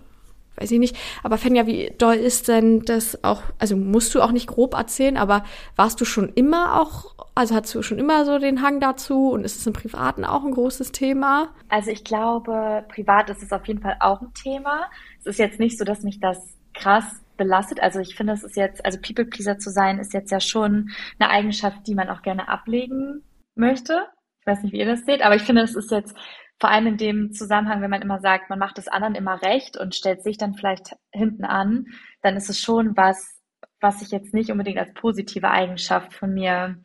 weiß 0.57 0.71
ich 0.71 0.79
nicht, 0.79 0.95
aber 1.23 1.37
Fenja, 1.37 1.67
wie 1.67 1.93
doll 1.97 2.15
ist 2.15 2.47
denn 2.47 2.81
das 2.81 3.23
auch, 3.23 3.43
also 3.59 3.75
musst 3.75 4.15
du 4.15 4.21
auch 4.21 4.31
nicht 4.31 4.47
grob 4.47 4.73
erzählen, 4.73 5.17
aber 5.17 5.43
warst 5.75 5.99
du 6.01 6.05
schon 6.05 6.29
immer 6.29 6.81
auch, 6.81 7.15
also 7.35 7.55
hast 7.55 7.73
du 7.75 7.81
schon 7.81 7.99
immer 7.99 8.25
so 8.25 8.39
den 8.39 8.61
Hang 8.61 8.79
dazu 8.79 9.29
und 9.31 9.43
ist 9.43 9.57
es 9.57 9.67
im 9.67 9.73
Privaten 9.73 10.23
auch 10.25 10.43
ein 10.43 10.51
großes 10.51 10.91
Thema? 10.91 11.49
Also 11.69 11.91
ich 11.91 12.03
glaube, 12.03 12.85
privat 12.89 13.29
ist 13.29 13.43
es 13.43 13.51
auf 13.51 13.65
jeden 13.67 13.81
Fall 13.81 13.97
auch 13.99 14.21
ein 14.21 14.33
Thema. 14.33 14.87
Es 15.19 15.25
ist 15.25 15.39
jetzt 15.39 15.59
nicht 15.59 15.77
so, 15.77 15.85
dass 15.85 16.03
mich 16.03 16.19
das 16.19 16.37
krass 16.73 17.21
belastet. 17.37 17.81
Also 17.81 17.99
ich 17.99 18.15
finde, 18.15 18.33
es 18.33 18.43
ist 18.43 18.55
jetzt, 18.55 18.85
also 18.85 18.99
People 19.01 19.25
Pleaser 19.25 19.57
zu 19.57 19.69
sein, 19.69 19.99
ist 19.99 20.13
jetzt 20.13 20.31
ja 20.31 20.39
schon 20.39 20.91
eine 21.19 21.29
Eigenschaft, 21.29 21.85
die 21.87 21.95
man 21.95 22.09
auch 22.09 22.21
gerne 22.21 22.47
ablegen 22.47 23.23
möchte. 23.55 24.05
Ich 24.41 24.47
weiß 24.47 24.63
nicht, 24.63 24.73
wie 24.73 24.79
ihr 24.79 24.85
das 24.85 25.05
seht, 25.05 25.23
aber 25.23 25.35
ich 25.35 25.41
finde, 25.41 25.63
es 25.63 25.75
ist 25.75 25.91
jetzt 25.91 26.15
vor 26.59 26.69
allem 26.69 26.87
in 26.87 26.97
dem 26.97 27.31
Zusammenhang, 27.33 27.81
wenn 27.81 27.89
man 27.89 28.01
immer 28.01 28.19
sagt, 28.19 28.49
man 28.49 28.59
macht 28.59 28.77
es 28.77 28.87
anderen 28.87 29.15
immer 29.15 29.41
recht 29.41 29.77
und 29.77 29.95
stellt 29.95 30.23
sich 30.23 30.37
dann 30.37 30.53
vielleicht 30.53 30.95
hinten 31.11 31.45
an, 31.45 31.87
dann 32.21 32.37
ist 32.37 32.49
es 32.49 32.59
schon 32.59 32.95
was, 32.95 33.41
was 33.81 34.01
ich 34.01 34.11
jetzt 34.11 34.33
nicht 34.33 34.51
unbedingt 34.51 34.77
als 34.77 34.93
positive 34.93 35.49
Eigenschaft 35.49 36.13
von 36.13 36.33
mir 36.33 36.77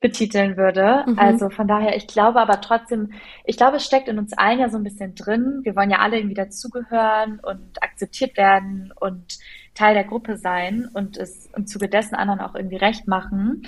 betiteln 0.00 0.56
würde. 0.56 1.04
Mhm. 1.06 1.18
Also 1.18 1.50
von 1.50 1.68
daher, 1.68 1.94
ich 1.94 2.06
glaube 2.06 2.40
aber 2.40 2.60
trotzdem, 2.62 3.12
ich 3.44 3.58
glaube, 3.58 3.76
es 3.76 3.84
steckt 3.84 4.08
in 4.08 4.18
uns 4.18 4.32
allen 4.32 4.58
ja 4.58 4.70
so 4.70 4.78
ein 4.78 4.82
bisschen 4.82 5.14
drin. 5.14 5.60
Wir 5.62 5.76
wollen 5.76 5.90
ja 5.90 5.98
alle 5.98 6.16
irgendwie 6.16 6.34
dazugehören 6.34 7.38
und 7.40 7.82
akzeptiert 7.82 8.36
werden 8.38 8.92
und 8.98 9.38
Teil 9.74 9.94
der 9.94 10.04
Gruppe 10.04 10.38
sein 10.38 10.88
und 10.94 11.18
es 11.18 11.50
im 11.54 11.66
Zuge 11.66 11.88
dessen 11.88 12.14
anderen 12.14 12.40
auch 12.40 12.54
irgendwie 12.54 12.76
recht 12.76 13.06
machen. 13.06 13.62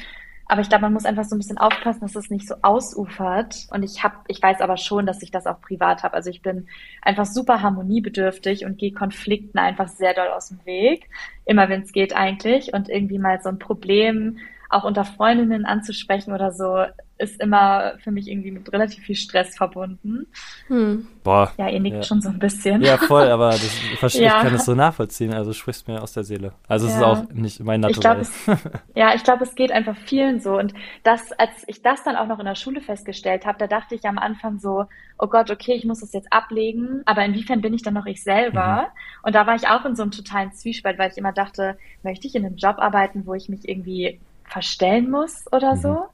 Aber 0.52 0.60
ich 0.60 0.68
glaube, 0.68 0.82
man 0.82 0.92
muss 0.92 1.06
einfach 1.06 1.24
so 1.24 1.34
ein 1.34 1.38
bisschen 1.38 1.56
aufpassen, 1.56 2.02
dass 2.02 2.14
es 2.14 2.28
nicht 2.28 2.46
so 2.46 2.56
ausufert. 2.60 3.68
Und 3.70 3.82
ich 3.82 4.04
habe, 4.04 4.16
ich 4.28 4.42
weiß 4.42 4.60
aber 4.60 4.76
schon, 4.76 5.06
dass 5.06 5.22
ich 5.22 5.30
das 5.30 5.46
auch 5.46 5.62
privat 5.62 6.02
habe. 6.02 6.12
Also 6.12 6.28
ich 6.28 6.42
bin 6.42 6.68
einfach 7.00 7.24
super 7.24 7.62
harmoniebedürftig 7.62 8.66
und 8.66 8.76
gehe 8.76 8.92
Konflikten 8.92 9.56
einfach 9.56 9.88
sehr 9.88 10.12
doll 10.12 10.28
aus 10.28 10.50
dem 10.50 10.62
Weg. 10.66 11.08
Immer 11.46 11.70
wenn 11.70 11.80
es 11.80 11.92
geht 11.92 12.14
eigentlich. 12.14 12.74
Und 12.74 12.90
irgendwie 12.90 13.18
mal 13.18 13.40
so 13.40 13.48
ein 13.48 13.58
Problem 13.58 14.40
auch 14.68 14.84
unter 14.84 15.06
Freundinnen 15.06 15.64
anzusprechen 15.64 16.34
oder 16.34 16.52
so, 16.52 16.84
ist 17.22 17.40
immer 17.40 17.94
für 18.02 18.10
mich 18.10 18.28
irgendwie 18.28 18.50
mit 18.50 18.70
relativ 18.72 19.04
viel 19.04 19.14
Stress 19.16 19.56
verbunden. 19.56 20.26
Hm. 20.66 21.06
Boah. 21.24 21.52
Ja, 21.56 21.68
ihr 21.68 21.80
nickt 21.80 21.96
Ja. 21.98 22.02
schon 22.02 22.20
so 22.20 22.28
ein 22.28 22.38
bisschen. 22.38 22.82
Ja, 22.82 22.98
voll, 22.98 23.28
aber 23.28 23.50
das, 24.02 24.14
ich, 24.14 24.20
Ja. 24.20 24.42
kann 24.42 24.54
es 24.54 24.64
so 24.64 24.74
nachvollziehen. 24.74 25.32
Also 25.32 25.50
du 25.50 25.54
sprichst 25.54 25.86
mir 25.88 26.02
aus 26.02 26.12
der 26.12 26.24
Seele. 26.24 26.52
Also 26.68 26.86
es 26.88 26.94
ist 26.96 27.02
auch 27.02 27.28
nicht 27.30 27.60
mein 27.60 27.80
Naturell. 27.80 28.20
es, 28.20 28.46
ja, 28.94 29.14
ich 29.14 29.22
glaube, 29.24 29.44
es 29.44 29.54
geht 29.54 29.70
einfach 29.72 29.96
vielen 29.96 30.40
so. 30.40 30.58
Und 30.58 30.74
das, 31.04 31.32
als 31.32 31.50
ich 31.68 31.80
das 31.82 32.02
dann 32.04 32.16
auch 32.16 32.26
noch 32.26 32.38
in 32.40 32.44
der 32.46 32.56
Schule 32.56 32.80
festgestellt 32.80 33.46
habe, 33.46 33.58
da 33.58 33.66
dachte 33.66 33.94
ich 33.94 34.04
am 34.04 34.18
Anfang 34.18 34.58
so, 34.58 34.86
oh 35.18 35.26
Gott, 35.28 35.50
okay, 35.50 35.74
ich 35.74 35.84
muss 35.84 36.00
das 36.00 36.12
jetzt 36.12 36.32
ablegen, 36.32 37.02
aber 37.06 37.24
inwiefern 37.24 37.60
bin 37.60 37.72
ich 37.74 37.82
dann 37.82 37.94
noch 37.94 38.06
ich 38.06 38.22
selber? 38.22 38.88
Und 39.22 39.34
da 39.34 39.46
war 39.46 39.54
ich 39.54 39.68
auch 39.68 39.84
in 39.84 39.94
so 39.94 40.02
einem 40.02 40.10
totalen 40.10 40.52
Zwiespalt, 40.52 40.98
weil 40.98 41.10
ich 41.10 41.18
immer 41.18 41.32
dachte, 41.32 41.76
möchte 42.02 42.26
ich 42.26 42.34
in 42.34 42.44
einem 42.44 42.56
Job 42.56 42.76
arbeiten, 42.78 43.24
wo 43.26 43.34
ich 43.34 43.48
mich 43.48 43.68
irgendwie 43.68 44.18
verstellen 44.44 45.10
muss 45.10 45.44
oder 45.52 45.74
Mhm. 45.76 45.80
so? 45.80 46.04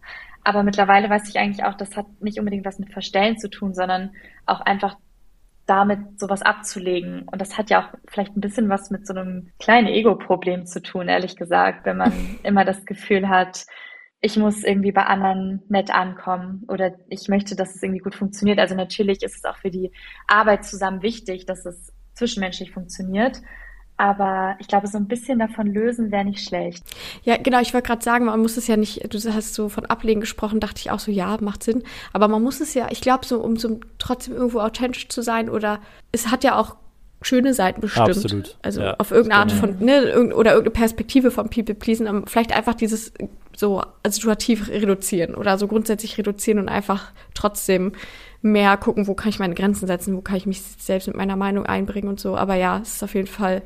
Aber 0.49 0.63
mittlerweile 0.63 1.11
weiß 1.11 1.29
ich 1.29 1.39
eigentlich 1.39 1.63
auch, 1.63 1.75
das 1.75 1.95
hat 1.95 2.07
nicht 2.21 2.39
unbedingt 2.39 2.65
was 2.65 2.79
mit 2.79 2.91
Verstellen 2.91 3.37
zu 3.37 3.51
tun, 3.51 3.75
sondern 3.75 4.13
auch 4.47 4.63
einfach 4.63 4.97
damit 5.67 6.19
sowas 6.19 6.41
abzulegen. 6.41 7.29
Und 7.29 7.43
das 7.43 7.59
hat 7.59 7.69
ja 7.69 7.83
auch 7.83 7.99
vielleicht 8.09 8.35
ein 8.35 8.41
bisschen 8.41 8.71
was 8.71 8.91
mit 8.91 9.07
so 9.07 9.13
einem 9.13 9.51
kleinen 9.59 9.89
Ego-Problem 9.89 10.65
zu 10.65 10.81
tun, 10.81 11.11
ehrlich 11.11 11.37
gesagt, 11.37 11.85
wenn 11.85 11.99
man 11.99 12.15
immer 12.45 12.65
das 12.65 12.87
Gefühl 12.87 13.29
hat, 13.29 13.67
ich 14.23 14.39
muss 14.39 14.65
irgendwie 14.65 14.91
bei 14.91 15.05
anderen 15.05 15.65
nett 15.69 15.95
ankommen 15.95 16.65
oder 16.69 16.93
ich 17.11 17.29
möchte, 17.29 17.55
dass 17.55 17.75
es 17.75 17.83
irgendwie 17.83 18.01
gut 18.01 18.15
funktioniert. 18.15 18.59
Also 18.59 18.75
natürlich 18.75 19.23
ist 19.23 19.37
es 19.37 19.45
auch 19.45 19.59
für 19.59 19.71
die 19.71 19.93
Arbeit 20.29 20.65
zusammen 20.65 21.03
wichtig, 21.03 21.45
dass 21.45 21.67
es 21.67 21.93
zwischenmenschlich 22.15 22.73
funktioniert. 22.73 23.43
Aber 23.99 24.57
ich 24.61 24.69
glaube, 24.69 24.87
so 24.87 24.97
ein 24.97 25.09
bisschen 25.09 25.41
davon 25.41 25.67
lösen 25.67 26.13
wäre 26.13 26.25
nicht 26.25 26.47
schlecht. 26.47 26.85
Ja, 27.25 27.37
genau, 27.37 27.61
ich 27.61 27.75
wollte 27.75 27.89
gerade 27.89 28.03
sagen, 28.03 28.27
man 28.27 28.41
muss 28.41 28.57
es 28.57 28.69
ja 28.69 28.77
nicht, 28.77 29.13
du 29.13 29.35
hast 29.35 29.55
so 29.55 29.69
von 29.69 29.87
Ablegen 29.87 30.21
gesprochen, 30.21 30.61
dachte 30.61 30.79
ich 30.79 30.93
auch 30.93 31.01
so, 31.01 31.11
ja, 31.11 31.37
macht 31.41 31.65
Sinn. 31.65 31.83
Aber 32.13 32.29
man 32.29 32.41
muss 32.41 32.61
es 32.61 32.75
ja, 32.75 32.87
ich 32.91 33.01
glaube, 33.01 33.27
so, 33.27 33.41
um 33.41 33.57
so 33.57 33.81
trotzdem 33.99 34.35
irgendwo 34.35 34.61
authentisch 34.61 35.09
zu 35.09 35.21
sein 35.21 35.51
oder 35.51 35.81
es 36.13 36.31
hat 36.31 36.45
ja 36.45 36.57
auch 36.57 36.77
schöne 37.23 37.53
Seiten 37.55 37.81
bestimmt. 37.81 38.09
Absolut, 38.11 38.57
Also 38.63 38.83
ja, 38.83 38.95
auf 38.99 39.11
irgendeine 39.11 39.41
Art 39.43 39.53
von, 39.53 39.79
ne, 39.81 40.03
irgend- 40.03 40.35
oder 40.35 40.53
irgendeine 40.53 40.81
Perspektive 40.81 41.33
von 41.33 41.51
People 41.51 41.75
Pleasen, 41.75 42.27
vielleicht 42.27 42.55
einfach 42.55 42.75
dieses 42.75 43.13
so 43.57 43.83
situativ 44.07 44.69
reduzieren 44.69 45.35
oder 45.35 45.59
so 45.59 45.67
grundsätzlich 45.67 46.17
reduzieren 46.17 46.61
und 46.61 46.69
einfach 46.69 47.11
trotzdem 47.35 47.93
mehr 48.43 48.77
gucken, 48.77 49.07
wo 49.07 49.15
kann 49.15 49.31
ich 49.31 49.39
meine 49.39 49.55
Grenzen 49.55 49.87
setzen, 49.87 50.17
wo 50.17 50.21
kann 50.21 50.37
ich 50.37 50.47
mich 50.47 50.63
selbst 50.63 51.09
mit 51.09 51.17
meiner 51.17 51.37
Meinung 51.37 51.67
einbringen 51.67 52.09
und 52.09 52.21
so. 52.21 52.37
Aber 52.37 52.55
ja, 52.55 52.79
es 52.79 52.95
ist 52.95 53.03
auf 53.03 53.15
jeden 53.15 53.27
Fall 53.27 53.63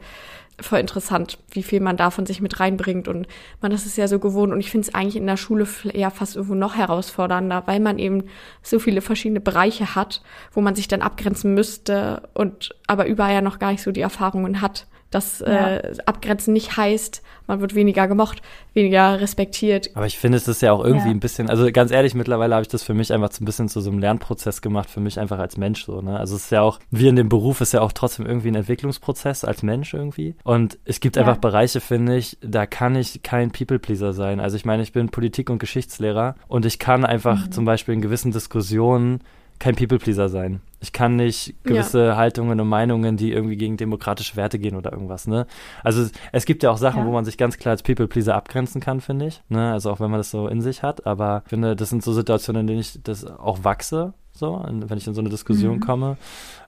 voll 0.60 0.78
interessant, 0.78 1.38
wie 1.50 1.62
viel 1.62 1.80
man 1.80 1.96
da 1.96 2.10
von 2.10 2.26
sich 2.26 2.40
mit 2.40 2.60
reinbringt. 2.60 3.08
Und 3.08 3.26
man 3.60 3.70
das 3.70 3.86
ist 3.86 3.96
ja 3.96 4.08
so 4.08 4.18
gewohnt. 4.18 4.52
Und 4.52 4.60
ich 4.60 4.70
finde 4.70 4.88
es 4.88 4.94
eigentlich 4.94 5.16
in 5.16 5.26
der 5.26 5.36
Schule 5.36 5.66
ja 5.92 6.10
fast 6.10 6.36
irgendwo 6.36 6.54
noch 6.54 6.76
herausfordernder, 6.76 7.64
weil 7.66 7.80
man 7.80 7.98
eben 7.98 8.24
so 8.62 8.78
viele 8.78 9.00
verschiedene 9.00 9.40
Bereiche 9.40 9.94
hat, 9.94 10.22
wo 10.52 10.60
man 10.60 10.74
sich 10.74 10.88
dann 10.88 11.02
abgrenzen 11.02 11.54
müsste 11.54 12.28
und 12.34 12.74
aber 12.86 13.06
überall 13.06 13.34
ja 13.34 13.40
noch 13.42 13.58
gar 13.58 13.72
nicht 13.72 13.82
so 13.82 13.92
die 13.92 14.00
Erfahrungen 14.00 14.60
hat, 14.60 14.86
dass 15.12 15.40
äh, 15.40 15.92
abgrenzen 16.06 16.52
nicht 16.52 16.76
heißt, 16.76 17.22
man 17.46 17.60
wird 17.60 17.74
weniger 17.74 18.08
gemocht, 18.08 18.42
weniger 18.74 19.20
respektiert. 19.20 19.90
Aber 19.94 20.06
ich 20.06 20.18
finde, 20.18 20.38
es 20.38 20.48
ist 20.48 20.62
ja 20.62 20.72
auch 20.72 20.84
irgendwie 20.84 21.06
Ja. 21.08 21.12
ein 21.14 21.20
bisschen, 21.20 21.48
also 21.50 21.70
ganz 21.70 21.90
ehrlich, 21.90 22.14
mittlerweile 22.14 22.54
habe 22.54 22.62
ich 22.62 22.68
das 22.68 22.82
für 22.82 22.94
mich 22.94 23.12
einfach 23.12 23.30
so 23.30 23.42
ein 23.42 23.44
bisschen 23.44 23.68
zu 23.68 23.80
so 23.80 23.90
einem 23.90 23.98
Lernprozess 23.98 24.62
gemacht, 24.62 24.88
für 24.90 25.00
mich 25.00 25.20
einfach 25.20 25.38
als 25.38 25.56
Mensch 25.56 25.84
so, 25.84 26.00
ne? 26.00 26.18
Also 26.18 26.34
es 26.36 26.44
ist 26.44 26.50
ja 26.50 26.62
auch, 26.62 26.80
wie 26.90 27.08
in 27.08 27.16
dem 27.16 27.28
Beruf 27.28 27.60
ist 27.60 27.72
ja 27.72 27.80
auch 27.82 27.92
trotzdem 27.92 28.26
irgendwie 28.26 28.48
ein 28.48 28.54
Entwicklungsprozess 28.54 29.44
als 29.44 29.62
Mensch 29.62 29.92
irgendwie. 29.94 30.34
Und 30.44 30.78
es 30.84 31.00
gibt 31.00 31.16
Ja. 31.16 31.22
einfach 31.22 31.36
Bereiche, 31.38 31.80
finde 31.80 32.16
ich, 32.16 32.38
da 32.40 32.66
kann 32.66 32.96
ich 32.96 33.22
kein 33.22 33.50
People-Pleaser 33.52 34.12
sein. 34.12 34.40
Also 34.40 34.56
ich 34.56 34.64
meine, 34.64 34.82
ich 34.82 34.92
bin 34.92 35.10
Politik- 35.10 35.50
und 35.50 35.58
Geschichtslehrer 35.58 36.36
und 36.48 36.64
ich 36.66 36.78
kann 36.78 37.04
einfach 37.04 37.50
zum 37.50 37.64
Beispiel 37.64 37.94
in 37.94 38.00
gewissen 38.00 38.32
Diskussionen 38.32 39.20
kein 39.62 39.76
People-Pleaser 39.76 40.28
sein. 40.28 40.60
Ich 40.80 40.92
kann 40.92 41.14
nicht 41.14 41.54
gewisse 41.62 42.16
Haltungen 42.16 42.58
und 42.60 42.68
Meinungen, 42.68 43.16
die 43.16 43.30
irgendwie 43.30 43.56
gegen 43.56 43.76
demokratische 43.76 44.34
Werte 44.36 44.58
gehen 44.58 44.74
oder 44.74 44.90
irgendwas, 44.92 45.28
ne? 45.28 45.46
Also 45.84 46.02
es, 46.02 46.12
es 46.32 46.44
gibt 46.46 46.64
ja 46.64 46.70
auch 46.72 46.76
Sachen, 46.76 47.02
Ja. 47.02 47.06
wo 47.06 47.12
man 47.12 47.24
sich 47.24 47.38
ganz 47.38 47.58
klar 47.58 47.70
als 47.70 47.84
People-Pleaser 47.84 48.34
abgrenzen 48.34 48.80
kann, 48.80 49.00
finde 49.00 49.26
ich. 49.28 49.40
Ne? 49.48 49.70
Also 49.72 49.92
auch 49.92 50.00
wenn 50.00 50.10
man 50.10 50.18
das 50.18 50.32
so 50.32 50.48
in 50.48 50.60
sich 50.60 50.82
hat. 50.82 51.06
Aber 51.06 51.42
ich 51.44 51.50
finde, 51.50 51.76
das 51.76 51.90
sind 51.90 52.02
so 52.02 52.12
Situationen, 52.12 52.62
in 52.62 52.66
denen 52.66 52.80
ich 52.80 53.00
das 53.04 53.24
auch 53.24 53.62
wachse, 53.62 54.14
so, 54.32 54.64
wenn 54.68 54.98
ich 54.98 55.06
in 55.06 55.14
so 55.14 55.20
eine 55.20 55.28
Diskussion 55.30 55.76
Mhm. 55.76 55.80
komme. 55.80 56.16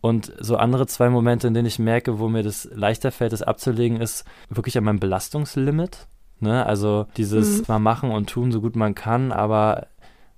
Und 0.00 0.32
so 0.38 0.56
andere 0.56 0.86
zwei 0.86 1.10
Momente, 1.10 1.48
in 1.48 1.54
denen 1.54 1.66
ich 1.66 1.80
merke, 1.80 2.20
wo 2.20 2.28
mir 2.28 2.44
das 2.44 2.68
leichter 2.72 3.10
fällt, 3.10 3.32
das 3.32 3.42
abzulegen, 3.42 4.00
ist 4.00 4.24
wirklich 4.50 4.78
an 4.78 4.84
meinem 4.84 5.00
Belastungslimit. 5.00 6.06
Ne? 6.40 6.64
Also 6.66 7.06
dieses 7.16 7.58
Mhm. 7.60 7.64
mal 7.68 7.78
machen 7.78 8.10
und 8.10 8.28
tun, 8.28 8.52
so 8.52 8.60
gut 8.60 8.76
man 8.76 8.94
kann, 8.94 9.32
aber 9.32 9.86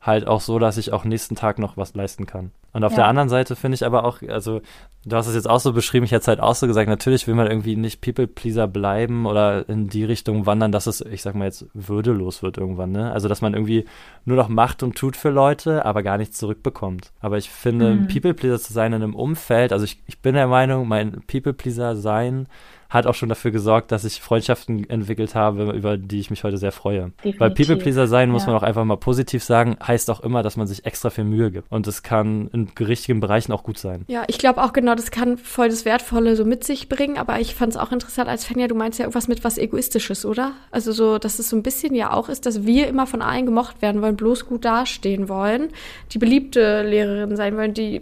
halt 0.07 0.27
auch 0.27 0.41
so, 0.41 0.59
dass 0.59 0.77
ich 0.77 0.93
auch 0.93 1.05
nächsten 1.05 1.35
Tag 1.35 1.59
noch 1.59 1.77
was 1.77 1.95
leisten 1.95 2.27
kann. 2.27 2.53
Und 2.73 2.85
auf 2.85 2.93
Ja. 2.93 2.97
der 2.97 3.07
anderen 3.09 3.29
Seite 3.31 3.57
finde 3.57 3.75
ich 3.75 3.85
aber 3.87 4.05
auch, 4.05 4.21
also 4.29 4.61
du 5.07 5.17
hast 5.17 5.27
es 5.27 5.35
jetzt 5.35 5.49
auch 5.49 5.61
so 5.61 5.73
beschrieben, 5.73 6.05
ich 6.05 6.13
hätte 6.13 6.21
es 6.23 6.29
halt 6.29 6.41
auch 6.41 6.55
so 6.55 6.67
gesagt, 6.67 6.89
natürlich 6.89 7.27
will 7.27 7.35
man 7.35 7.47
irgendwie 7.47 7.75
nicht 7.77 8.03
People-Pleaser 8.03 8.67
bleiben 8.69 9.25
oder 9.27 9.67
in 9.69 9.89
die 9.89 10.05
Richtung 10.05 10.45
wandern, 10.47 10.73
dass 10.73 10.87
es, 10.87 11.01
ich 11.01 11.23
sag 11.23 11.35
mal 11.35 11.47
jetzt, 11.47 11.67
würdelos 11.75 12.43
wird 12.43 12.59
irgendwann, 12.59 12.93
ne? 12.93 13.11
Also 13.13 13.29
dass 13.29 13.41
man 13.41 13.55
irgendwie 13.55 13.87
nur 14.27 14.37
noch 14.37 14.49
macht 14.49 14.83
und 14.83 14.95
tut 14.97 15.17
für 15.17 15.31
Leute, 15.31 15.85
aber 15.87 16.03
gar 16.03 16.19
nichts 16.19 16.37
zurückbekommt. 16.39 17.13
Aber 17.21 17.39
ich 17.39 17.51
finde, 17.51 17.95
Mhm. 17.95 18.09
People-Pleaser 18.09 18.59
zu 18.59 18.73
sein 18.73 18.93
in 18.93 19.03
einem 19.03 19.15
Umfeld, 19.15 19.73
also 19.73 19.85
ich, 19.85 20.03
ich 20.07 20.21
bin 20.21 20.35
der 20.35 20.47
Meinung, 20.49 20.87
mein 20.87 21.23
People-Pleaser 21.27 21.97
sein 21.97 22.47
hat 22.91 23.07
auch 23.07 23.15
schon 23.15 23.29
dafür 23.29 23.51
gesorgt, 23.51 23.93
dass 23.93 24.05
ich 24.05 24.21
Freundschaften 24.21 24.89
entwickelt 24.89 25.35
habe, 25.35 25.73
über 25.73 25.97
die 25.97 26.21
ich 26.21 26.31
mich 26.31 26.45
heute 26.45 26.57
sehr 26.59 26.73
freue. 26.73 27.13
Weil 27.23 27.33
Definitiv. 27.51 27.67
People-Pleaser 27.69 28.07
sein, 28.07 28.31
muss 28.31 28.43
Ja. 28.45 28.49
man 28.53 28.57
auch 28.57 28.63
einfach 28.63 28.85
mal 28.85 28.97
positiv 28.97 29.43
sagen, 29.43 29.77
heißt 29.85 30.11
auch 30.11 30.21
immer, 30.21 30.43
dass 30.43 30.57
man 30.57 30.67
sich 30.67 30.85
extra 30.87 31.11
viel 31.11 31.25
Mühe 31.25 31.51
gibt. 31.51 31.71
Und 31.71 31.87
das 31.87 32.03
kann 32.03 32.49
in 32.53 32.69
richtigen 32.79 33.21
Bereichen 33.21 33.53
auch 33.53 33.63
gut 33.65 33.79
sein. 33.79 34.05
Ja, 34.09 34.25
ich 34.29 34.39
glaube 34.39 34.63
auch 34.63 34.73
genau, 34.73 34.95
das 34.95 35.11
kann 35.11 35.39
voll 35.39 35.69
das 35.69 35.85
Wertvolle 35.85 36.37
so 36.37 36.45
mit 36.45 36.65
sich 36.65 36.89
bringen, 36.89 37.19
aber 37.19 37.41
ich 37.41 37.55
fand 37.55 37.73
es 37.73 37.77
auch 37.77 37.93
interessant 37.93 38.29
als 38.29 38.45
Fenja, 38.45 38.69
du 38.69 38.75
meinst 38.75 38.99
ja 38.99 39.05
irgendwas 39.05 39.29
mit 39.29 39.45
was 39.45 39.59
Egoistisches, 39.59 40.25
oder? 40.25 40.53
Also 40.71 40.93
so, 40.93 41.19
dass 41.19 41.39
es 41.39 41.49
so 41.51 41.57
ein 41.57 41.63
bisschen 41.63 41.95
ja 41.95 42.13
auch 42.13 42.29
ist, 42.29 42.47
dass 42.47 42.65
wir 42.65 42.87
immer 42.89 43.07
von 43.07 43.23
allen 43.23 43.47
gemocht 43.47 43.83
werden 43.83 44.03
wollen, 44.03 44.17
bloß 44.17 44.47
gut 44.47 44.65
dastehen 44.65 45.29
wollen, 45.29 45.69
die 46.13 46.19
beliebte 46.19 46.83
Lehrerin 46.83 47.37
sein 47.37 47.57
wollen, 47.57 47.75
die 47.75 48.01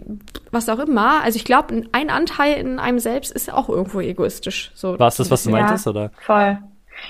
was 0.55 0.69
auch 0.69 0.79
immer. 0.79 1.21
Also 1.23 1.37
ich 1.37 1.45
glaube, 1.45 1.83
ein 1.91 2.09
Anteil 2.09 2.57
in 2.57 2.79
einem 2.79 2.99
selbst 2.99 3.31
ist 3.31 3.51
auch 3.53 3.69
irgendwo 3.69 3.99
egoistisch. 4.01 4.71
So 4.73 4.97
War 4.97 5.09
es 5.09 5.17
das, 5.17 5.29
was 5.29 5.43
du 5.43 5.51
Ja. 5.51 5.57
meintest, 5.57 5.85
oder? 5.87 6.11
Voll. 6.17 6.57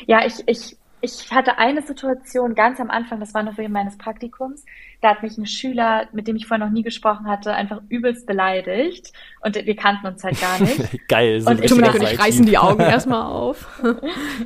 Ja, 0.08 0.26
ich, 0.26 0.44
ich, 0.48 0.78
ich 1.02 1.32
hatte 1.32 1.58
eine 1.60 1.82
Situation 1.84 2.56
ganz 2.56 2.80
am 2.80 2.90
Anfang, 2.90 3.20
das 3.20 3.34
war 3.34 3.44
noch 3.44 3.58
während 3.58 3.74
meines 3.74 3.98
Praktikums, 3.98 4.66
da 5.02 5.12
hat 5.12 5.22
mich 5.22 5.38
ein 5.38 5.46
Schüler, 5.46 6.08
mit 6.14 6.28
dem 6.28 6.36
ich 6.36 6.48
vorher 6.48 6.66
noch 6.66 6.74
nie 6.74 6.82
gesprochen 6.82 7.28
hatte, 7.28 7.54
einfach 7.54 7.82
übelst 7.90 8.26
beleidigt 8.26 9.14
und 9.42 9.56
wir 9.56 9.76
kannten 9.76 10.08
uns 10.08 10.24
halt 10.24 10.42
gar 10.42 10.60
nicht. 10.60 10.82
Geil. 11.08 11.40
So 11.42 11.52
Und 11.52 11.64
ich 11.64 11.72
und 11.72 11.86
ich 11.86 12.20
reißen 12.20 12.46
die 12.46 12.58
Augen 12.58 12.80
erstmal 12.96 13.22
auf. 13.24 13.68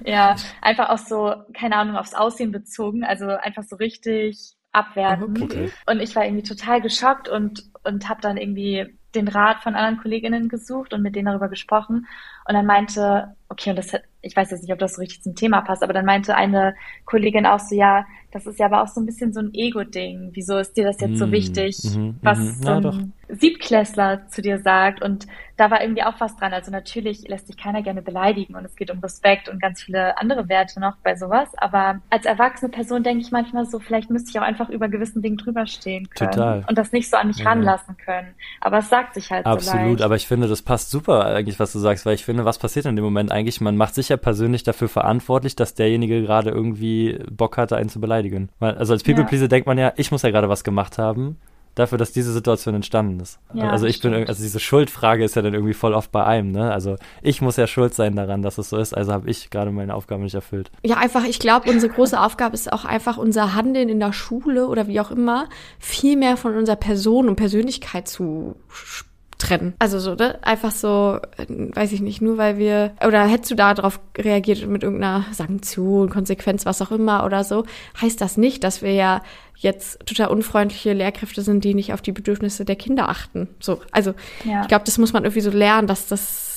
Ja, 0.05 0.35
einfach 0.61 0.89
auch 0.89 0.97
so, 0.97 1.33
keine 1.53 1.77
Ahnung, 1.77 1.95
aufs 1.95 2.13
Aussehen 2.13 2.51
bezogen, 2.51 3.05
also 3.05 3.27
einfach 3.27 3.63
so 3.63 3.77
richtig 3.77 4.57
abwertend. 4.71 5.41
Okay. 5.41 5.71
Und 5.85 5.99
ich 5.99 6.15
war 6.15 6.25
irgendwie 6.25 6.43
total 6.43 6.81
geschockt 6.81 7.27
und, 7.27 7.71
und 7.83 8.07
habe 8.09 8.21
dann 8.21 8.37
irgendwie 8.37 8.98
den 9.15 9.27
Rat 9.27 9.61
von 9.63 9.75
anderen 9.75 9.97
Kolleginnen 9.97 10.49
gesucht 10.49 10.93
und 10.93 11.01
mit 11.01 11.15
denen 11.15 11.27
darüber 11.27 11.49
gesprochen. 11.49 12.07
Und 12.47 12.53
dann 12.55 12.65
meinte, 12.65 13.35
okay, 13.49 13.71
und 13.71 13.75
das 13.77 13.91
ich 14.21 14.35
weiß 14.35 14.51
jetzt 14.51 14.63
nicht, 14.63 14.73
ob 14.73 14.79
das 14.79 14.95
so 14.95 15.01
richtig 15.01 15.21
zum 15.23 15.35
Thema 15.35 15.61
passt, 15.61 15.81
aber 15.81 15.93
dann 15.93 16.05
meinte 16.05 16.35
eine 16.35 16.75
Kollegin 17.05 17.45
auch 17.45 17.59
so, 17.59 17.73
ja, 17.75 18.05
das 18.31 18.45
ist 18.45 18.59
ja 18.59 18.65
aber 18.65 18.83
auch 18.83 18.87
so 18.87 18.99
ein 18.99 19.05
bisschen 19.05 19.31
so 19.33 19.39
ein 19.39 19.53
Ego-Ding. 19.53 20.31
Wieso 20.33 20.57
ist 20.57 20.73
dir 20.75 20.85
das 20.85 20.99
jetzt 20.99 21.17
so 21.17 21.31
Mm, 21.31 21.31
wichtig, 21.31 21.77
mhm, 21.83 22.19
was 22.21 22.59
mhm. 22.61 22.63
so 22.65 22.81
ein 22.81 22.81
doch. 22.81 22.99
Siebtklässler 23.29 24.27
zu 24.27 24.41
dir 24.41 24.59
sagt? 24.59 25.01
Und 25.01 25.25
da 25.55 25.71
war 25.71 25.81
irgendwie 25.81 26.03
auch 26.03 26.19
was 26.19 26.35
dran. 26.35 26.53
Also 26.53 26.69
natürlich 26.71 27.27
lässt 27.27 27.47
sich 27.47 27.57
keiner 27.57 27.81
gerne 27.81 28.01
beleidigen 28.01 28.55
und 28.55 28.65
es 28.65 28.75
geht 28.75 28.91
um 28.91 28.99
Respekt 28.99 29.47
und 29.49 29.61
ganz 29.61 29.81
viele 29.81 30.17
andere 30.17 30.49
Werte 30.49 30.79
noch 30.81 30.97
bei 31.03 31.15
sowas. 31.15 31.49
Aber 31.57 32.01
als 32.09 32.25
erwachsene 32.25 32.71
Person 32.71 33.03
denke 33.03 33.21
ich 33.21 33.31
manchmal 33.31 33.65
so, 33.65 33.79
vielleicht 33.79 34.09
müsste 34.09 34.31
ich 34.31 34.39
auch 34.39 34.43
einfach 34.43 34.69
über 34.69 34.89
gewissen 34.89 35.21
Dingen 35.21 35.37
drüber 35.37 35.65
stehen 35.65 36.09
können 36.09 36.45
Total. 36.45 36.67
und 36.67 36.77
das 36.77 36.91
nicht 36.91 37.09
so 37.09 37.17
an 37.17 37.27
mich 37.27 37.45
Ja. 37.45 37.45
ranlassen 37.45 37.97
können. 37.97 38.35
Aber 38.59 38.79
es 38.79 38.89
sagt 38.99 39.13
sich 39.13 39.31
halt 39.31 39.45
so 39.45 39.51
Absolut, 39.51 39.85
leicht. 39.91 40.01
aber 40.01 40.15
ich 40.15 40.27
finde, 40.27 40.47
das 40.47 40.61
passt 40.61 40.91
super 40.91 41.25
eigentlich, 41.25 41.59
was 41.59 41.71
du 41.73 41.79
sagst, 41.79 42.05
weil 42.05 42.15
ich 42.15 42.25
finde, 42.25 42.45
was 42.45 42.57
passiert 42.57 42.85
in 42.85 42.95
dem 42.95 43.05
Moment 43.05 43.31
eigentlich? 43.31 43.61
Man 43.61 43.77
macht 43.77 43.95
sich 43.95 44.09
ja 44.09 44.17
persönlich 44.17 44.63
dafür 44.63 44.89
verantwortlich, 44.89 45.55
dass 45.55 45.73
derjenige 45.73 46.21
gerade 46.21 46.49
irgendwie 46.49 47.19
Bock 47.31 47.57
hatte, 47.57 47.77
einen 47.77 47.89
zu 47.89 47.99
beleidigen. 47.99 48.49
Also 48.59 48.93
als 48.93 49.03
People 49.03 49.25
Ja. 49.29 49.47
Denkt 49.47 49.67
man 49.67 49.77
ja, 49.77 49.93
ich 49.95 50.11
muss 50.11 50.21
ja 50.21 50.31
gerade 50.31 50.49
was 50.49 50.63
gemacht 50.63 50.97
haben, 50.97 51.37
dafür, 51.75 51.97
dass 51.97 52.11
diese 52.11 52.33
Situation 52.33 52.75
entstanden 52.75 53.19
ist. 53.19 53.39
Ja, 53.53 53.69
also 53.69 53.85
ich 53.85 54.01
bin, 54.01 54.13
also 54.13 54.41
diese 54.43 54.59
Schuldfrage 54.59 55.23
ist 55.23 55.35
ja 55.35 55.41
dann 55.41 55.53
irgendwie 55.53 55.73
voll 55.73 55.93
oft 55.93 56.11
bei 56.11 56.25
einem, 56.25 56.51
ne? 56.51 56.71
Also 56.71 56.95
ich 57.21 57.41
muss 57.41 57.55
ja 57.57 57.67
schuld 57.67 57.93
sein 57.93 58.15
daran, 58.15 58.41
dass 58.41 58.57
es 58.57 58.69
so 58.69 58.77
ist, 58.77 58.93
also 58.95 59.13
habe 59.13 59.29
ich 59.29 59.49
gerade 59.49 59.71
meine 59.71 59.93
Aufgabe 59.95 60.23
nicht 60.23 60.35
erfüllt. 60.35 60.71
Ja, 60.83 60.97
einfach, 60.97 61.23
ich 61.23 61.39
glaube, 61.39 61.69
unsere 61.69 61.93
große 61.93 62.19
Aufgabe 62.19 62.53
ist 62.55 62.71
auch 62.71 62.85
einfach 62.85 63.17
unser 63.17 63.53
Handeln 63.55 63.89
in 63.89 63.99
der 63.99 64.13
Schule 64.13 64.67
oder 64.67 64.87
wie 64.87 64.99
auch 64.99 65.11
immer 65.11 65.47
viel 65.79 66.17
mehr 66.17 66.35
von 66.37 66.55
unserer 66.55 66.75
Person 66.75 67.29
und 67.29 67.35
Persönlichkeit 67.35 68.07
zu 68.07 68.55
sch- 68.71 69.05
trennen. 69.39 69.73
Also 69.79 69.99
so, 69.99 70.13
ne? 70.13 70.37
Einfach 70.43 70.71
so, 70.71 71.19
äh, 71.37 71.45
weiß 71.47 71.91
ich 71.93 72.01
nicht, 72.01 72.21
nur 72.21 72.37
weil 72.37 72.57
wir, 72.59 72.91
oder 73.05 73.25
hättest 73.25 73.49
du 73.51 73.55
da 73.55 73.73
drauf 73.73 73.99
reagiert 74.17 74.67
mit 74.67 74.83
irgendeiner 74.83 75.25
Sanktion, 75.31 76.09
Konsequenz, 76.09 76.65
was 76.65 76.81
auch 76.81 76.91
immer 76.91 77.23
oder 77.25 77.43
so, 77.43 77.65
heißt 77.99 78.21
das 78.21 78.37
nicht, 78.37 78.63
dass 78.63 78.81
wir 78.81 78.93
ja 78.93 79.21
jetzt 79.55 80.05
total 80.05 80.27
unfreundliche 80.27 80.93
Lehrkräfte 80.93 81.41
sind, 81.41 81.63
die 81.63 81.73
nicht 81.73 81.91
auf 81.93 82.01
die 82.01 82.11
Bedürfnisse 82.13 82.63
der 82.63 82.75
Kinder 82.77 83.09
achten. 83.09 83.49
So, 83.59 83.81
also 83.91 84.13
Ja. 84.45 84.61
ich 84.61 84.67
glaube, 84.67 84.85
das 84.85 84.97
muss 84.97 85.11
man 85.11 85.23
irgendwie 85.23 85.41
so 85.41 85.51
lernen, 85.51 85.87
dass 85.87 86.07
das, 86.07 86.48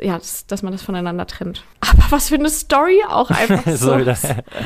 ja, 0.00 0.16
dass, 0.18 0.46
dass 0.46 0.62
man 0.62 0.72
das 0.72 0.82
voneinander 0.82 1.26
trennt. 1.26 1.64
Aber 1.80 2.02
was 2.10 2.28
für 2.28 2.36
eine 2.36 2.48
Story 2.48 3.02
auch 3.08 3.30
einfach 3.30 3.64
so. 3.66 3.92
so 3.92 3.98
wieder. 3.98 4.16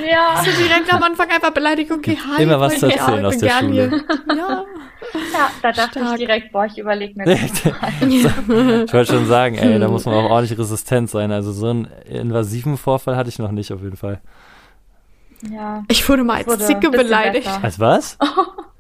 ja. 0.09 0.43
So 0.45 0.63
direkt 0.63 0.93
am 0.93 1.03
Anfang 1.03 1.29
einfach 1.31 1.51
beleidigt, 1.53 1.91
okay, 1.91 2.17
hi. 2.17 2.43
Immer 2.43 2.61
was 2.61 2.79
zu 2.79 2.87
ja, 2.87 2.97
erzählen 2.97 3.27
aus 3.27 3.39
der 3.39 3.51
Schule. 3.51 4.05
Ja. 4.37 4.65
ja, 5.33 5.51
da 5.63 5.73
dachte 5.73 6.01
Stark. 6.01 6.13
ich 6.13 6.27
direkt, 6.27 6.53
boah, 6.53 6.67
ich 6.67 6.79
überlege 6.79 7.15
mir 7.17 7.25
das 7.27 7.65
mal. 7.65 8.85
Ich 8.87 8.93
wollte 8.93 9.13
schon 9.13 9.27
sagen, 9.27 9.57
ey, 9.57 9.79
da 9.79 9.89
muss 9.89 10.05
man 10.05 10.15
auch 10.15 10.31
ordentlich 10.31 10.59
resistent 10.59 11.11
sein. 11.11 11.31
Also 11.33 11.53
so 11.53 11.69
einen 11.69 11.87
invasiven 12.09 12.77
Vorfall 12.77 13.17
hatte 13.17 13.29
ich 13.29 13.39
noch 13.39 13.53
nicht 13.53 13.73
auf 13.73 13.83
jeden 13.83 13.97
Fall. 13.97 14.21
Ja. 15.51 15.85
Ich 15.89 16.09
wurde 16.09 16.25
mal 16.25 16.39
als 16.39 16.47
Wurde 16.49 16.65
Zicke 16.65 16.91
beleidigt. 16.91 17.47
besser. 17.47 17.63
Als 17.63 17.79
was? 17.79 18.19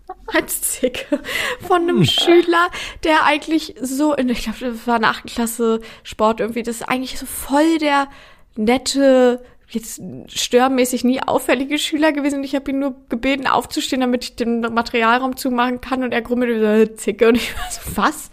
Als 0.26 0.62
Zicke. 0.62 1.20
Von 1.66 1.82
einem 1.82 2.04
Schüler, 2.04 2.70
der 3.04 3.24
eigentlich 3.24 3.74
so, 3.80 4.14
in, 4.14 4.28
ich 4.28 4.42
glaube, 4.42 4.58
das 4.60 4.86
war 4.86 4.96
eine 4.96 5.08
8. 5.08 5.26
Klasse 5.26 5.80
Sport 6.02 6.40
irgendwie, 6.40 6.62
das 6.62 6.76
ist 6.76 6.88
eigentlich 6.88 7.18
so 7.18 7.26
voll 7.26 7.78
der 7.78 8.08
nette, 8.56 9.42
jetzt 9.68 10.00
störmäßig 10.28 11.04
nie 11.04 11.20
auffällige 11.20 11.78
Schüler 11.78 12.12
gewesen. 12.12 12.38
Und 12.38 12.44
ich 12.44 12.54
habe 12.54 12.70
ihn 12.70 12.78
nur 12.78 12.94
gebeten, 13.08 13.46
aufzustehen, 13.46 14.00
damit 14.00 14.24
ich 14.24 14.36
den 14.36 14.60
Materialraum 14.60 15.36
zumachen 15.36 15.80
kann. 15.80 16.02
Und 16.04 16.12
er 16.12 16.22
grummelte 16.22 16.60
so, 16.60 16.66
"Äh, 16.66 16.94
Zicke. 16.94 17.28
Und 17.28 17.36
ich 17.36 17.54
war 17.56 17.70
so, 17.70 17.80
was? 17.96 18.30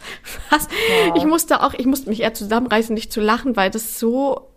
Was? 0.49 0.67
Wow. 1.07 1.17
Ich 1.17 1.25
musste 1.25 1.61
auch, 1.63 1.73
ich 1.73 1.85
musste 1.85 2.09
mich 2.09 2.21
eher 2.21 2.33
zusammenreißen, 2.33 2.93
nicht 2.93 3.11
zu 3.11 3.19
lachen, 3.19 3.55
weil 3.55 3.71
das 3.71 3.99
so 3.99 4.52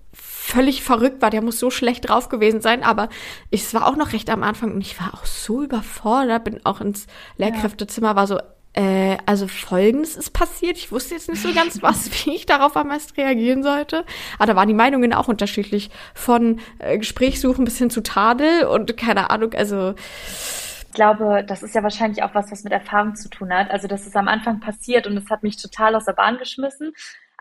völlig 0.46 0.82
verrückt 0.82 1.20
war. 1.22 1.30
Der 1.30 1.42
muss 1.42 1.58
so 1.58 1.70
schlecht 1.70 2.08
drauf 2.08 2.28
gewesen 2.28 2.60
sein, 2.60 2.84
aber 2.84 3.08
ich, 3.50 3.62
es 3.62 3.74
war 3.74 3.86
auch 3.86 3.96
noch 3.96 4.12
recht 4.12 4.30
am 4.30 4.42
Anfang 4.42 4.72
und 4.72 4.80
ich 4.80 5.00
war 5.00 5.14
auch 5.14 5.26
so 5.26 5.62
überfordert, 5.62 6.44
bin 6.44 6.60
auch 6.64 6.80
ins 6.80 7.06
Lehrkräftezimmer, 7.36 8.14
war 8.14 8.26
so, 8.26 8.38
äh, 8.74 9.16
also 9.26 9.48
folgendes 9.48 10.16
ist 10.16 10.30
passiert. 10.30 10.76
Ich 10.76 10.92
wusste 10.92 11.14
jetzt 11.14 11.28
nicht 11.28 11.42
so 11.42 11.52
ganz, 11.52 11.82
was, 11.82 12.10
wie 12.26 12.36
ich 12.36 12.46
darauf 12.46 12.76
am 12.76 12.88
besten 12.88 13.20
reagieren 13.20 13.64
sollte. 13.64 14.04
Aber 14.38 14.46
da 14.46 14.56
waren 14.56 14.68
die 14.68 14.74
Meinungen 14.74 15.12
auch 15.12 15.28
unterschiedlich. 15.28 15.90
Von 16.14 16.60
äh, 16.78 16.98
Gesprächssuchen 16.98 17.64
bis 17.64 17.78
hin 17.78 17.90
zu 17.90 18.02
Tadel 18.02 18.66
und 18.66 18.96
keine 18.96 19.30
Ahnung, 19.30 19.52
also 19.54 19.94
Ich 20.88 20.94
glaube, 20.94 21.44
das 21.46 21.64
ist 21.64 21.74
ja 21.74 21.82
wahrscheinlich 21.82 22.22
auch 22.22 22.34
was, 22.34 22.52
was 22.52 22.62
mit 22.62 22.72
Erfahrung 22.72 23.16
zu 23.16 23.28
tun 23.28 23.52
hat. 23.52 23.70
Also 23.70 23.88
das 23.88 24.06
ist 24.06 24.16
am 24.16 24.28
Anfang 24.28 24.60
passiert 24.60 25.08
und 25.08 25.16
es 25.16 25.28
hat 25.28 25.42
mich 25.42 25.56
total 25.56 25.96
aus 25.96 26.04
der 26.04 26.12
Bahn 26.12 26.38
geschmissen. 26.38 26.92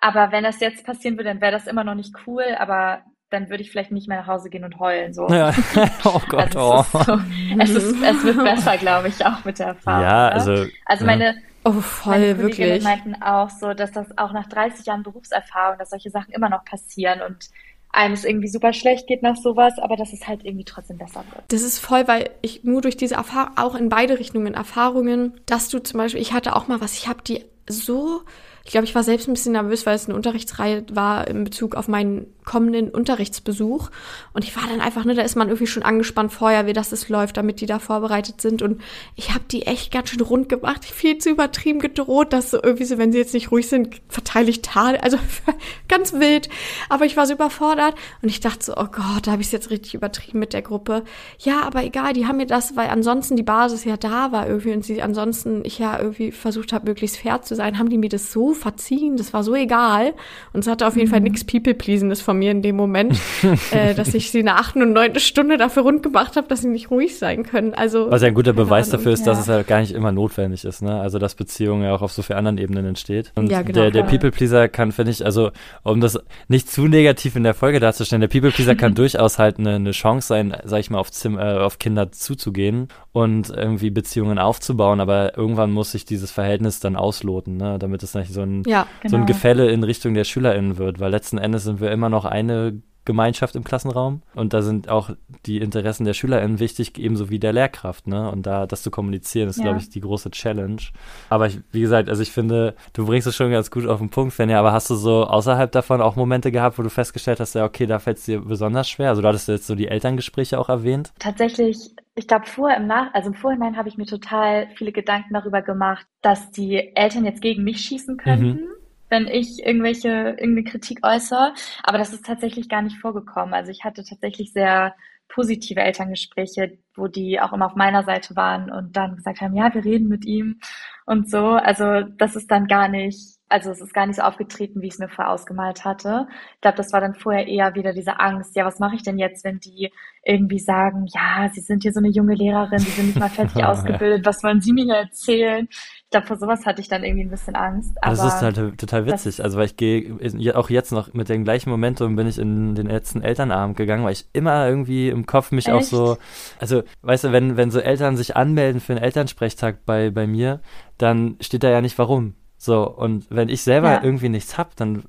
Aber 0.05 0.31
wenn 0.31 0.43
das 0.43 0.59
jetzt 0.59 0.85
passieren 0.85 1.17
würde, 1.17 1.29
dann 1.29 1.41
wäre 1.41 1.51
das 1.51 1.65
immer 1.65 1.83
noch 1.83 1.95
nicht 1.95 2.13
cool, 2.27 2.43
aber 2.59 3.01
dann 3.31 3.49
würde 3.49 3.63
ich 3.63 3.71
vielleicht 3.71 3.91
nicht 3.91 4.07
mehr 4.07 4.19
nach 4.19 4.27
Hause 4.27 4.51
gehen 4.51 4.63
und 4.63 4.77
heulen. 4.77 5.15
So. 5.15 5.27
Ja. 5.29 5.51
Oh 6.03 6.21
Gott, 6.29 6.55
oh. 6.55 6.85
Also 6.93 7.23
es, 7.59 7.69
ist 7.71 7.89
so, 7.89 7.95
es, 8.03 8.03
ist, 8.03 8.03
es 8.03 8.23
wird 8.23 8.43
besser, 8.43 8.77
glaube 8.77 9.07
ich, 9.07 9.25
auch 9.25 9.43
mit 9.43 9.57
der 9.57 9.67
Erfahrung. 9.67 10.03
Ja, 10.03 10.27
also. 10.27 10.67
Also 10.85 11.05
ja. 11.05 11.11
meine, 11.11 11.35
oh 11.63 11.69
meine 11.71 11.81
voll, 11.81 12.13
Kolleginnen 12.13 12.39
wirklich. 12.43 12.83
meinten 12.83 13.15
auch 13.23 13.49
so, 13.49 13.73
dass 13.73 13.91
das 13.93 14.15
auch 14.15 14.31
nach 14.31 14.47
30 14.47 14.85
Jahren 14.85 15.01
Berufserfahrung, 15.01 15.79
dass 15.79 15.89
solche 15.89 16.11
Sachen 16.11 16.31
immer 16.33 16.49
noch 16.49 16.63
passieren 16.65 17.21
und 17.27 17.49
einem 17.89 18.13
es 18.13 18.25
irgendwie 18.25 18.49
super 18.49 18.73
schlecht 18.73 19.07
geht 19.07 19.23
nach 19.23 19.37
sowas, 19.37 19.79
aber 19.79 19.95
dass 19.95 20.13
es 20.13 20.27
halt 20.27 20.45
irgendwie 20.45 20.65
trotzdem 20.65 20.99
besser 20.99 21.23
wird. 21.31 21.45
Das 21.47 21.63
ist 21.63 21.79
voll, 21.79 22.07
weil 22.07 22.29
ich 22.43 22.63
nur 22.63 22.81
durch 22.81 22.95
diese 22.97 23.15
Erfahrung, 23.15 23.57
auch 23.57 23.73
in 23.73 23.89
beide 23.89 24.19
Richtungen 24.19 24.53
Erfahrungen, 24.53 25.33
dass 25.47 25.69
du 25.69 25.79
zum 25.79 25.97
Beispiel, 25.97 26.21
ich 26.21 26.31
hatte 26.31 26.55
auch 26.55 26.67
mal 26.67 26.79
was, 26.79 26.93
ich 26.93 27.07
habe 27.07 27.23
die 27.23 27.43
so, 27.69 28.21
ich 28.63 28.71
glaube, 28.71 28.85
ich 28.85 28.95
war 28.95 29.03
selbst 29.03 29.27
ein 29.27 29.33
bisschen 29.33 29.53
nervös, 29.53 29.85
weil 29.85 29.95
es 29.95 30.05
eine 30.05 30.15
Unterrichtsreihe 30.15 30.85
war 30.91 31.27
in 31.27 31.43
Bezug 31.43 31.75
auf 31.75 31.87
meinen 31.87 32.34
kommenden 32.45 32.89
Unterrichtsbesuch. 32.89 33.89
Und 34.33 34.43
ich 34.43 34.55
war 34.55 34.63
dann 34.69 34.81
einfach, 34.81 35.03
ne, 35.03 35.15
da 35.15 35.23
ist 35.23 35.35
man 35.35 35.49
irgendwie 35.49 35.67
schon 35.67 35.83
angespannt 35.83 36.31
vorher, 36.31 36.67
wie 36.67 36.73
das 36.73 36.91
es 36.91 37.09
läuft, 37.09 37.37
damit 37.37 37.59
die 37.61 37.65
da 37.65 37.79
vorbereitet 37.79 38.41
sind. 38.41 38.61
Und 38.61 38.81
ich 39.15 39.33
habe 39.33 39.43
die 39.51 39.63
echt 39.63 39.91
ganz 39.91 40.09
schön 40.09 40.21
rund 40.21 40.49
gemacht, 40.49 40.85
viel 40.85 41.17
zu 41.17 41.29
übertrieben 41.29 41.79
gedroht, 41.79 42.33
dass 42.33 42.51
so 42.51 42.61
irgendwie 42.61 42.85
so, 42.85 42.97
wenn 42.97 43.11
sie 43.11 43.17
jetzt 43.17 43.33
nicht 43.33 43.51
ruhig 43.51 43.67
sind, 43.67 44.01
verteile 44.07 44.49
ich 44.49 44.61
Tal. 44.61 44.97
Also 44.97 45.17
ganz 45.87 46.13
wild. 46.13 46.49
Aber 46.89 47.05
ich 47.05 47.17
war 47.17 47.25
so 47.25 47.33
überfordert 47.33 47.95
und 48.21 48.29
ich 48.29 48.39
dachte 48.39 48.63
so, 48.63 48.73
oh 48.77 48.85
Gott, 48.85 49.25
da 49.25 49.31
habe 49.31 49.41
ich 49.41 49.47
es 49.47 49.51
jetzt 49.51 49.69
richtig 49.69 49.95
übertrieben 49.95 50.39
mit 50.39 50.53
der 50.53 50.61
Gruppe. 50.61 51.03
Ja, 51.39 51.63
aber 51.63 51.83
egal, 51.83 52.13
die 52.13 52.27
haben 52.27 52.37
mir 52.37 52.45
das, 52.45 52.75
weil 52.75 52.89
ansonsten 52.89 53.35
die 53.35 53.43
Basis 53.43 53.83
ja 53.83 53.97
da 53.97 54.31
war 54.31 54.47
irgendwie 54.47 54.73
und 54.73 54.85
sie 54.85 55.01
ansonsten 55.01 55.63
ich 55.65 55.79
ja 55.79 55.99
irgendwie 55.99 56.31
versucht 56.31 56.73
habe, 56.73 56.85
möglichst 56.85 57.17
fair 57.17 57.41
zu 57.41 57.55
sein, 57.55 57.79
haben 57.79 57.89
die 57.89 57.97
mir 57.97 58.09
das 58.09 58.31
so 58.31 58.53
verziehen, 58.53 59.17
das 59.17 59.33
war 59.33 59.43
so 59.43 59.55
egal. 59.55 60.13
Und 60.53 60.61
es 60.61 60.67
hatte 60.67 60.87
auf 60.87 60.95
jeden 60.95 61.09
Fall 61.09 61.21
nichts 61.21 61.43
People-Pleasendes 61.43 62.21
von 62.21 62.34
mir 62.35 62.51
in 62.51 62.61
dem 62.61 62.75
Moment, 62.75 63.17
äh, 63.71 63.93
dass 63.95 64.13
ich 64.13 64.31
sie 64.31 64.39
in 64.39 64.45
der 64.45 64.57
achten 64.57 64.81
und 64.81 64.93
neunten 64.93 65.19
Stunde 65.19 65.57
dafür 65.57 65.83
rund 65.83 66.03
gemacht 66.03 66.35
habe, 66.35 66.47
dass 66.47 66.61
sie 66.61 66.67
nicht 66.67 66.91
ruhig 66.91 67.17
sein 67.17 67.43
können. 67.43 67.73
Also 67.73 68.09
Was 68.11 68.21
ja 68.21 68.27
ein 68.27 68.33
guter 68.33 68.53
Beweis 68.53 68.89
Ahnung. 68.89 68.99
dafür 68.99 69.13
ist, 69.13 69.25
dass 69.27 69.37
ja. 69.37 69.41
es 69.43 69.49
halt 69.49 69.67
gar 69.67 69.79
nicht 69.79 69.91
immer 69.93 70.11
notwendig 70.11 70.65
ist, 70.65 70.81
ne? 70.81 70.99
Also 70.99 71.19
dass 71.19 71.35
Beziehungen 71.35 71.83
ja 71.83 71.95
auch 71.95 72.01
auf 72.01 72.11
so 72.11 72.21
vielen 72.21 72.37
anderen 72.39 72.57
Ebenen 72.57 72.85
entsteht. 72.85 73.31
Und 73.35 73.49
Ja, 73.51 73.61
genau, 73.61 73.81
der, 73.81 73.91
der 73.91 74.03
voll. 74.05 74.19
People-Pleaser 74.19 74.67
kann, 74.67 74.91
finde 74.91 75.11
ich, 75.11 75.25
also 75.25 75.51
um 75.83 76.01
das 76.01 76.19
nicht 76.47 76.69
zu 76.69 76.87
negativ 76.87 77.35
in 77.35 77.43
der 77.43 77.53
Folge 77.53 77.79
darzustellen, 77.79 78.21
der 78.21 78.27
People-Pleaser 78.27 78.75
kann 78.75 78.93
durchaus 78.95 79.39
halt 79.39 79.59
eine, 79.59 79.75
eine 79.75 79.91
Chance 79.91 80.27
sein, 80.27 80.55
sag 80.63 80.79
ich 80.79 80.89
mal, 80.89 80.99
auf, 80.99 81.11
Zim 81.11 81.37
äh, 81.37 81.41
auf 81.57 81.79
Kinder 81.79 82.11
zuzugehen 82.11 82.89
und 83.11 83.49
irgendwie 83.49 83.89
Beziehungen 83.89 84.39
aufzubauen, 84.39 84.99
aber 84.99 85.37
irgendwann 85.37 85.71
muss 85.71 85.91
sich 85.91 86.05
dieses 86.05 86.31
Verhältnis 86.31 86.79
dann 86.79 86.95
ausloten, 86.95 87.57
ne? 87.57 87.77
Damit 87.79 88.03
es 88.03 88.13
nicht 88.13 88.33
so 88.33 88.41
ein, 88.41 88.63
ja, 88.65 88.87
so 89.05 89.15
ein 89.15 89.21
Genau. 89.21 89.25
Gefälle 89.25 89.69
in 89.69 89.83
Richtung 89.83 90.13
der 90.13 90.23
SchülerInnen 90.23 90.77
wird, 90.77 90.99
weil 90.99 91.11
letzten 91.11 91.37
Endes 91.37 91.63
sind 91.63 91.79
wir 91.81 91.91
immer 91.91 92.09
noch 92.09 92.24
eine 92.31 92.81
Gemeinschaft 93.07 93.55
im 93.55 93.63
Klassenraum 93.63 94.23
und 94.33 94.53
da 94.53 94.63
sind 94.63 94.89
auch 94.89 95.11
die 95.45 95.59
Interessen 95.59 96.05
der 96.05 96.15
SchülerInnen 96.15 96.59
wichtig, 96.59 96.97
ebenso 96.97 97.29
wie 97.29 97.37
der 97.37 97.53
Lehrkraft, 97.53 98.07
ne? 98.07 98.31
Und 98.31 98.47
da 98.47 98.65
das 98.65 98.81
zu 98.81 98.89
kommunizieren, 98.89 99.47
ist, 99.47 99.57
Ja. 99.57 99.65
glaube 99.65 99.77
ich, 99.77 99.91
die 99.91 100.01
große 100.01 100.31
Challenge. 100.31 100.81
Aber 101.29 101.45
ich, 101.45 101.59
wie 101.71 101.81
gesagt, 101.81 102.09
also 102.09 102.23
ich 102.23 102.31
finde, 102.31 102.73
du 102.93 103.05
bringst 103.05 103.27
es 103.27 103.35
schon 103.35 103.51
ganz 103.51 103.69
gut 103.69 103.85
auf 103.85 103.99
den 103.99 104.09
Punkt, 104.09 104.33
Fenja, 104.33 104.57
aber 104.57 104.71
hast 104.73 104.89
du 104.89 104.95
so 104.95 105.23
außerhalb 105.25 105.71
davon 105.71 106.01
auch 106.01 106.15
Momente 106.15 106.51
gehabt, 106.51 106.79
wo 106.79 106.81
du 106.81 106.89
festgestellt 106.89 107.39
hast, 107.39 107.53
ja, 107.53 107.63
okay, 107.63 107.85
da 107.85 107.99
fällt 107.99 108.17
es 108.17 108.25
dir 108.25 108.41
besonders 108.41 108.89
schwer? 108.89 109.09
Also 109.09 109.21
du 109.21 109.27
hattest 109.27 109.47
jetzt 109.49 109.67
so 109.67 109.75
die 109.75 109.87
Elterngespräche 109.87 110.57
auch 110.57 110.69
erwähnt. 110.69 111.13
Tatsächlich, 111.19 111.77
ich 112.15 112.27
glaube, 112.27 112.47
vorher 112.47 112.77
im 112.77 112.87
Nach, 112.87 113.13
also 113.13 113.27
im 113.27 113.35
Vorhinein 113.35 113.77
habe 113.77 113.87
ich 113.87 113.97
mir 113.97 114.07
total 114.07 114.67
viele 114.77 114.91
Gedanken 114.91 115.35
darüber 115.35 115.61
gemacht, 115.61 116.07
dass 116.23 116.49
die 116.49 116.95
Eltern 116.95 117.25
jetzt 117.25 117.43
gegen 117.43 117.63
mich 117.63 117.81
schießen 117.81 118.17
könnten, 118.17 118.61
wenn 119.09 119.27
ich 119.27 119.65
irgendwelche, 119.65 120.09
irgendeine 120.09 120.63
Kritik 120.63 120.99
äußere. 121.03 121.53
Aber 121.83 121.97
das 121.97 122.13
ist 122.13 122.25
tatsächlich 122.25 122.69
gar 122.69 122.81
nicht 122.81 122.97
vorgekommen. 122.97 123.53
Also 123.53 123.71
ich 123.71 123.83
hatte 123.83 124.03
tatsächlich 124.03 124.51
sehr 124.53 124.95
positive 125.27 125.79
Elterngespräche, 125.81 126.77
wo 126.95 127.07
die 127.07 127.39
auch 127.41 127.53
immer 127.53 127.65
auf 127.67 127.75
meiner 127.75 128.03
Seite 128.03 128.35
waren 128.35 128.71
und 128.71 128.95
dann 128.95 129.15
gesagt 129.15 129.41
haben, 129.41 129.55
ja, 129.55 129.73
wir 129.73 129.83
reden 129.83 130.07
mit 130.07 130.25
ihm 130.25 130.59
und 131.05 131.29
so. 131.29 131.47
Also 131.49 132.01
das 132.01 132.35
ist 132.35 132.51
dann 132.51 132.67
gar 132.67 132.87
nicht 132.87 133.34
also 133.47 133.69
es 133.69 133.79
ist 133.79 133.93
gar 133.93 134.07
nicht 134.07 134.15
so 134.15 134.23
aufgetreten, 134.23 134.81
wie 134.81 134.87
ich 134.87 134.93
es 134.93 134.99
mir 134.99 135.07
vorher 135.07 135.31
ausgemalt 135.31 135.85
hatte. 135.85 136.27
Ich 136.55 136.61
glaube, 136.61 136.77
das 136.77 136.91
war 136.93 136.99
dann 136.99 137.13
vorher 137.13 137.47
eher 137.47 137.75
wieder 137.75 137.93
diese 137.93 138.19
Angst, 138.19 138.55
ja, 138.55 138.65
was 138.65 138.79
mache 138.79 138.95
ich 138.95 139.03
denn 139.03 139.19
jetzt, 139.19 139.43
wenn 139.43 139.59
die 139.59 139.91
irgendwie 140.23 140.57
sagen, 140.57 141.05
ja, 141.13 141.49
sie 141.53 141.61
sind 141.61 141.83
hier 141.83 141.93
so 141.93 141.99
eine 141.99 142.09
junge 142.09 142.33
Lehrerin, 142.33 142.79
sie 142.79 142.89
sind 142.89 143.05
nicht 143.07 143.19
mal 143.19 143.29
fertig 143.29 143.63
ausgebildet, 143.63 144.25
was 144.25 144.41
wollen 144.43 144.61
sie 144.61 144.73
mir 144.73 144.85
hier 144.85 144.95
erzählen? 144.95 145.67
Ich 145.69 146.09
glaube, 146.09 146.25
vor 146.25 146.37
sowas 146.37 146.65
hatte 146.65 146.81
ich 146.81 146.87
dann 146.87 147.03
irgendwie 147.03 147.25
ein 147.25 147.29
bisschen 147.29 147.55
Angst. 147.55 147.95
Aber 148.01 148.15
das 148.15 148.25
ist 148.25 148.41
halt 148.41 148.79
total 148.79 149.05
witzig. 149.05 149.43
Also 149.43 149.59
weil 149.59 149.65
ich 149.65 149.77
gehe 149.77 150.17
auch 150.55 150.69
jetzt 150.71 150.91
noch 150.91 151.13
mit 151.13 151.29
dem 151.29 151.43
gleichen 151.43 151.69
Momentum 151.69 152.15
bin 152.15 152.27
ich 152.27 152.39
in 152.39 152.73
den 152.73 152.87
letzten 152.87 153.21
Elternabend 153.21 153.77
gegangen, 153.77 154.05
weil 154.05 154.13
ich 154.13 154.25
immer 154.33 154.67
irgendwie 154.67 155.09
im 155.09 155.27
Kopf 155.27 155.51
mich 155.51 155.67
Echt? 155.67 155.75
auch 155.75 155.81
so, 155.81 156.17
also 156.59 156.83
weißt 157.03 157.25
du, 157.25 157.31
wenn, 157.31 157.57
wenn 157.57 157.69
so 157.69 157.79
Eltern 157.79 158.17
sich 158.17 158.35
anmelden 158.35 158.81
für 158.81 158.93
einen 158.93 159.03
Elternsprechtag 159.03 159.85
bei, 159.85 160.09
bei 160.09 160.25
mir, 160.25 160.61
dann 160.97 161.37
steht 161.41 161.63
da 161.63 161.69
ja 161.69 161.81
nicht 161.81 161.99
warum 161.99 162.33
so, 162.65 162.87
und 162.89 163.25
wenn 163.29 163.49
ich 163.49 163.61
selber 163.61 163.91
ja. 163.91 164.03
irgendwie 164.03 164.29
nichts 164.29 164.57
hab, 164.57 164.75
dann, 164.75 165.03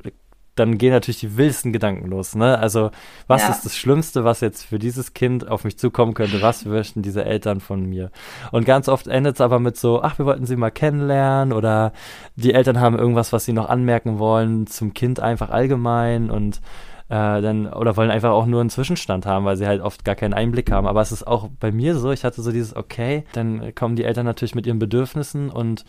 dann 0.55 0.79
gehen 0.79 0.91
natürlich 0.91 1.21
die 1.21 1.37
wildesten 1.37 1.73
Gedanken 1.73 2.09
los, 2.09 2.35
ne? 2.35 2.59
Also, 2.59 2.91
was 3.27 3.43
ja. 3.43 3.51
ist 3.51 3.65
das 3.65 3.77
Schlimmste, 3.77 4.25
was 4.25 4.41
jetzt 4.41 4.65
für 4.65 4.79
dieses 4.79 5.13
Kind 5.13 5.49
auf 5.49 5.65
mich 5.65 5.79
zukommen 5.79 6.15
könnte? 6.15 6.41
Was 6.43 6.65
möchten 6.65 7.03
diese 7.03 7.25
Eltern 7.25 7.61
von 7.61 7.85
mir? 7.85 8.11
Und 8.53 8.65
ganz 8.65 8.89
oft 8.89 9.07
endet 9.07 9.37
es 9.37 9.41
aber 9.41 9.59
mit 9.59 9.77
so, 9.77 10.03
ach, 10.03 10.19
wir 10.19 10.27
wollten 10.27 10.47
sie 10.47 10.57
mal 10.57 10.71
kennenlernen 10.71 11.53
oder 11.53 11.93
die 12.37 12.55
Eltern 12.55 12.81
haben 12.81 12.99
irgendwas, 12.99 13.33
was 13.33 13.45
sie 13.45 13.53
noch 13.53 13.69
anmerken 13.69 14.19
wollen 14.19 14.67
zum 14.67 14.95
Kind 14.95 15.21
einfach 15.21 15.51
allgemein 15.51 16.31
und 16.31 16.61
äh, 17.09 17.41
dann 17.41 17.73
oder 17.73 17.97
wollen 17.97 18.11
einfach 18.11 18.31
auch 18.31 18.47
nur 18.47 18.61
einen 18.61 18.71
Zwischenstand 18.71 19.27
haben, 19.27 19.45
weil 19.45 19.57
sie 19.57 19.67
halt 19.67 19.81
oft 19.81 20.05
gar 20.05 20.15
keinen 20.17 20.35
Einblick 20.35 20.73
haben. 20.73 20.87
Aber 20.87 21.01
es 21.01 21.13
ist 21.13 21.27
auch 21.27 21.49
bei 21.61 21.71
mir 21.71 21.95
so, 21.97 22.11
ich 22.11 22.25
hatte 22.25 22.43
so 22.43 22.51
dieses, 22.51 22.75
okay, 22.75 23.25
dann 23.33 23.75
kommen 23.75 23.97
die 23.97 24.05
Eltern 24.05 24.27
natürlich 24.27 24.55
mit 24.55 24.67
ihren 24.67 24.79
Bedürfnissen 24.79 25.51
und 25.51 25.85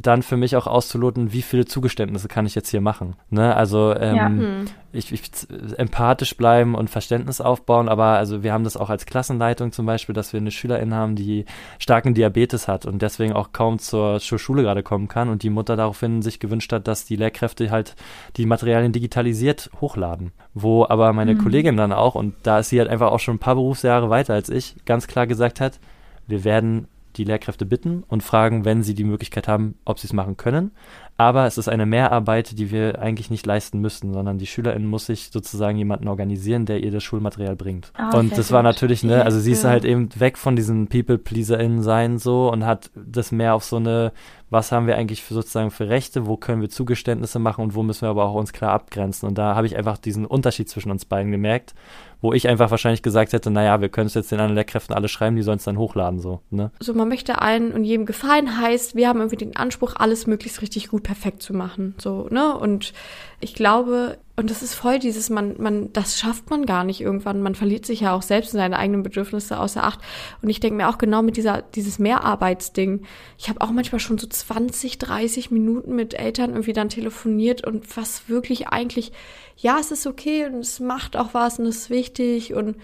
dann 0.00 0.22
für 0.22 0.36
mich 0.36 0.56
auch 0.56 0.66
auszuloten, 0.66 1.32
wie 1.32 1.42
viele 1.42 1.64
Zugeständnisse 1.64 2.28
kann 2.28 2.46
ich 2.46 2.54
jetzt 2.54 2.70
hier 2.70 2.80
machen. 2.80 3.16
Ne? 3.28 3.54
Also 3.54 3.94
ähm, 3.94 4.16
ja, 4.16 4.26
hm. 4.26 4.64
ich, 4.92 5.12
ich, 5.12 5.30
empathisch 5.76 6.36
bleiben 6.36 6.74
und 6.74 6.90
Verständnis 6.90 7.40
aufbauen, 7.40 7.88
aber 7.88 8.16
also 8.16 8.42
wir 8.42 8.52
haben 8.52 8.64
das 8.64 8.76
auch 8.76 8.90
als 8.90 9.06
Klassenleitung 9.06 9.72
zum 9.72 9.86
Beispiel, 9.86 10.14
dass 10.14 10.32
wir 10.32 10.40
eine 10.40 10.50
Schülerin 10.50 10.94
haben, 10.94 11.16
die 11.16 11.44
starken 11.78 12.14
Diabetes 12.14 12.68
hat 12.68 12.86
und 12.86 13.02
deswegen 13.02 13.32
auch 13.32 13.52
kaum 13.52 13.78
zur, 13.78 14.20
zur 14.20 14.38
Schule 14.38 14.62
gerade 14.62 14.82
kommen 14.82 15.08
kann 15.08 15.28
und 15.28 15.42
die 15.42 15.50
Mutter 15.50 15.76
daraufhin 15.76 16.22
sich 16.22 16.40
gewünscht 16.40 16.72
hat, 16.72 16.88
dass 16.88 17.04
die 17.04 17.16
Lehrkräfte 17.16 17.70
halt 17.70 17.96
die 18.36 18.46
Materialien 18.46 18.92
digitalisiert 18.92 19.70
hochladen. 19.80 20.32
Wo 20.54 20.86
aber 20.86 21.12
meine 21.12 21.32
hm. 21.32 21.38
Kollegin 21.38 21.76
dann 21.76 21.92
auch, 21.92 22.14
und 22.14 22.34
da 22.42 22.60
ist 22.60 22.70
sie 22.70 22.78
halt 22.78 22.90
einfach 22.90 23.12
auch 23.12 23.20
schon 23.20 23.36
ein 23.36 23.40
paar 23.40 23.54
Berufsjahre 23.54 24.10
weiter 24.10 24.34
als 24.34 24.48
ich, 24.48 24.76
ganz 24.84 25.06
klar 25.06 25.26
gesagt 25.26 25.60
hat, 25.60 25.78
wir 26.26 26.44
werden 26.44 26.86
die 27.16 27.24
Lehrkräfte 27.24 27.66
bitten 27.66 28.04
und 28.08 28.22
fragen, 28.22 28.64
wenn 28.64 28.82
sie 28.82 28.94
die 28.94 29.04
Möglichkeit 29.04 29.48
haben, 29.48 29.76
ob 29.84 29.98
sie 29.98 30.06
es 30.06 30.12
machen 30.12 30.36
können. 30.36 30.72
Aber 31.20 31.44
es 31.44 31.58
ist 31.58 31.68
eine 31.68 31.84
Mehrarbeit, 31.84 32.58
die 32.58 32.70
wir 32.70 32.98
eigentlich 32.98 33.28
nicht 33.28 33.44
leisten 33.44 33.78
müssen, 33.78 34.14
sondern 34.14 34.38
die 34.38 34.46
Schülerin 34.46 34.86
muss 34.86 35.04
sich 35.04 35.28
sozusagen 35.30 35.76
jemanden 35.76 36.08
organisieren, 36.08 36.64
der 36.64 36.82
ihr 36.82 36.90
das 36.90 37.04
Schulmaterial 37.04 37.56
bringt. 37.56 37.92
Oh, 37.98 38.16
und 38.16 38.38
das 38.38 38.52
war 38.52 38.62
natürlich, 38.62 39.02
ne, 39.02 39.22
also 39.22 39.38
sie 39.38 39.52
ist 39.52 39.64
halt 39.64 39.84
eben 39.84 40.08
weg 40.18 40.38
von 40.38 40.56
diesen 40.56 40.86
People-PleaserInnen 40.86 41.82
sein 41.82 42.16
so 42.16 42.50
und 42.50 42.64
hat 42.64 42.90
das 42.94 43.32
mehr 43.32 43.54
auf 43.54 43.64
so 43.64 43.76
eine, 43.76 44.12
was 44.48 44.72
haben 44.72 44.86
wir 44.86 44.96
eigentlich 44.96 45.22
für 45.22 45.34
sozusagen 45.34 45.70
für 45.70 45.90
Rechte, 45.90 46.26
wo 46.26 46.38
können 46.38 46.62
wir 46.62 46.70
Zugeständnisse 46.70 47.38
machen 47.38 47.64
und 47.64 47.74
wo 47.74 47.82
müssen 47.82 48.06
wir 48.06 48.08
aber 48.08 48.24
auch 48.24 48.34
uns 48.34 48.54
klar 48.54 48.72
abgrenzen. 48.72 49.28
Und 49.28 49.36
da 49.36 49.54
habe 49.54 49.66
ich 49.66 49.76
einfach 49.76 49.98
diesen 49.98 50.24
Unterschied 50.24 50.70
zwischen 50.70 50.90
uns 50.90 51.04
beiden 51.04 51.32
gemerkt 51.32 51.74
wo 52.20 52.32
ich 52.32 52.48
einfach 52.48 52.70
wahrscheinlich 52.70 53.02
gesagt 53.02 53.32
hätte, 53.32 53.50
naja, 53.50 53.80
wir 53.80 53.88
können 53.88 54.06
es 54.06 54.14
jetzt 54.14 54.30
den 54.30 54.38
anderen 54.38 54.56
Lehrkräften 54.56 54.94
alle 54.94 55.08
schreiben, 55.08 55.36
die 55.36 55.42
sollen 55.42 55.56
es 55.56 55.64
dann 55.64 55.78
hochladen, 55.78 56.20
so, 56.20 56.40
ne? 56.50 56.70
So, 56.78 56.92
man 56.94 57.08
möchte 57.08 57.40
allen 57.40 57.72
und 57.72 57.84
jedem 57.84 58.06
gefallen, 58.06 58.60
heißt, 58.60 58.94
wir 58.94 59.08
haben 59.08 59.18
irgendwie 59.18 59.36
den 59.36 59.56
Anspruch, 59.56 59.94
alles 59.96 60.26
möglichst 60.26 60.60
richtig 60.62 60.88
gut 60.88 61.02
perfekt 61.10 61.42
zu 61.42 61.52
machen, 61.52 61.96
so, 61.98 62.28
ne? 62.30 62.56
Und 62.56 62.92
ich 63.40 63.54
glaube, 63.54 64.16
und 64.36 64.48
das 64.48 64.62
ist 64.62 64.74
voll 64.74 65.00
dieses, 65.00 65.28
man, 65.28 65.60
man, 65.60 65.92
das 65.92 66.20
schafft 66.20 66.50
man 66.50 66.66
gar 66.66 66.84
nicht 66.84 67.00
irgendwann. 67.00 67.42
Man 67.42 67.56
verliert 67.56 67.84
sich 67.84 68.02
ja 68.02 68.14
auch 68.14 68.22
selbst 68.22 68.54
in 68.54 68.60
seine 68.60 68.78
eigenen 68.78 69.02
Bedürfnisse 69.02 69.58
außer 69.58 69.82
Acht. 69.82 69.98
Und 70.40 70.50
ich 70.50 70.60
denke 70.60 70.76
mir 70.76 70.88
auch 70.88 70.98
genau 70.98 71.20
mit 71.20 71.36
dieser, 71.36 71.62
dieses 71.62 71.98
Mehrarbeitsding. 71.98 73.02
Ich 73.38 73.48
habe 73.48 73.60
auch 73.60 73.72
manchmal 73.72 73.98
schon 73.98 74.18
so 74.18 74.28
20, 74.28 74.98
30 74.98 75.50
Minuten 75.50 75.96
mit 75.96 76.14
Eltern 76.14 76.50
irgendwie 76.50 76.74
dann 76.74 76.90
telefoniert 76.90 77.66
und 77.66 77.96
was 77.96 78.28
wirklich 78.28 78.68
eigentlich, 78.68 79.10
ja, 79.56 79.78
es 79.80 79.90
ist 79.90 80.06
okay 80.06 80.46
und 80.46 80.60
es 80.60 80.78
macht 80.78 81.16
auch 81.16 81.34
was 81.34 81.58
und 81.58 81.66
es 81.66 81.76
ist 81.76 81.90
wichtig 81.90 82.54
und 82.54 82.76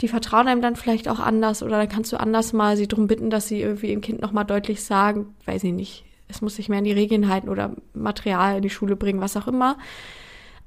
die 0.00 0.08
vertrauen 0.08 0.48
einem 0.48 0.62
dann 0.62 0.74
vielleicht 0.74 1.08
auch 1.08 1.20
anders 1.20 1.62
oder 1.62 1.76
dann 1.76 1.88
kannst 1.90 2.12
du 2.12 2.16
anders 2.18 2.54
mal 2.54 2.78
sie 2.78 2.88
darum 2.88 3.08
bitten, 3.08 3.28
dass 3.28 3.46
sie 3.46 3.60
irgendwie 3.60 3.90
ihrem 3.90 4.00
Kind 4.00 4.22
nochmal 4.22 4.46
deutlich 4.46 4.82
sagen, 4.82 5.34
weiß 5.44 5.64
ich 5.64 5.72
nicht, 5.74 6.04
es 6.28 6.40
muss 6.40 6.56
sich 6.56 6.68
mehr 6.68 6.78
an 6.78 6.84
die 6.84 6.92
Regeln 6.92 7.28
halten 7.28 7.48
oder 7.48 7.74
Material 7.92 8.56
in 8.56 8.62
die 8.62 8.70
Schule 8.70 8.96
bringen, 8.96 9.20
was 9.20 9.36
auch 9.36 9.46
immer. 9.46 9.76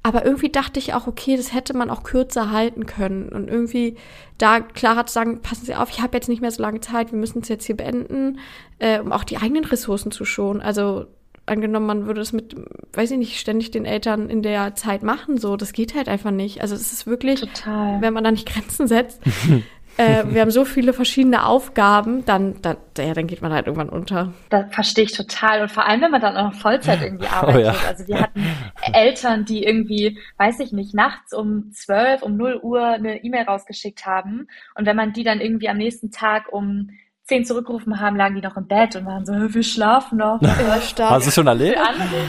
Aber 0.02 0.24
irgendwie 0.24 0.48
dachte 0.48 0.78
ich 0.78 0.94
auch, 0.94 1.06
okay, 1.06 1.36
das 1.36 1.52
hätte 1.52 1.76
man 1.76 1.90
auch 1.90 2.04
kürzer 2.04 2.50
halten 2.50 2.86
können. 2.86 3.28
Und 3.28 3.48
irgendwie 3.48 3.96
da 4.38 4.60
klarer 4.60 5.06
zu 5.06 5.12
sagen, 5.12 5.42
passen 5.42 5.66
Sie 5.66 5.74
auf, 5.74 5.90
ich 5.90 6.00
habe 6.00 6.16
jetzt 6.16 6.28
nicht 6.28 6.40
mehr 6.40 6.52
so 6.52 6.62
lange 6.62 6.80
Zeit, 6.80 7.10
wir 7.10 7.18
müssen 7.18 7.42
es 7.42 7.48
jetzt 7.48 7.66
hier 7.66 7.76
beenden, 7.76 8.38
äh, 8.78 9.00
um 9.00 9.12
auch 9.12 9.24
die 9.24 9.38
eigenen 9.38 9.64
Ressourcen 9.64 10.12
zu 10.12 10.24
schonen. 10.24 10.62
Also 10.62 11.06
angenommen, 11.46 11.86
man 11.86 12.06
würde 12.06 12.20
es 12.20 12.32
mit, 12.32 12.54
weiß 12.92 13.10
ich 13.10 13.18
nicht, 13.18 13.40
ständig 13.40 13.70
den 13.70 13.84
Eltern 13.84 14.30
in 14.30 14.42
der 14.42 14.74
Zeit 14.74 15.02
machen, 15.02 15.38
so, 15.38 15.56
das 15.56 15.72
geht 15.72 15.94
halt 15.94 16.08
einfach 16.08 16.30
nicht. 16.30 16.60
Also 16.60 16.74
es 16.74 16.92
ist 16.92 17.06
wirklich, 17.06 17.40
Total. 17.40 18.00
wenn 18.00 18.14
man 18.14 18.24
da 18.24 18.30
nicht 18.30 18.48
Grenzen 18.48 18.86
setzt, 18.86 19.20
äh, 19.98 20.24
wir 20.28 20.40
haben 20.40 20.50
so 20.50 20.64
viele 20.64 20.92
verschiedene 20.92 21.44
Aufgaben, 21.44 22.24
dann, 22.24 22.62
dann, 22.62 22.76
ja, 22.96 23.12
dann 23.12 23.26
geht 23.26 23.42
man 23.42 23.52
halt 23.52 23.66
irgendwann 23.66 23.88
unter. 23.88 24.32
Das 24.48 24.72
verstehe 24.72 25.04
ich 25.04 25.12
total. 25.12 25.62
Und 25.62 25.70
vor 25.70 25.86
allem, 25.86 26.00
wenn 26.00 26.10
man 26.12 26.20
dann 26.20 26.36
auch 26.36 26.52
noch 26.52 26.54
Vollzeit 26.54 27.02
irgendwie 27.02 27.26
arbeitet. 27.26 27.60
Oh, 27.60 27.64
ja. 27.64 27.74
Also 27.88 28.06
wir 28.06 28.20
hatten 28.20 28.46
Eltern, 28.92 29.44
die 29.44 29.64
irgendwie, 29.64 30.18
weiß 30.36 30.60
ich 30.60 30.72
nicht, 30.72 30.94
nachts 30.94 31.34
um 31.34 31.72
zwölf, 31.72 32.22
um 32.22 32.36
null 32.36 32.60
Uhr 32.62 32.86
eine 32.86 33.24
E-Mail 33.24 33.44
rausgeschickt 33.44 34.06
haben. 34.06 34.46
Und 34.76 34.86
wenn 34.86 34.96
man 34.96 35.12
die 35.12 35.24
dann 35.24 35.40
irgendwie 35.40 35.68
am 35.68 35.78
nächsten 35.78 36.12
Tag 36.12 36.52
um 36.52 36.90
zehn 37.24 37.44
zurückgerufen 37.44 38.00
haben, 38.00 38.16
lagen 38.16 38.36
die 38.36 38.40
noch 38.40 38.56
im 38.56 38.66
Bett 38.66 38.94
und 38.94 39.04
waren 39.04 39.26
so, 39.26 39.32
wir 39.32 39.62
schlafen 39.62 40.18
noch. 40.18 40.40
Hast 40.98 41.26
du 41.26 41.30
schon 41.30 41.46
erlebt? 41.46 41.76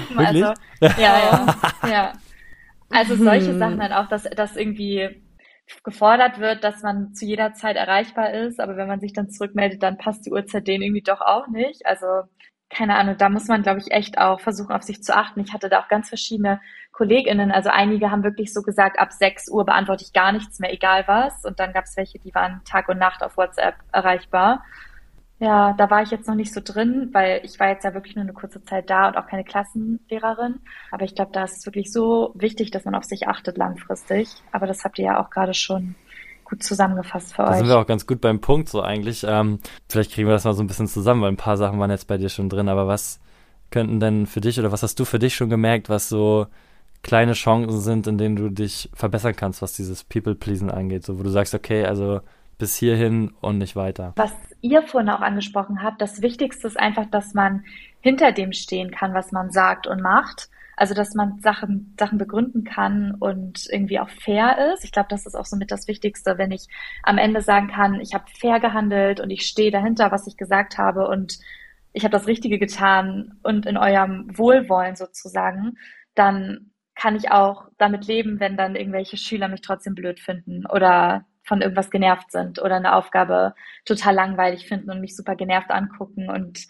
Wirklich? 0.10 0.44
Also, 0.44 0.62
ja, 0.82 0.94
ja, 1.00 1.56
ja. 1.90 2.14
Also 2.90 3.16
solche 3.16 3.52
hm. 3.52 3.60
Sachen 3.60 3.82
halt 3.82 3.94
auch, 3.94 4.08
dass, 4.08 4.24
dass 4.24 4.56
irgendwie 4.56 5.22
gefordert 5.84 6.40
wird, 6.40 6.64
dass 6.64 6.82
man 6.82 7.14
zu 7.14 7.26
jeder 7.26 7.54
Zeit 7.54 7.76
erreichbar 7.76 8.34
ist, 8.34 8.60
aber 8.60 8.78
wenn 8.78 8.88
man 8.88 9.00
sich 9.00 9.14
dann 9.14 9.30
zurückmeldet, 9.30 9.84
dann 9.84 9.98
passt 9.98 10.26
die 10.26 10.32
Uhrzeit 10.32 10.68
denen 10.68 10.84
irgendwie 10.84 11.02
doch 11.02 11.22
auch 11.22 11.48
nicht. 11.48 11.86
Also 11.86 12.06
keine 12.70 12.96
Ahnung, 12.98 13.18
da 13.18 13.30
muss 13.30 13.48
man, 13.48 13.64
glaube 13.64 13.80
ich, 13.80 13.92
echt 13.92 14.20
auch 14.20 14.40
versuchen, 14.40 14.72
auf 14.72 14.84
sich 14.84 15.02
zu 15.02 15.16
achten. 15.16 15.40
Ich 15.40 15.54
hatte 15.54 15.70
da 15.70 15.82
auch 15.82 15.88
ganz 15.88 16.08
verschiedene 16.10 16.62
KollegInnen, 16.92 17.52
also 17.52 17.70
einige 17.70 18.12
haben 18.12 18.24
wirklich 18.24 18.54
so 18.54 18.62
gesagt, 18.62 19.00
ab 19.00 19.12
6 19.12 19.50
Uhr 19.50 19.66
beantworte 19.66 20.04
ich 20.04 20.14
gar 20.14 20.32
nichts 20.32 20.60
mehr, 20.60 20.72
egal 20.72 21.08
was. 21.08 21.46
Und 21.46 21.60
dann 21.60 21.74
gab 21.74 21.86
es 21.86 21.98
welche, 21.98 22.20
die 22.20 22.34
waren 22.36 22.62
Tag 22.66 22.88
und 22.90 23.00
Nacht 23.00 23.24
auf 23.24 23.38
WhatsApp 23.38 23.76
erreichbar. 23.92 24.64
Ja, 25.40 25.74
da 25.74 25.90
war 25.90 26.04
ich 26.04 26.12
jetzt 26.12 26.28
noch 26.28 26.36
nicht 26.36 26.54
so 26.54 26.60
drin, 26.62 27.10
weil 27.14 27.40
ich 27.44 27.60
war 27.62 27.70
jetzt 27.70 27.86
ja 27.86 27.94
wirklich 27.94 28.16
nur 28.16 28.24
eine 28.24 28.34
kurze 28.34 28.62
Zeit 28.64 28.90
da 28.90 29.08
und 29.08 29.18
auch 29.18 29.26
keine 29.26 29.46
Klassenlehrerin. 29.46 30.60
Aber 30.92 31.06
ich 31.06 31.16
glaube, 31.16 31.32
da 31.32 31.46
ist 31.46 31.60
es 31.60 31.66
wirklich 31.66 31.94
so 31.94 32.34
wichtig, 32.36 32.72
dass 32.72 32.84
man 32.84 32.94
auf 32.94 33.06
sich 33.06 33.28
achtet 33.28 33.58
langfristig. 33.58 34.30
Aber 34.52 34.68
das 34.68 34.84
habt 34.84 35.00
ihr 35.00 35.06
ja 35.06 35.24
auch 35.24 35.30
gerade 35.30 35.54
schon 35.54 35.96
gut 36.44 36.62
zusammengefasst 36.62 37.34
für 37.34 37.44
da 37.44 37.50
euch. 37.50 37.52
Da 37.52 37.58
sind 37.60 37.68
wir 37.70 37.78
auch 37.78 37.88
ganz 37.88 38.06
gut 38.06 38.20
beim 38.20 38.42
Punkt 38.42 38.68
so 38.68 38.82
eigentlich. 38.82 39.26
Ähm, 39.26 39.60
vielleicht 39.88 40.12
kriegen 40.12 40.28
wir 40.28 40.34
das 40.34 40.44
mal 40.44 40.54
so 40.54 40.62
ein 40.62 40.68
bisschen 40.68 40.88
zusammen, 40.88 41.22
weil 41.22 41.32
ein 41.32 41.38
paar 41.38 41.58
Sachen 41.58 41.80
waren 41.80 41.92
jetzt 41.92 42.08
bei 42.08 42.18
dir 42.18 42.30
schon 42.30 42.50
drin. 42.50 42.68
Aber 42.68 42.88
was 42.88 43.22
könnten 43.72 44.02
denn 44.02 44.26
für 44.26 44.42
dich 44.42 44.60
oder 44.60 44.74
was 44.74 44.84
hast 44.84 45.00
du 45.00 45.06
für 45.06 45.20
dich 45.20 45.36
schon 45.36 45.50
gemerkt, 45.50 45.88
was 45.88 46.10
so 46.10 46.48
kleine 47.02 47.32
Chancen 47.32 47.80
sind, 47.80 48.08
in 48.08 48.18
denen 48.18 48.36
du 48.36 48.50
dich 48.50 48.90
verbessern 48.94 49.38
kannst, 49.38 49.62
was 49.62 49.72
dieses 49.72 50.04
People-Pleasen 50.04 50.70
angeht? 50.70 51.06
So, 51.06 51.18
wo 51.18 51.24
du 51.24 51.30
sagst, 51.30 51.54
okay, 51.54 51.86
also 51.86 52.20
bis 52.58 52.76
hierhin 52.76 53.32
und 53.40 53.58
nicht 53.58 53.78
weiter. 53.78 54.12
Was 54.18 54.34
ihr 54.62 54.84
vorhin 54.84 55.10
auch 55.10 55.22
angesprochen 55.22 55.84
habt, 55.84 56.02
das 56.02 56.22
Wichtigste 56.22 56.68
ist 56.68 56.80
einfach, 56.80 57.06
dass 57.06 57.34
man 57.34 57.64
hinter 58.02 58.32
dem 58.32 58.54
stehen 58.54 58.92
kann, 58.92 59.14
was 59.14 59.32
man 59.32 59.52
sagt 59.52 59.88
und 59.88 60.02
macht. 60.02 60.50
Also, 60.76 60.94
dass 60.94 61.14
man 61.14 61.40
Sachen, 61.42 61.94
Sachen 62.00 62.18
begründen 62.18 62.64
kann 62.64 63.14
und 63.20 63.68
irgendwie 63.70 64.00
auch 64.00 64.10
fair 64.10 64.74
ist. 64.74 64.86
Ich 64.86 64.94
glaube, 64.94 65.10
das 65.10 65.26
ist 65.26 65.36
auch 65.36 65.46
somit 65.46 65.72
das 65.72 65.90
Wichtigste, 65.90 66.38
wenn 66.38 66.52
ich 66.52 66.68
am 67.04 67.18
Ende 67.18 67.42
sagen 67.42 67.68
kann, 67.68 68.00
ich 68.00 68.14
habe 68.14 68.24
fair 68.40 68.62
gehandelt 68.62 69.20
und 69.20 69.30
ich 69.30 69.42
stehe 69.42 69.72
dahinter, 69.72 70.10
was 70.12 70.26
ich 70.26 70.38
gesagt 70.38 70.78
habe 70.78 71.08
und 71.10 71.38
ich 71.92 72.06
habe 72.06 72.14
das 72.14 72.28
Richtige 72.28 72.60
getan 72.60 73.40
und 73.44 73.66
in 73.66 73.76
eurem 73.76 74.38
Wohlwollen 74.38 74.96
sozusagen, 74.96 75.78
dann 76.16 76.72
kann 76.96 77.16
ich 77.16 77.32
auch 77.32 77.66
damit 77.78 78.08
leben, 78.08 78.40
wenn 78.40 78.56
dann 78.56 78.76
irgendwelche 78.76 79.18
Schüler 79.18 79.48
mich 79.48 79.62
trotzdem 79.62 79.96
blöd 79.96 80.20
finden 80.20 80.66
oder 80.66 81.26
von 81.50 81.62
irgendwas 81.62 81.90
genervt 81.92 82.32
sind 82.32 82.62
oder 82.62 82.76
eine 82.78 82.96
Aufgabe 82.96 83.54
total 83.84 84.14
langweilig 84.16 84.68
finden 84.68 84.90
und 84.90 85.02
mich 85.02 85.16
super 85.18 85.36
genervt 85.36 85.72
angucken 85.72 86.30
und 86.30 86.68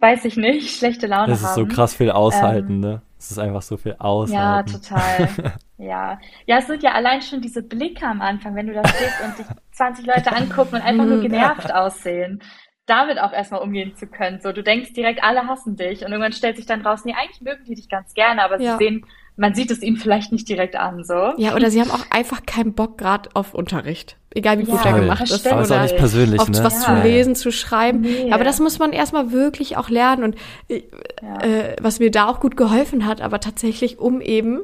weiß 0.00 0.26
ich 0.26 0.36
nicht, 0.36 0.76
schlechte 0.78 1.06
Laune 1.06 1.22
haben. 1.22 1.30
Das 1.30 1.42
ist 1.42 1.54
so 1.54 1.64
krass 1.64 1.94
viel 1.94 2.10
aushalten, 2.10 2.74
ähm, 2.74 2.80
ne? 2.80 3.02
Es 3.18 3.30
ist 3.30 3.38
einfach 3.38 3.62
so 3.62 3.76
viel 3.76 3.94
aus. 3.98 4.30
Ja, 4.30 4.62
total. 4.64 5.28
Ja. 5.78 6.20
Ja, 6.46 6.58
es 6.58 6.68
sind 6.68 6.84
ja 6.84 6.92
allein 6.92 7.22
schon 7.22 7.40
diese 7.40 7.60
Blicke 7.60 8.06
am 8.06 8.20
Anfang, 8.20 8.54
wenn 8.54 8.68
du 8.68 8.72
da 8.72 8.86
stehst 8.86 9.20
und 9.20 9.36
dich 9.36 9.46
20 9.72 10.06
Leute 10.06 10.32
angucken 10.32 10.76
und 10.76 10.80
einfach 10.82 11.06
nur 11.06 11.20
genervt 11.22 11.74
aussehen. 11.74 12.40
Damit 12.86 13.18
auch 13.18 13.32
erstmal 13.32 13.62
umgehen 13.62 13.96
zu 13.96 14.06
können. 14.06 14.40
So, 14.40 14.52
du 14.52 14.62
denkst 14.62 14.92
direkt, 14.92 15.24
alle 15.24 15.44
hassen 15.48 15.74
dich 15.76 16.04
und 16.04 16.12
irgendwann 16.12 16.32
stellt 16.32 16.56
sich 16.56 16.66
dann 16.66 16.82
raus, 16.82 17.04
nee, 17.04 17.14
eigentlich 17.14 17.40
mögen 17.40 17.64
die 17.64 17.74
dich 17.74 17.88
ganz 17.88 18.14
gerne, 18.14 18.44
aber 18.44 18.60
Ja. 18.60 18.76
sie 18.78 18.84
sehen, 18.84 19.06
man 19.42 19.54
sieht 19.56 19.72
es 19.72 19.82
ihnen 19.82 19.96
vielleicht 19.96 20.30
nicht 20.30 20.48
direkt 20.48 20.76
an, 20.76 21.02
so. 21.02 21.34
Ja, 21.36 21.54
oder 21.56 21.68
sie 21.70 21.80
haben 21.80 21.90
auch 21.90 22.06
einfach 22.10 22.46
keinen 22.46 22.74
Bock 22.74 22.96
gerade 22.96 23.28
auf 23.34 23.54
Unterricht. 23.54 24.16
Egal 24.34 24.58
wie 24.60 24.62
gut 24.62 24.76
Ja, 24.76 24.82
der 24.84 24.92
Voll. 24.92 25.00
gemacht 25.00 25.22
ist. 25.24 25.46
Aber 25.48 25.60
ist 25.62 25.70
auch 25.70 25.74
Oder 25.74 25.82
nicht 25.82 25.96
persönlich, 25.96 26.40
auf 26.40 26.48
ne? 26.48 26.60
was 26.62 26.86
Ja. 26.86 26.94
zu 27.02 27.02
lesen, 27.02 27.34
zu 27.34 27.50
schreiben. 27.50 28.02
Nee. 28.02 28.30
Aber 28.32 28.44
das 28.44 28.60
muss 28.60 28.78
man 28.78 28.92
erstmal 28.92 29.32
wirklich 29.32 29.76
auch 29.76 29.90
lernen. 29.90 30.22
Und 30.22 30.36
äh, 30.68 30.84
Ja. 31.20 31.38
äh, 31.42 31.76
was 31.82 31.98
mir 31.98 32.12
da 32.12 32.28
auch 32.28 32.38
gut 32.38 32.56
geholfen 32.56 33.04
hat, 33.04 33.20
aber 33.20 33.40
tatsächlich, 33.40 33.98
um 33.98 34.20
eben 34.20 34.60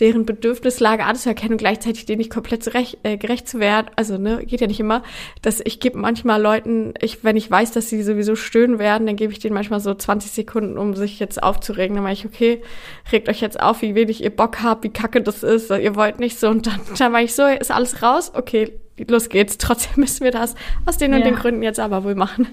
deren 0.00 0.26
Bedürfnislage 0.26 1.04
anzuerkennen 1.04 1.52
und 1.52 1.58
gleichzeitig 1.58 2.06
denen 2.06 2.18
nicht 2.18 2.30
komplett 2.30 2.62
zurecht, 2.62 2.98
äh, 3.02 3.16
gerecht 3.16 3.48
zu 3.48 3.60
werden. 3.60 3.88
Also, 3.96 4.18
ne, 4.18 4.44
geht 4.44 4.60
ja 4.60 4.66
nicht 4.66 4.80
immer. 4.80 5.02
Dass 5.42 5.60
ich 5.64 5.80
gebe 5.80 5.98
manchmal 5.98 6.40
Leuten, 6.40 6.94
ich, 7.00 7.24
wenn 7.24 7.36
ich 7.36 7.50
weiß, 7.50 7.72
dass 7.72 7.88
sie 7.88 8.02
sowieso 8.02 8.36
stöhnen 8.36 8.78
werden, 8.78 9.06
dann 9.06 9.16
gebe 9.16 9.32
ich 9.32 9.38
denen 9.38 9.54
manchmal 9.54 9.80
so 9.80 9.94
20 9.94 10.30
Sekunden, 10.30 10.78
um 10.78 10.94
sich 10.94 11.18
jetzt 11.18 11.42
aufzuregen. 11.42 11.96
Dann 11.96 12.04
meine 12.04 12.14
ich, 12.14 12.26
okay, 12.26 12.62
regt 13.12 13.28
euch 13.28 13.40
jetzt 13.40 13.60
auf, 13.60 13.82
wie 13.82 13.94
wenig 13.94 14.22
ihr 14.22 14.34
Bock 14.34 14.62
habt, 14.62 14.84
wie 14.84 14.90
kacke 14.90 15.22
das 15.22 15.42
ist, 15.42 15.70
ihr 15.70 15.96
wollt 15.96 16.18
nicht 16.18 16.38
so. 16.38 16.48
Und 16.48 16.66
dann, 16.66 16.80
dann 16.98 17.12
meine 17.12 17.24
ich 17.24 17.34
so, 17.34 17.46
ist 17.46 17.70
alles 17.70 18.02
raus? 18.02 18.32
Okay, 18.34 18.72
los 19.08 19.28
geht's. 19.28 19.58
Trotzdem 19.66 19.92
müssen 19.96 20.24
wir 20.24 20.30
das 20.30 20.54
aus 20.86 20.96
den 20.98 21.12
und 21.12 21.20
Ja. 21.20 21.24
den 21.26 21.36
Gründen 21.36 21.62
jetzt 21.62 21.80
aber 21.80 22.04
wohl 22.04 22.14
machen. 22.14 22.46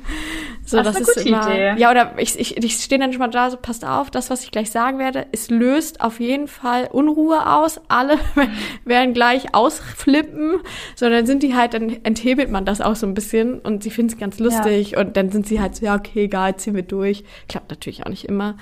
So, 0.65 0.81
Das 0.81 0.99
ist 0.99 1.17
eine 1.17 1.37
gute 1.37 1.51
Idee. 1.51 1.73
Ja, 1.77 1.91
oder 1.91 2.13
ich, 2.17 2.39
ich, 2.39 2.57
ich 2.57 2.75
stehe 2.75 2.99
dann 2.99 3.11
schon 3.11 3.19
mal 3.19 3.29
da, 3.29 3.49
so 3.49 3.57
passt 3.57 3.85
auf, 3.85 4.09
das, 4.11 4.29
was 4.29 4.43
ich 4.43 4.51
gleich 4.51 4.71
sagen 4.71 4.97
werde, 4.99 5.25
es 5.31 5.49
löst 5.49 6.01
auf 6.01 6.19
jeden 6.19 6.47
Fall 6.47 6.87
Unruhe 6.91 7.49
aus. 7.49 7.81
Alle 7.89 8.17
werden 8.85 9.13
gleich 9.13 9.53
ausflippen, 9.53 10.59
sondern 10.95 11.25
sind 11.25 11.43
die 11.43 11.55
halt, 11.55 11.73
dann 11.73 11.89
enthebelt 12.03 12.49
man 12.49 12.65
das 12.65 12.81
auch 12.81 12.95
so 12.95 13.05
ein 13.07 13.13
bisschen 13.13 13.59
und 13.59 13.83
sie 13.83 13.89
finden 13.91 14.13
es 14.13 14.17
ganz 14.19 14.39
lustig 14.39 14.95
und 14.97 15.17
dann 15.17 15.29
sind 15.31 15.47
sie 15.47 15.59
halt 15.59 15.75
so, 15.75 15.85
ja, 15.85 15.95
okay, 15.95 16.23
egal, 16.25 16.55
ziehen 16.57 16.75
wir 16.75 16.83
durch. 16.83 17.23
Klappt 17.49 17.69
natürlich 17.69 18.05
auch 18.05 18.09
nicht 18.09 18.25
immer, 18.25 18.57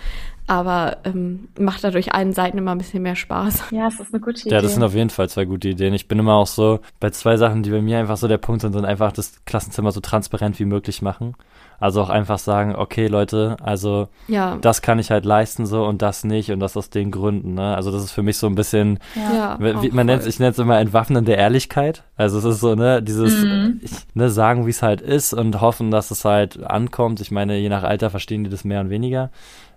aber 0.52 0.98
ähm, 1.06 1.48
macht 1.58 1.82
dadurch 1.82 2.14
allen 2.14 2.34
Seiten 2.34 2.58
immer 2.58 2.72
ein 2.74 2.78
bisschen 2.78 3.04
mehr 3.04 3.16
Spaß. 3.16 3.64
Ja, 3.72 3.88
es 3.88 4.02
ist 4.02 4.14
eine 4.14 4.20
gute 4.22 4.42
Idee. 4.42 4.50
Ja, 4.56 4.62
das 4.62 4.74
sind 4.74 4.84
auf 4.84 4.94
jeden 4.94 5.10
Fall 5.10 5.30
zwei 5.30 5.46
gute 5.46 5.70
Ideen. 5.70 5.94
Ich 5.94 6.10
bin 6.10 6.20
immer 6.20 6.34
auch 6.34 6.46
so, 6.48 6.82
bei 7.00 7.10
zwei 7.12 7.38
Sachen, 7.38 7.64
die 7.64 7.70
bei 7.70 7.82
mir 7.82 8.00
einfach 8.00 8.18
so 8.18 8.28
der 8.28 8.38
Punkt 8.38 8.62
sind, 8.62 8.74
sind 8.74 8.84
einfach 8.84 9.14
das 9.14 9.46
Klassenzimmer 9.46 9.94
so 9.94 10.02
transparent 10.02 10.60
wie 10.60 10.66
möglich 10.66 11.02
machen. 11.02 11.36
Also 11.80 12.02
auch 12.02 12.10
einfach 12.10 12.38
sagen, 12.38 12.76
okay, 12.76 13.08
Leute, 13.08 13.56
also 13.64 14.10
Ja. 14.28 14.58
das 14.62 14.82
kann 14.82 15.00
ich 15.00 15.10
halt 15.10 15.24
leisten 15.26 15.66
so 15.66 15.86
und 15.86 16.02
das 16.02 16.24
nicht 16.26 16.52
und 16.52 16.60
das 16.60 16.76
aus 16.78 16.90
den 16.90 17.12
Gründen. 17.12 17.54
Ne? 17.56 17.74
Also 17.76 17.90
das 17.92 18.04
ist 18.04 18.12
für 18.12 18.22
mich 18.22 18.38
so 18.38 18.46
ein 18.48 18.54
bisschen, 18.56 19.00
ja, 19.16 19.58
wie, 19.60 19.90
man 19.90 20.06
nennt 20.06 20.28
ich 20.28 20.38
nenne 20.40 20.52
es 20.52 20.60
immer 20.60 20.80
Entwaffnen 20.80 21.24
der 21.26 21.38
Ehrlichkeit. 21.38 22.04
Also 22.18 22.38
es 22.40 22.44
ist 22.46 22.60
so, 22.60 22.76
ne, 22.76 23.02
dieses 23.02 23.44
Mhm. 23.44 23.80
ich, 23.82 23.92
ne, 24.14 24.30
sagen, 24.30 24.66
wie 24.68 24.70
es 24.72 24.84
halt 24.84 25.00
ist 25.02 25.34
und 25.34 25.60
hoffen, 25.62 25.90
dass 25.92 26.12
es 26.12 26.24
halt 26.26 26.62
ankommt. 26.62 27.20
Ich 27.22 27.32
meine, 27.32 27.58
je 27.58 27.70
nach 27.70 27.84
Alter 27.84 28.10
verstehen 28.12 28.44
die 28.44 28.50
das 28.50 28.64
mehr 28.66 28.82
und 28.82 28.90
weniger. 28.92 29.32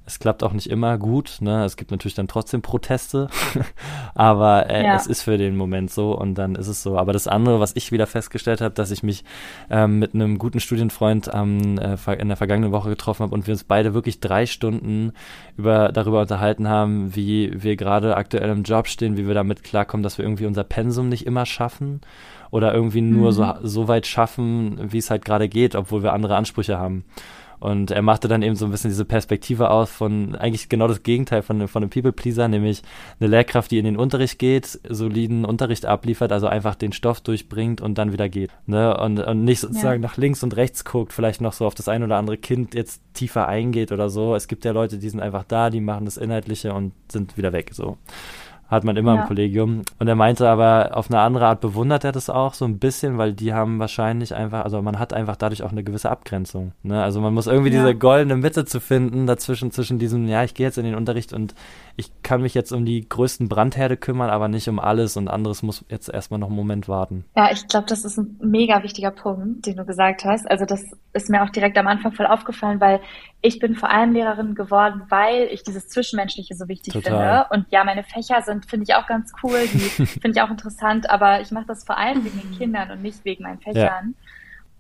Es 0.06 0.18
klappt 0.18 0.42
auch 0.42 0.52
nicht 0.52 0.68
immer 0.68 0.98
gut, 0.98 1.38
ne? 1.40 1.64
Es 1.64 1.76
gibt 1.76 1.90
natürlich 1.90 2.14
dann 2.14 2.28
trotzdem 2.28 2.60
Proteste, 2.60 3.28
aber 4.14 4.68
äh, 4.68 4.84
Ja. 4.84 4.94
es 4.96 5.06
ist 5.06 5.22
für 5.22 5.38
den 5.38 5.56
Moment 5.56 5.90
so 5.90 6.16
und 6.16 6.34
dann 6.34 6.54
ist 6.56 6.68
es 6.68 6.82
so. 6.82 6.98
Aber 6.98 7.12
das 7.14 7.26
andere, 7.26 7.58
was 7.58 7.72
ich 7.74 7.90
wieder 7.90 8.06
festgestellt 8.06 8.60
habe, 8.60 8.74
dass 8.74 8.90
ich 8.90 9.02
mich 9.02 9.24
ähm, 9.70 9.98
mit 9.98 10.14
einem 10.14 10.38
guten 10.38 10.60
Studienfreund 10.60 11.32
am, 11.32 11.78
äh, 11.78 11.96
in 12.18 12.28
der 12.28 12.36
vergangenen 12.36 12.72
Woche 12.72 12.90
getroffen 12.90 13.22
habe 13.22 13.34
und 13.34 13.46
wir 13.46 13.52
uns 13.52 13.64
beide 13.64 13.94
wirklich 13.94 14.20
drei 14.20 14.44
Stunden 14.44 15.12
über 15.56 15.90
darüber 15.90 16.20
unterhalten 16.20 16.68
haben, 16.68 17.14
wie 17.16 17.62
wir 17.62 17.76
gerade 17.76 18.16
aktuell 18.16 18.50
im 18.50 18.62
Job 18.62 18.88
stehen, 18.88 19.16
wie 19.16 19.26
wir 19.26 19.34
damit 19.34 19.64
klarkommen, 19.64 20.02
dass 20.02 20.18
wir 20.18 20.24
irgendwie 20.26 20.46
unser 20.46 20.64
Pensum 20.64 21.08
nicht 21.08 21.24
immer 21.26 21.46
schaffen 21.46 22.02
oder 22.50 22.74
irgendwie 22.74 23.00
nur 23.00 23.32
so, 23.32 23.54
so 23.62 23.88
weit 23.88 24.06
schaffen, 24.06 24.78
wie 24.92 24.98
es 24.98 25.10
halt 25.10 25.24
gerade 25.24 25.48
geht, 25.48 25.74
obwohl 25.74 26.02
wir 26.02 26.12
andere 26.12 26.36
Ansprüche 26.36 26.78
haben. 26.78 27.04
Und 27.60 27.90
er 27.90 28.02
machte 28.02 28.28
dann 28.28 28.42
eben 28.42 28.56
so 28.56 28.64
ein 28.64 28.70
bisschen 28.70 28.90
diese 28.90 29.04
Perspektive 29.04 29.70
aus 29.70 29.90
von 29.90 30.34
eigentlich 30.34 30.68
genau 30.68 30.88
das 30.88 31.02
Gegenteil 31.02 31.42
von, 31.42 31.66
von 31.68 31.82
einem 31.82 31.90
People-Pleaser, 31.90 32.48
nämlich 32.48 32.82
eine 33.20 33.28
Lehrkraft, 33.28 33.70
die 33.70 33.78
in 33.78 33.84
den 33.84 33.96
Unterricht 33.96 34.38
geht, 34.38 34.78
soliden 34.88 35.44
Unterricht 35.44 35.86
abliefert, 35.86 36.32
also 36.32 36.46
einfach 36.46 36.74
den 36.74 36.92
Stoff 36.92 37.20
durchbringt 37.20 37.80
und 37.80 37.96
dann 37.96 38.12
wieder 38.12 38.28
geht. 38.28 38.50
Ne? 38.66 38.96
Und, 38.96 39.18
und 39.20 39.44
nicht 39.44 39.60
sozusagen 39.60 40.00
nach 40.00 40.16
links 40.16 40.42
und 40.42 40.56
rechts 40.56 40.84
guckt, 40.84 41.12
vielleicht 41.12 41.40
noch 41.40 41.52
so 41.52 41.66
auf 41.66 41.74
das 41.74 41.88
ein 41.88 42.02
oder 42.02 42.16
andere 42.16 42.36
Kind 42.36 42.74
jetzt 42.74 43.02
tiefer 43.14 43.48
eingeht 43.48 43.92
oder 43.92 44.10
so. 44.10 44.34
Es 44.34 44.48
gibt 44.48 44.64
ja 44.64 44.72
Leute, 44.72 44.98
die 44.98 45.08
sind 45.08 45.20
einfach 45.20 45.44
da, 45.44 45.70
die 45.70 45.80
machen 45.80 46.04
das 46.04 46.16
Inhaltliche 46.16 46.74
und 46.74 46.92
sind 47.10 47.36
wieder 47.36 47.52
weg. 47.52 47.70
So 47.72 47.98
hat 48.68 48.83
man 48.85 48.96
immer 48.96 49.14
Ja. 49.14 49.20
im 49.22 49.27
Kollegium. 49.29 49.83
Und 49.98 50.09
er 50.09 50.14
meinte 50.14 50.48
aber, 50.48 50.90
auf 50.94 51.11
eine 51.11 51.20
andere 51.20 51.46
Art 51.46 51.61
bewundert 51.61 52.03
er 52.05 52.12
das 52.12 52.31
auch 52.31 52.55
so 52.55 52.64
ein 52.64 52.79
bisschen, 52.79 53.18
weil 53.18 53.33
die 53.33 53.53
haben 53.53 53.79
wahrscheinlich 53.79 54.35
einfach, 54.35 54.64
also 54.64 54.81
man 54.83 54.98
hat 54.98 55.12
einfach 55.12 55.37
dadurch 55.37 55.62
auch 55.62 55.70
eine 55.72 55.85
gewisse 55.85 56.11
Abgrenzung. 56.11 56.72
Ne? 56.83 57.03
Also 57.03 57.20
man 57.20 57.35
muss 57.35 57.46
irgendwie 57.46 57.70
Ja. 57.70 57.81
diese 57.83 57.94
goldene 57.94 58.37
Mitte 58.37 58.64
zu 58.64 58.81
finden, 58.81 59.27
dazwischen, 59.27 59.70
zwischen 59.70 59.98
diesem, 59.98 60.27
ja, 60.29 60.42
ich 60.44 60.55
gehe 60.55 60.66
jetzt 60.66 60.79
in 60.79 60.85
den 60.85 60.94
Unterricht 60.94 61.33
und 61.33 61.55
ich 61.96 62.11
kann 62.22 62.42
mich 62.42 62.54
jetzt 62.54 62.72
um 62.72 62.85
die 62.85 63.09
größten 63.09 63.48
Brandherde 63.48 63.96
kümmern, 63.96 64.30
aber 64.30 64.48
nicht 64.48 64.68
um 64.68 64.78
alles 64.80 65.16
und 65.16 65.28
anderes 65.28 65.62
muss 65.62 65.85
jetzt 65.88 66.09
erstmal 66.09 66.40
noch 66.40 66.48
einen 66.48 66.57
Moment 66.57 66.88
warten. 66.88 67.24
Ja, 67.37 67.50
ich 67.52 67.68
glaube, 67.68 67.87
das 67.87 68.04
ist 68.04 68.18
ein 68.18 68.37
mega 68.40 68.83
wichtiger 68.83 69.12
Punkt, 69.12 69.66
den 69.66 69.76
du 69.76 69.85
gesagt 69.85 70.24
hast. 70.24 70.50
Also 70.50 70.64
das 70.64 70.83
ist 71.12 71.30
mir 71.30 71.44
auch 71.44 71.50
direkt 71.50 71.78
am 71.78 71.87
Anfang 71.87 72.12
voll 72.12 72.26
aufgefallen, 72.26 72.80
weil 72.80 73.00
ich 73.42 73.61
bin 73.61 73.76
vor 73.76 73.90
allem 73.90 74.12
Lehrerin 74.12 74.54
geworden, 74.57 75.02
weil 75.09 75.48
ich 75.52 75.62
dieses 75.62 75.88
Zwischenmenschliche 75.88 76.57
so 76.57 76.66
wichtig 76.66 76.94
Total. 76.94 77.46
finde. 77.46 77.46
Und 77.50 77.72
ja, 77.72 77.85
meine 77.85 78.02
Fächer 78.02 78.42
sind, 78.42 78.66
finde 78.66 78.85
ich 78.88 78.96
auch 78.96 79.07
ganz 79.07 79.33
cool, 79.42 79.61
die 79.72 79.78
finde 80.07 80.33
ich 80.33 80.40
auch 80.40 80.50
interessant, 80.50 81.09
aber 81.09 81.40
ich 81.40 81.52
mache 81.52 81.66
das 81.66 81.85
vor 81.85 81.96
allem 81.96 82.24
wegen 82.24 82.40
den 82.40 82.59
Kindern 82.59 82.90
und 82.90 83.02
nicht 83.02 83.24
wegen 83.24 83.44
meinen 83.44 83.61
Fächern. 83.61 84.14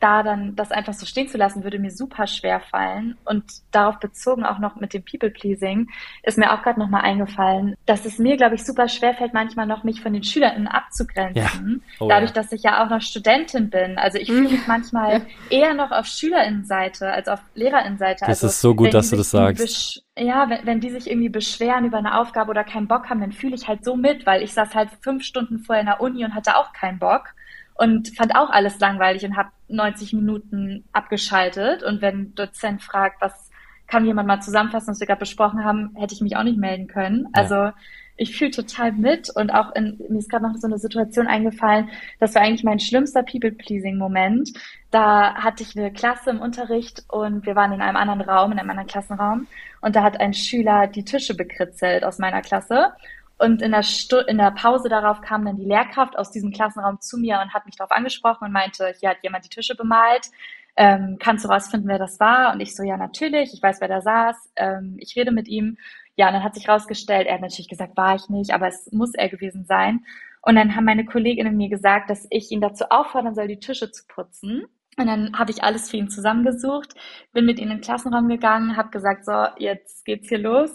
Da 0.04 0.22
dann 0.22 0.54
das 0.54 0.70
einfach 0.70 0.92
so 0.92 1.06
stehen 1.06 1.28
zu 1.28 1.38
lassen, 1.38 1.64
würde 1.64 1.78
mir 1.78 1.90
super 1.90 2.26
schwer 2.26 2.60
fallen. 2.60 3.16
Und 3.24 3.42
darauf 3.70 3.98
bezogen 4.00 4.44
auch 4.44 4.58
noch 4.58 4.76
mit 4.76 4.92
dem 4.92 5.02
People-Pleasing 5.02 5.88
ist 6.22 6.36
mir 6.36 6.52
auch 6.52 6.62
gerade 6.62 6.78
nochmal 6.78 7.04
eingefallen, 7.04 7.74
dass 7.86 8.04
es 8.04 8.18
mir, 8.18 8.36
glaube 8.36 8.56
ich, 8.56 8.64
super 8.66 8.86
schwer 8.88 9.14
fällt, 9.14 9.32
manchmal 9.32 9.66
noch 9.66 9.82
mich 9.82 10.02
von 10.02 10.12
den 10.12 10.22
SchülerInnen 10.22 10.68
abzugrenzen. 10.68 11.82
Oh 12.00 12.08
dadurch, 12.08 12.32
ja. 12.32 12.34
dass 12.34 12.52
ich 12.52 12.62
ja 12.64 12.84
auch 12.84 12.90
noch 12.90 13.00
Studentin 13.00 13.70
bin. 13.70 13.96
Also 13.96 14.18
ich 14.18 14.28
fühle 14.28 14.50
mich 14.50 14.66
manchmal 14.66 15.22
eher 15.48 15.72
noch 15.72 15.90
auf 15.90 16.04
SchülerInnenseite 16.04 17.10
als 17.10 17.26
auf 17.26 17.40
LehrerInnenseite. 17.54 18.26
Das 18.26 18.28
also, 18.28 18.48
ist 18.48 18.60
so 18.60 18.74
gut, 18.74 18.92
dass 18.92 19.08
du 19.08 19.16
das 19.16 19.30
sagst. 19.30 20.04
Ja, 20.18 20.50
wenn, 20.50 20.66
wenn 20.66 20.80
die 20.80 20.90
sich 20.90 21.08
irgendwie 21.08 21.30
beschweren 21.30 21.86
über 21.86 21.96
eine 21.96 22.18
Aufgabe 22.20 22.50
oder 22.50 22.62
keinen 22.62 22.88
Bock 22.88 23.08
haben, 23.08 23.20
dann 23.20 23.32
fühle 23.32 23.54
ich 23.54 23.68
halt 23.68 23.86
so 23.86 23.96
mit, 23.96 24.26
weil 24.26 24.42
ich 24.42 24.52
saß 24.52 24.74
halt 24.74 24.90
fünf 25.00 25.24
Stunden 25.24 25.60
vorher 25.60 25.80
in 25.80 25.86
der 25.86 26.02
Uni 26.02 26.26
und 26.26 26.34
hatte 26.34 26.58
auch 26.58 26.74
keinen 26.74 26.98
Bock 26.98 27.34
und 27.74 28.16
fand 28.16 28.36
auch 28.36 28.50
alles 28.50 28.78
langweilig 28.78 29.24
und 29.24 29.36
habe 29.36 29.50
90 29.68 30.12
Minuten 30.12 30.84
abgeschaltet. 30.92 31.82
Und 31.82 32.02
wenn 32.02 32.18
ein 32.18 32.34
Dozent 32.34 32.82
fragt, 32.82 33.20
was 33.20 33.50
kann 33.86 34.06
jemand 34.06 34.28
mal 34.28 34.40
zusammenfassen, 34.40 34.88
was 34.88 35.00
wir 35.00 35.06
gerade 35.06 35.20
besprochen 35.20 35.64
haben, 35.64 35.94
hätte 35.96 36.14
ich 36.14 36.20
mich 36.20 36.36
auch 36.36 36.42
nicht 36.42 36.58
melden 36.58 36.86
können. 36.86 37.28
Also 37.32 37.70
ich 38.16 38.36
fühle 38.36 38.52
total 38.52 38.92
mit 38.92 39.28
und 39.34 39.50
auch 39.50 39.74
in, 39.74 39.98
mir 40.08 40.18
ist 40.18 40.30
gerade 40.30 40.44
noch 40.44 40.54
so 40.56 40.68
eine 40.68 40.78
Situation 40.78 41.26
eingefallen, 41.26 41.90
das 42.20 42.34
war 42.34 42.42
eigentlich 42.42 42.62
mein 42.62 42.78
schlimmster 42.78 43.24
People-Pleasing-Moment. 43.24 44.52
Da 44.90 45.34
hatte 45.34 45.64
ich 45.64 45.76
eine 45.76 45.92
Klasse 45.92 46.30
im 46.30 46.40
Unterricht 46.40 47.04
und 47.08 47.44
wir 47.44 47.56
waren 47.56 47.72
in 47.72 47.82
einem 47.82 47.96
anderen 47.96 48.20
Raum, 48.20 48.52
in 48.52 48.58
einem 48.58 48.70
anderen 48.70 48.88
Klassenraum 48.88 49.48
und 49.80 49.96
da 49.96 50.02
hat 50.02 50.20
ein 50.20 50.32
Schüler 50.32 50.86
die 50.86 51.04
Tische 51.04 51.34
bekritzelt 51.34 52.04
aus 52.04 52.18
meiner 52.18 52.40
Klasse 52.40 52.92
und 53.38 53.62
in 53.62 53.72
der, 53.72 53.82
Stu 53.82 54.18
in 54.18 54.38
der 54.38 54.52
Pause 54.52 54.88
darauf 54.88 55.20
kam 55.20 55.44
dann 55.44 55.56
die 55.56 55.64
Lehrkraft 55.64 56.16
aus 56.16 56.30
diesem 56.30 56.52
Klassenraum 56.52 57.00
zu 57.00 57.18
mir 57.18 57.40
und 57.40 57.52
hat 57.52 57.66
mich 57.66 57.76
darauf 57.76 57.90
angesprochen 57.90 58.44
und 58.44 58.52
meinte, 58.52 58.94
hier 59.00 59.10
hat 59.10 59.22
jemand 59.22 59.44
die 59.44 59.48
Tische 59.48 59.74
bemalt. 59.74 60.30
Ähm, 60.76 61.18
kannst 61.20 61.44
du 61.44 61.48
rausfinden, 61.48 61.88
wer 61.88 61.98
das 61.98 62.18
war? 62.20 62.52
Und 62.52 62.60
ich 62.60 62.74
so, 62.74 62.82
ja, 62.82 62.96
natürlich, 62.96 63.52
ich 63.52 63.62
weiß, 63.62 63.80
wer 63.80 63.88
da 63.88 64.00
saß. 64.00 64.52
Ähm, 64.56 64.96
ich 64.98 65.16
rede 65.16 65.32
mit 65.32 65.48
ihm. 65.48 65.78
Ja, 66.16 66.28
und 66.28 66.34
dann 66.34 66.44
hat 66.44 66.54
sich 66.54 66.68
rausgestellt, 66.68 67.26
er 67.26 67.34
hat 67.34 67.40
natürlich 67.40 67.68
gesagt, 67.68 67.96
war 67.96 68.14
ich 68.14 68.28
nicht, 68.28 68.52
aber 68.52 68.68
es 68.68 68.90
muss 68.92 69.14
er 69.14 69.28
gewesen 69.28 69.64
sein. 69.64 70.04
Und 70.42 70.56
dann 70.56 70.76
haben 70.76 70.84
meine 70.84 71.04
Kolleginnen 71.04 71.56
mir 71.56 71.68
gesagt, 71.68 72.10
dass 72.10 72.26
ich 72.30 72.50
ihn 72.50 72.60
dazu 72.60 72.84
auffordern 72.90 73.34
soll, 73.34 73.48
die 73.48 73.58
Tische 73.58 73.90
zu 73.90 74.04
putzen. 74.06 74.64
Und 74.96 75.06
dann 75.06 75.36
habe 75.36 75.50
ich 75.50 75.64
alles 75.64 75.90
für 75.90 75.96
ihn 75.96 76.08
zusammengesucht, 76.08 76.94
bin 77.32 77.46
mit 77.46 77.58
ihm 77.58 77.64
in 77.64 77.78
den 77.78 77.80
Klassenraum 77.80 78.28
gegangen, 78.28 78.76
habe 78.76 78.90
gesagt, 78.90 79.24
so, 79.24 79.46
jetzt 79.58 80.04
geht's 80.04 80.28
hier 80.28 80.38
los. 80.38 80.70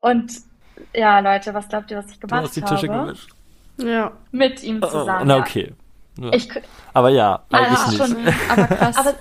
Und 0.00 0.32
ja, 0.94 1.20
Leute, 1.20 1.54
was 1.54 1.68
glaubt 1.68 1.90
ihr, 1.90 1.98
was 1.98 2.10
ich 2.10 2.18
Du 2.20 2.26
gemacht 2.26 2.44
hast 2.44 2.56
die 2.56 2.62
Tische 2.62 2.88
habe? 2.88 3.06
gewischt. 3.06 3.30
Ja. 3.78 4.12
Mit 4.30 4.62
ihm 4.62 4.80
Oh, 4.82 4.86
zusammen. 4.86 5.26
na 5.26 5.36
ja. 5.36 5.40
okay. 5.42 5.72
Ja. 6.18 6.30
Ich, 6.34 6.48
aber 6.92 7.08
ja, 7.10 7.42
eigentlich 7.50 7.78
ja, 7.78 7.88
nicht. 7.88 7.96
schon. 7.96 8.16
Aber 8.50 8.66
krass. 8.66 8.96
aber 8.98 9.14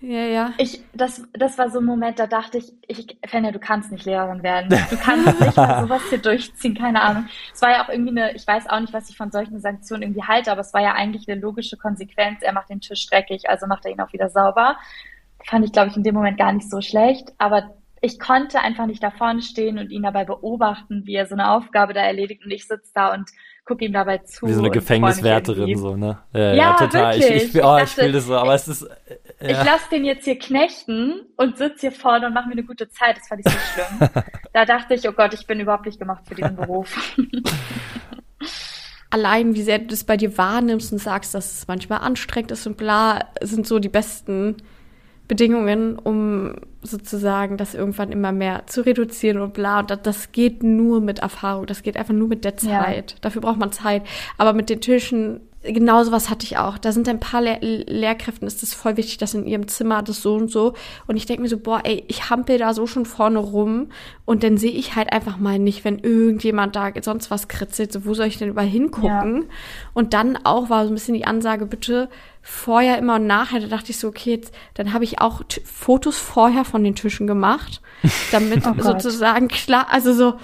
ja, 0.00 0.20
ja. 0.20 0.50
ich, 0.58 0.82
das, 0.92 1.22
das 1.32 1.58
war 1.58 1.70
so 1.70 1.80
ein 1.80 1.84
Moment, 1.84 2.18
da 2.18 2.26
dachte 2.28 2.58
ich, 2.58 2.72
ich, 2.86 3.16
Fenja, 3.26 3.50
du 3.50 3.58
kannst 3.58 3.90
nicht 3.90 4.04
Lehrerin 4.04 4.42
werden. 4.42 4.68
Du 4.90 4.96
kannst 4.98 5.40
nicht 5.40 5.56
mal 5.56 5.80
sowas 5.88 6.02
hier 6.10 6.18
durchziehen, 6.18 6.74
keine 6.76 7.00
Ahnung. 7.02 7.26
Es 7.52 7.60
war 7.62 7.70
ja 7.70 7.84
auch 7.84 7.88
irgendwie 7.88 8.10
eine, 8.20 8.34
ich 8.36 8.46
weiß 8.46 8.68
auch 8.68 8.78
nicht, 8.78 8.92
was 8.92 9.08
ich 9.08 9.16
von 9.16 9.32
solchen 9.32 9.58
Sanktionen 9.58 10.02
irgendwie 10.02 10.22
halte, 10.22 10.52
aber 10.52 10.60
es 10.60 10.72
war 10.74 10.82
ja 10.82 10.92
eigentlich 10.92 11.28
eine 11.28 11.40
logische 11.40 11.76
Konsequenz. 11.76 12.42
Er 12.42 12.52
macht 12.52 12.68
den 12.68 12.80
Tisch 12.80 13.04
dreckig, 13.08 13.48
also 13.48 13.66
macht 13.66 13.84
er 13.86 13.92
ihn 13.92 14.00
auch 14.00 14.12
wieder 14.12 14.28
sauber. 14.28 14.76
Fand 15.46 15.64
ich, 15.64 15.72
glaube 15.72 15.88
ich, 15.90 15.96
in 15.96 16.04
dem 16.04 16.14
Moment 16.14 16.38
gar 16.38 16.52
nicht 16.52 16.70
so 16.70 16.80
schlecht, 16.82 17.32
aber 17.38 17.70
ich 18.04 18.18
konnte 18.18 18.60
einfach 18.60 18.86
nicht 18.86 19.02
da 19.02 19.10
vorne 19.10 19.40
stehen 19.42 19.78
und 19.78 19.90
ihn 19.90 20.02
dabei 20.02 20.24
beobachten, 20.24 21.02
wie 21.06 21.14
er 21.14 21.26
so 21.26 21.34
eine 21.34 21.50
Aufgabe 21.50 21.94
da 21.94 22.00
erledigt 22.02 22.44
und 22.44 22.50
ich 22.50 22.66
sitze 22.66 22.90
da 22.94 23.12
und 23.14 23.30
gucke 23.64 23.84
ihm 23.84 23.94
dabei 23.94 24.18
zu. 24.18 24.46
Wie 24.46 24.52
so 24.52 24.60
eine 24.60 24.70
Gefängniswärterin, 24.70 25.76
so, 25.78 25.96
ne? 25.96 26.18
Ja, 26.34 26.54
Ja, 26.54 26.72
total. 26.74 27.16
Ich, 27.16 27.22
wirklich. 27.24 27.54
ich, 27.54 27.64
oh, 27.64 27.76
Ich 27.78 27.84
ich 27.84 27.90
fühle 27.90 28.06
dachte, 28.08 28.12
das 28.12 28.24
so, 28.26 28.36
aber 28.36 28.54
es 28.54 28.68
ist. 28.68 28.82
äh, 28.82 29.16
Ich 29.40 29.50
Ja. 29.52 29.62
lasse 29.64 29.88
den 29.90 30.04
jetzt 30.04 30.24
hier 30.24 30.38
knechten 30.38 31.22
und 31.36 31.56
sitze 31.56 31.80
hier 31.88 31.92
vorne 31.92 32.26
und 32.26 32.34
mache 32.34 32.46
mir 32.48 32.52
eine 32.52 32.64
gute 32.64 32.88
Zeit. 32.90 33.16
Das 33.16 33.26
fand 33.28 33.40
ich 33.44 33.50
so 33.50 33.58
schlimm. 33.58 34.08
da 34.52 34.64
dachte 34.66 34.94
ich, 34.94 35.08
oh 35.08 35.12
Gott, 35.12 35.32
ich 35.32 35.46
bin 35.46 35.60
überhaupt 35.60 35.86
nicht 35.86 35.98
gemacht 35.98 36.24
für 36.28 36.34
diesen 36.34 36.56
Beruf. 36.56 36.94
allein, 39.10 39.54
wie 39.54 39.62
sehr 39.62 39.78
du 39.78 39.86
das 39.86 40.04
bei 40.04 40.16
dir 40.16 40.36
wahrnimmst 40.36 40.92
und 40.92 40.98
sagst, 40.98 41.34
dass 41.34 41.58
es 41.58 41.68
manchmal 41.68 42.00
anstrengend 42.00 42.50
ist 42.50 42.66
und 42.66 42.76
bla, 42.76 43.28
sind 43.42 43.66
so 43.66 43.78
die 43.78 43.88
besten 43.88 44.56
Bedingungen, 45.28 45.98
um 45.98 46.56
sozusagen 46.84 47.56
das 47.56 47.74
irgendwann 47.74 48.12
immer 48.12 48.30
mehr 48.30 48.66
zu 48.66 48.84
reduzieren 48.84 49.40
und 49.40 49.54
bla. 49.54 49.80
Und 49.80 49.90
das, 49.90 50.02
das 50.02 50.32
geht 50.32 50.62
nur 50.62 51.00
mit 51.00 51.18
Erfahrung, 51.18 51.66
das 51.66 51.82
geht 51.82 51.96
einfach 51.96 52.14
nur 52.14 52.28
mit 52.28 52.44
der 52.44 52.54
Ja. 52.60 52.84
Zeit. 52.84 53.16
Dafür 53.22 53.42
braucht 53.42 53.58
man 53.58 53.72
Zeit. 53.72 54.02
Aber 54.38 54.52
mit 54.52 54.70
den 54.70 54.80
Tischen, 54.80 55.40
genauso 55.62 56.12
was 56.12 56.28
hatte 56.28 56.44
ich 56.44 56.58
auch. 56.58 56.76
Da 56.76 56.92
sind 56.92 57.08
ein 57.08 57.20
paar 57.20 57.40
Lehr 57.40 57.58
Lehrkräften, 57.60 58.46
ist 58.46 58.62
das 58.62 58.74
voll 58.74 58.98
wichtig, 58.98 59.16
dass 59.16 59.32
in 59.32 59.46
ihrem 59.46 59.66
Zimmer 59.66 60.02
das 60.02 60.20
so 60.20 60.34
und 60.34 60.50
so. 60.50 60.74
Und 61.06 61.16
ich 61.16 61.24
denke 61.24 61.42
mir 61.42 61.48
so, 61.48 61.58
boah, 61.58 61.80
ey, 61.84 62.04
ich 62.06 62.28
hampel 62.28 62.58
da 62.58 62.74
so 62.74 62.86
schon 62.86 63.06
vorne 63.06 63.38
rum 63.38 63.88
und 64.26 64.42
dann 64.42 64.58
sehe 64.58 64.72
ich 64.72 64.94
halt 64.94 65.12
einfach 65.12 65.38
mal 65.38 65.58
nicht, 65.58 65.84
wenn 65.84 65.98
irgendjemand 65.98 66.76
da 66.76 66.90
sonst 67.00 67.30
was 67.30 67.48
kritzelt, 67.48 67.92
so 67.92 68.04
wo 68.04 68.12
soll 68.12 68.26
ich 68.26 68.36
denn 68.38 68.50
überall 68.50 68.66
hingucken? 68.66 69.46
Und 69.94 70.12
dann 70.12 70.38
auch 70.44 70.68
war 70.68 70.84
so 70.84 70.90
ein 70.90 70.94
bisschen 70.94 71.14
die 71.14 71.26
Ansage, 71.26 71.64
bitte 71.66 72.10
vorher 72.46 72.98
immer 72.98 73.14
und 73.14 73.26
nachher, 73.26 73.58
da 73.58 73.68
dachte 73.68 73.90
ich 73.90 73.98
so, 73.98 74.08
okay, 74.08 74.32
jetzt, 74.32 74.54
dann 74.74 74.92
habe 74.92 75.02
ich 75.02 75.20
auch 75.22 75.40
Fotos 75.64 76.18
vorher 76.18 76.66
von 76.66 76.84
den 76.84 76.94
Tischen 76.94 77.26
gemacht, 77.26 77.80
damit 78.32 78.64
Oh 78.66 78.74
sozusagen 78.82 79.48
klar, 79.48 79.86
also 79.90 80.12
so, 80.12 80.34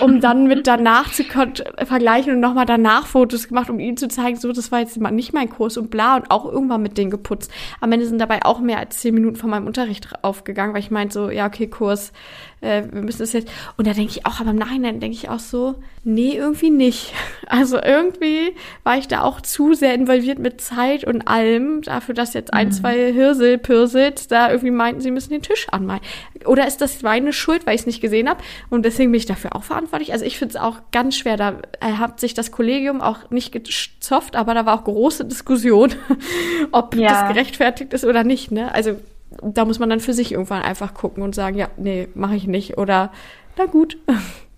um 0.00 0.20
dann 0.20 0.48
mit 0.48 0.66
danach 0.66 1.10
zu 1.10 1.24
vergleichen 1.24 2.34
und 2.34 2.40
nochmal 2.40 2.66
danach 2.66 3.06
Fotos 3.06 3.48
gemacht, 3.48 3.70
um 3.70 3.80
ihnen 3.80 3.96
zu 3.96 4.08
zeigen, 4.08 4.36
so, 4.36 4.52
das 4.52 4.70
war 4.70 4.80
jetzt 4.80 5.00
mal 5.00 5.10
nicht 5.10 5.32
mein 5.32 5.48
Kurs 5.48 5.78
und 5.78 5.90
bla 5.90 6.16
und 6.16 6.30
auch 6.30 6.44
irgendwann 6.44 6.82
mit 6.82 6.98
denen 6.98 7.10
geputzt. 7.10 7.50
Am 7.80 7.90
Ende 7.90 8.06
sind 8.06 8.18
dabei 8.18 8.44
auch 8.44 8.60
mehr 8.60 8.78
als 8.78 8.98
zehn 8.98 9.14
Minuten 9.14 9.36
von 9.36 9.48
meinem 9.48 9.66
Unterricht 9.66 10.08
aufgegangen, 10.22 10.74
weil 10.74 10.80
ich 10.80 10.90
meinte 10.90 11.14
so, 11.14 11.30
ja, 11.30 11.46
okay, 11.46 11.68
Kurs, 11.68 12.12
äh, 12.60 12.82
wir 12.90 13.02
müssen 13.02 13.18
das 13.20 13.32
jetzt. 13.32 13.48
Und 13.76 13.86
da 13.86 13.92
denke 13.92 14.10
ich 14.12 14.26
auch, 14.26 14.40
aber 14.40 14.50
im 14.50 14.56
Nachhinein 14.56 15.00
denke 15.00 15.16
ich 15.16 15.28
auch 15.28 15.38
so, 15.38 15.76
nee, 16.04 16.32
irgendwie 16.36 16.70
nicht. 16.70 17.12
Also 17.48 17.80
irgendwie 17.80 18.56
war 18.82 18.98
ich 18.98 19.06
da 19.06 19.22
auch 19.22 19.40
zu 19.40 19.72
sehr 19.74 19.94
involviert 19.94 20.40
mit 20.40 20.60
Zeit 20.60 21.04
und 21.04 21.28
allem, 21.28 21.80
dafür, 21.82 22.12
dass 22.12 22.34
jetzt 22.34 22.52
ein, 22.52 22.72
zwei 22.72 23.12
Hirsel-Pirsels 23.12 24.26
da 24.26 24.48
irgendwie 24.50 24.72
meinten, 24.72 25.00
sie 25.00 25.12
müssen 25.12 25.30
den 25.30 25.42
Tisch 25.42 25.68
anmalen. 25.70 26.00
Oder 26.44 26.66
ist 26.66 26.80
das 26.80 27.02
meine 27.02 27.32
Schuld, 27.32 27.64
weil 27.64 27.76
ich 27.76 27.82
es 27.82 27.86
nicht 27.86 28.00
gesehen 28.00 28.28
habe? 28.28 28.42
Und 28.68 28.84
deswegen 28.84 29.12
bin 29.12 29.18
ich 29.20 29.26
dafür 29.26 29.54
auch 29.54 29.62
verantwortlich. 29.62 30.12
Also 30.12 30.24
ich 30.24 30.38
finde 30.38 30.56
es 30.56 30.60
auch 30.60 30.78
ganz 30.90 31.16
schwer. 31.16 31.36
Da 31.36 31.60
äh, 31.80 31.92
hat 31.92 32.18
sich 32.18 32.34
das 32.34 32.50
Kollegium 32.50 33.00
auch 33.00 33.30
nicht 33.30 33.52
gezofft, 33.52 34.34
aber 34.34 34.52
da 34.54 34.66
war 34.66 34.74
auch 34.80 34.84
große 34.84 35.24
Diskussion, 35.24 35.94
ob 36.72 36.96
Ja. 36.96 37.08
das 37.10 37.32
gerechtfertigt 37.32 37.92
ist 37.92 38.04
oder 38.04 38.24
nicht. 38.24 38.50
Ne? 38.50 38.72
Also 38.74 38.96
da 39.42 39.64
muss 39.64 39.78
man 39.78 39.90
dann 39.90 40.00
für 40.00 40.12
sich 40.14 40.32
irgendwann 40.32 40.62
einfach 40.62 40.94
gucken 40.94 41.22
und 41.22 41.34
sagen, 41.34 41.56
ja, 41.58 41.68
nee, 41.76 42.08
mache 42.14 42.36
ich 42.36 42.46
nicht. 42.46 42.78
Oder 42.78 43.12
na 43.56 43.66
gut. 43.66 43.96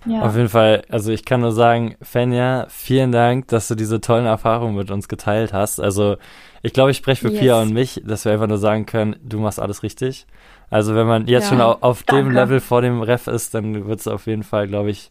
Ja. 0.04 0.22
Auf 0.22 0.36
jeden 0.36 0.48
Fall, 0.48 0.82
also 0.88 1.10
ich 1.10 1.24
kann 1.24 1.40
nur 1.40 1.52
sagen, 1.52 1.96
Fenja, 2.00 2.66
vielen 2.70 3.12
Dank, 3.12 3.48
dass 3.48 3.68
du 3.68 3.74
diese 3.74 4.00
tollen 4.00 4.26
Erfahrungen 4.26 4.76
mit 4.76 4.90
uns 4.90 5.08
geteilt 5.08 5.52
hast. 5.52 5.80
Also 5.80 6.16
ich 6.62 6.72
glaube, 6.72 6.90
ich 6.92 6.96
spreche 6.96 7.20
für 7.22 7.32
Yes. 7.32 7.40
Pia 7.40 7.60
und 7.62 7.72
mich, 7.72 8.00
dass 8.04 8.24
wir 8.24 8.32
einfach 8.32 8.46
nur 8.46 8.58
sagen 8.58 8.86
können, 8.86 9.16
du 9.22 9.38
machst 9.40 9.60
alles 9.60 9.82
richtig. 9.82 10.26
Also 10.70 10.94
wenn 10.94 11.06
man 11.06 11.26
jetzt 11.26 11.44
Ja, 11.44 11.48
schon 11.50 11.60
auf, 11.60 11.82
auf 11.82 12.02
dem 12.04 12.32
danke. 12.32 12.34
Level 12.34 12.60
vor 12.60 12.80
dem 12.82 13.02
Ref 13.02 13.26
ist, 13.26 13.54
dann 13.54 13.86
wird 13.86 14.00
es 14.00 14.08
auf 14.08 14.26
jeden 14.26 14.42
Fall, 14.44 14.66
glaube 14.68 14.90
ich, 14.90 15.10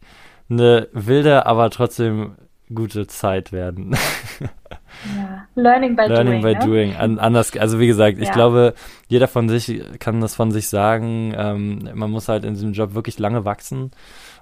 eine 0.50 0.88
wilde, 0.94 1.46
aber 1.46 1.70
trotzdem 1.70 2.36
gute 2.74 3.08
Zeit 3.08 3.52
werden. 3.52 3.96
ja. 4.40 5.27
Learning 5.58 5.96
by 5.96 6.04
Learning 6.04 6.42
doing. 6.42 6.44
by 6.44 6.54
ne? 6.54 6.66
doing. 6.66 6.96
An, 6.96 7.18
anders, 7.20 7.56
also 7.58 7.80
wie 7.80 7.88
gesagt, 7.88 8.20
ich 8.20 8.28
Ja. 8.28 8.34
glaube, 8.34 8.74
jeder 9.08 9.28
von 9.28 9.50
sich 9.50 9.82
kann 10.00 10.22
das 10.22 10.36
von 10.36 10.52
sich 10.52 10.68
sagen. 10.70 11.34
Ähm, 11.36 11.90
man 11.96 12.12
muss 12.12 12.30
halt 12.30 12.46
in 12.46 12.54
diesem 12.54 12.74
Job 12.74 12.94
wirklich 12.94 13.18
lange 13.20 13.44
wachsen. 13.44 13.92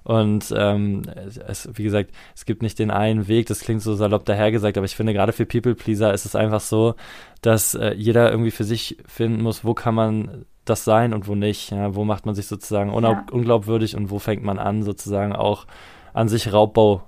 Und 0.04 0.54
ähm, 0.56 1.02
es, 1.48 1.68
wie 1.74 1.84
gesagt, 1.84 2.12
es 2.36 2.46
gibt 2.46 2.62
nicht 2.62 2.78
den 2.78 2.92
einen 2.92 3.28
Weg, 3.28 3.48
das 3.48 3.62
klingt 3.62 3.82
so 3.82 3.96
salopp 3.96 4.24
dahergesagt, 4.26 4.78
aber 4.78 4.86
ich 4.86 4.96
finde, 4.96 5.14
gerade 5.14 5.32
für 5.34 5.48
People-Pleaser 5.48 6.14
ist 6.14 6.26
es 6.26 6.36
einfach 6.36 6.60
so, 6.60 6.94
dass 7.42 7.74
äh, 7.74 7.94
jeder 7.96 8.30
irgendwie 8.30 8.52
für 8.52 8.66
sich 8.66 8.98
finden 9.08 9.42
muss, 9.42 9.66
wo 9.66 9.74
kann 9.74 9.96
man 9.96 10.46
das 10.64 10.84
sein 10.84 11.14
und 11.14 11.28
wo 11.28 11.34
nicht. 11.36 11.72
Ja, 11.72 11.96
wo 11.96 12.04
macht 12.04 12.26
man 12.26 12.36
sich 12.36 12.46
sozusagen 12.48 12.90
Ja. 13.02 13.26
unglaubwürdig 13.32 13.96
und 13.96 14.12
wo 14.12 14.20
fängt 14.20 14.44
man 14.44 14.60
an, 14.60 14.84
sozusagen 14.84 15.34
auch 15.34 15.66
an 16.14 16.28
sich 16.28 16.52
Raubbau 16.54 17.02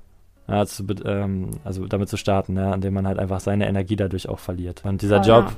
ja, 0.49 0.65
zu, 0.65 0.85
ähm, 1.05 1.51
also 1.65 1.85
damit 1.87 2.07
zu 2.09 2.15
starten, 2.17 2.55
ja, 2.55 2.73
indem 2.73 2.93
man 2.93 3.05
halt 3.05 3.19
einfach 3.19 3.39
seine 3.41 3.67
Energie 3.67 3.95
dadurch 3.97 4.29
auch 4.29 4.39
verliert. 4.39 4.81
Und 4.85 5.01
dieser 5.01 5.23
Voll. 5.23 5.33
Job 5.33 5.51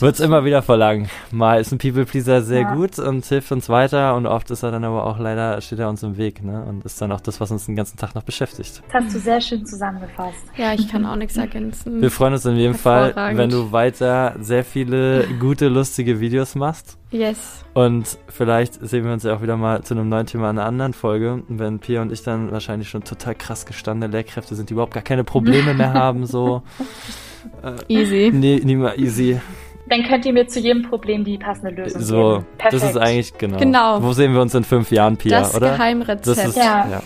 wird 0.00 0.14
es 0.14 0.20
immer 0.20 0.44
wieder 0.44 0.62
verlangen. 0.62 1.08
Mal 1.32 1.60
ist 1.60 1.72
ein 1.72 1.78
People-Pleaser 1.78 2.42
sehr 2.42 2.60
Ja. 2.60 2.74
gut 2.74 2.98
und 2.98 3.24
hilft 3.24 3.50
uns 3.50 3.68
weiter 3.68 4.14
und 4.14 4.26
oft 4.26 4.50
ist 4.50 4.62
er 4.62 4.70
dann 4.70 4.84
aber 4.84 5.04
auch 5.04 5.18
leider, 5.18 5.60
steht 5.60 5.80
er 5.80 5.88
uns 5.88 6.02
im 6.02 6.16
Weg, 6.16 6.44
ne? 6.44 6.64
Und 6.64 6.84
ist 6.84 7.00
dann 7.02 7.10
auch 7.12 7.20
das, 7.20 7.40
was 7.40 7.50
uns 7.50 7.66
den 7.66 7.74
ganzen 7.76 7.96
Tag 7.96 8.14
noch 8.14 8.22
beschäftigt. 8.22 8.82
Das 8.92 9.04
hast 9.04 9.14
du 9.14 9.18
sehr 9.18 9.40
schön 9.40 9.66
zusammengefasst. 9.66 10.44
Ja, 10.56 10.72
ich 10.74 10.88
kann 10.88 11.04
auch 11.06 11.16
nichts 11.16 11.36
ergänzen. 11.36 12.00
Wir 12.00 12.10
freuen 12.10 12.34
uns 12.34 12.44
in 12.44 12.56
jedem 12.56 12.74
Fall, 12.74 13.14
wenn 13.36 13.50
du 13.50 13.72
weiter 13.72 14.36
sehr 14.40 14.64
viele 14.64 15.26
gute, 15.40 15.68
lustige 15.68 16.20
Videos 16.20 16.54
machst. 16.54 16.98
Yes. 17.10 17.64
Und 17.72 18.18
vielleicht 18.28 18.74
sehen 18.86 19.04
wir 19.04 19.12
uns 19.12 19.22
ja 19.22 19.34
auch 19.36 19.42
wieder 19.42 19.56
mal 19.56 19.82
zu 19.82 19.94
einem 19.94 20.08
neuen 20.08 20.26
Thema 20.26 20.50
in 20.50 20.58
einer 20.58 20.66
anderen 20.66 20.92
Folge, 20.92 21.42
wenn 21.48 21.78
Pia 21.78 22.02
und 22.02 22.10
ich 22.12 22.22
dann 22.22 22.50
wahrscheinlich 22.50 22.88
schon 22.88 23.04
total 23.04 23.34
krass 23.36 23.64
gestandene 23.64 24.10
Lehrkräfte 24.12 24.54
sind, 24.54 24.70
die 24.70 24.74
überhaupt 24.74 24.92
gar 24.94 25.02
keine 25.04 25.22
Probleme 25.24 25.72
mehr 25.74 25.92
haben, 25.94 26.26
so. 26.26 26.62
Easy. 27.88 28.30
Nee, 28.34 28.60
nie 28.64 28.76
mal 28.76 28.98
easy. 28.98 29.40
Dann 29.88 30.02
könnt 30.02 30.26
ihr 30.26 30.32
mir 30.32 30.48
zu 30.48 30.58
jedem 30.58 30.82
Problem 30.82 31.22
die 31.24 31.38
passende 31.38 31.70
Lösung 31.70 32.00
So, 32.02 32.16
geben. 32.38 32.46
Perfekt. 32.58 32.82
das 32.82 32.90
ist 32.90 32.96
eigentlich, 32.96 33.38
genau. 33.38 33.58
Genau. 33.58 34.02
Wo 34.02 34.12
sehen 34.12 34.34
wir 34.34 34.40
uns 34.40 34.52
in 34.54 34.64
fünf 34.64 34.90
Jahren, 34.90 35.16
Pia, 35.16 35.38
das 35.40 35.54
oder? 35.54 35.70
Geheimrezept. 35.76 36.26
Das 36.26 36.44
ist, 36.48 36.56
Ja. 36.56 36.88
ja. 36.90 37.02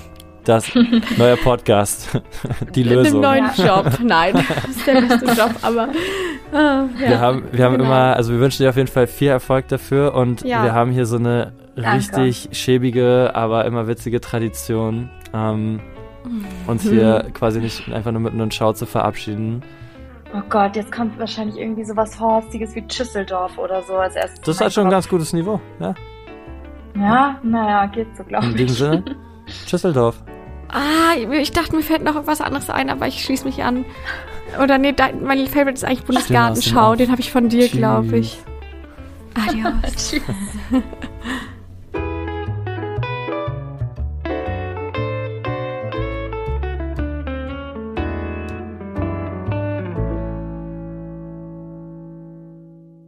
Das 0.51 0.69
neue 1.17 1.37
Podcast. 1.37 2.09
Die 2.75 2.81
In 2.83 2.89
einem 2.89 2.97
Lösung. 3.05 3.21
neuen 3.21 3.45
Job. 3.57 3.87
Nein, 4.03 4.35
das 4.49 4.69
ist 4.77 4.85
der 4.85 5.01
beste 5.03 5.27
Job, 5.27 5.55
aber 5.63 5.89
äh, 6.53 6.57
ja. 6.57 6.89
Wir 6.99 7.21
haben, 7.21 7.45
wir 7.53 7.65
haben 7.65 7.73
genau. 7.75 7.85
immer, 7.85 8.17
also 8.17 8.33
wir 8.33 8.41
wünschen 8.41 8.65
dir 8.65 8.71
auf 8.71 8.77
jeden 8.77 8.89
Fall 8.89 9.07
viel 9.07 9.29
Erfolg 9.29 9.69
dafür 9.69 10.13
und 10.15 10.43
Ja. 10.43 10.65
wir 10.65 10.75
haben 10.75 10.91
hier 10.91 11.07
so 11.07 11.19
eine 11.19 11.53
Danke. 11.77 11.93
richtig 11.99 12.49
schäbige, 12.51 13.31
aber 13.33 13.65
immer 13.65 13.87
witzige 13.87 14.21
Tradition, 14.21 15.09
ähm, 15.33 15.79
uns 16.67 16.83
hier 16.83 17.27
quasi 17.33 17.61
nicht 17.61 17.89
einfach 17.93 18.11
nur 18.11 18.21
mit 18.21 18.33
einem 18.33 18.51
Schau 18.51 18.73
zu 18.73 18.87
verabschieden. 18.87 19.63
Oh 20.35 20.43
Gott, 20.49 20.75
jetzt 20.75 20.91
kommt 20.91 21.17
wahrscheinlich 21.21 21.59
irgendwie 21.59 21.85
sowas 21.85 22.19
Horstiges 22.19 22.75
wie 22.75 22.83
Schüsseldorf 22.91 23.57
oder 23.57 23.83
so 23.83 23.95
als 23.95 24.17
erstes. 24.17 24.41
Das 24.41 24.49
ist 24.57 24.61
in 24.61 24.65
halt 24.65 24.73
schon 24.73 24.85
ein 24.89 24.91
ganz 24.91 25.09
gutes 25.09 25.33
Niveau, 25.33 25.61
ja. 25.79 25.95
Ja, 26.97 27.39
naja, 27.45 27.87
geht 27.87 28.09
so, 28.17 28.25
glaube 28.25 28.47
In 28.47 28.51
ich. 28.51 28.57
diesem 28.67 28.77
Sinne, 29.05 29.05
Schüsseldorf. 29.69 30.21
Ah, 30.73 31.15
ich 31.17 31.53
dachte, 31.53 31.75
mir 31.75 31.83
fällt 31.83 32.03
noch 32.03 32.27
was 32.27 32.41
anderes 32.41 32.71
ein, 32.71 32.91
aber 32.91 33.07
ich 33.07 33.25
schließe 33.25 33.45
mich 33.45 33.63
an. 33.63 33.85
Oder 34.63 34.79
nee, 34.79 34.93
dein, 34.93 35.23
mein 35.23 35.47
Favorite 35.47 35.75
ist 35.75 35.85
eigentlich 35.85 36.05
Bundesgartenschau. 36.05 36.97
Den 36.97 37.11
habe 37.11 37.21
ich 37.21 37.31
von 37.31 37.49
dir, 37.49 37.69
glaube 37.69 38.19
ich. 38.19 38.39
Adios. 39.35 39.73
Tschüss. 40.11 40.23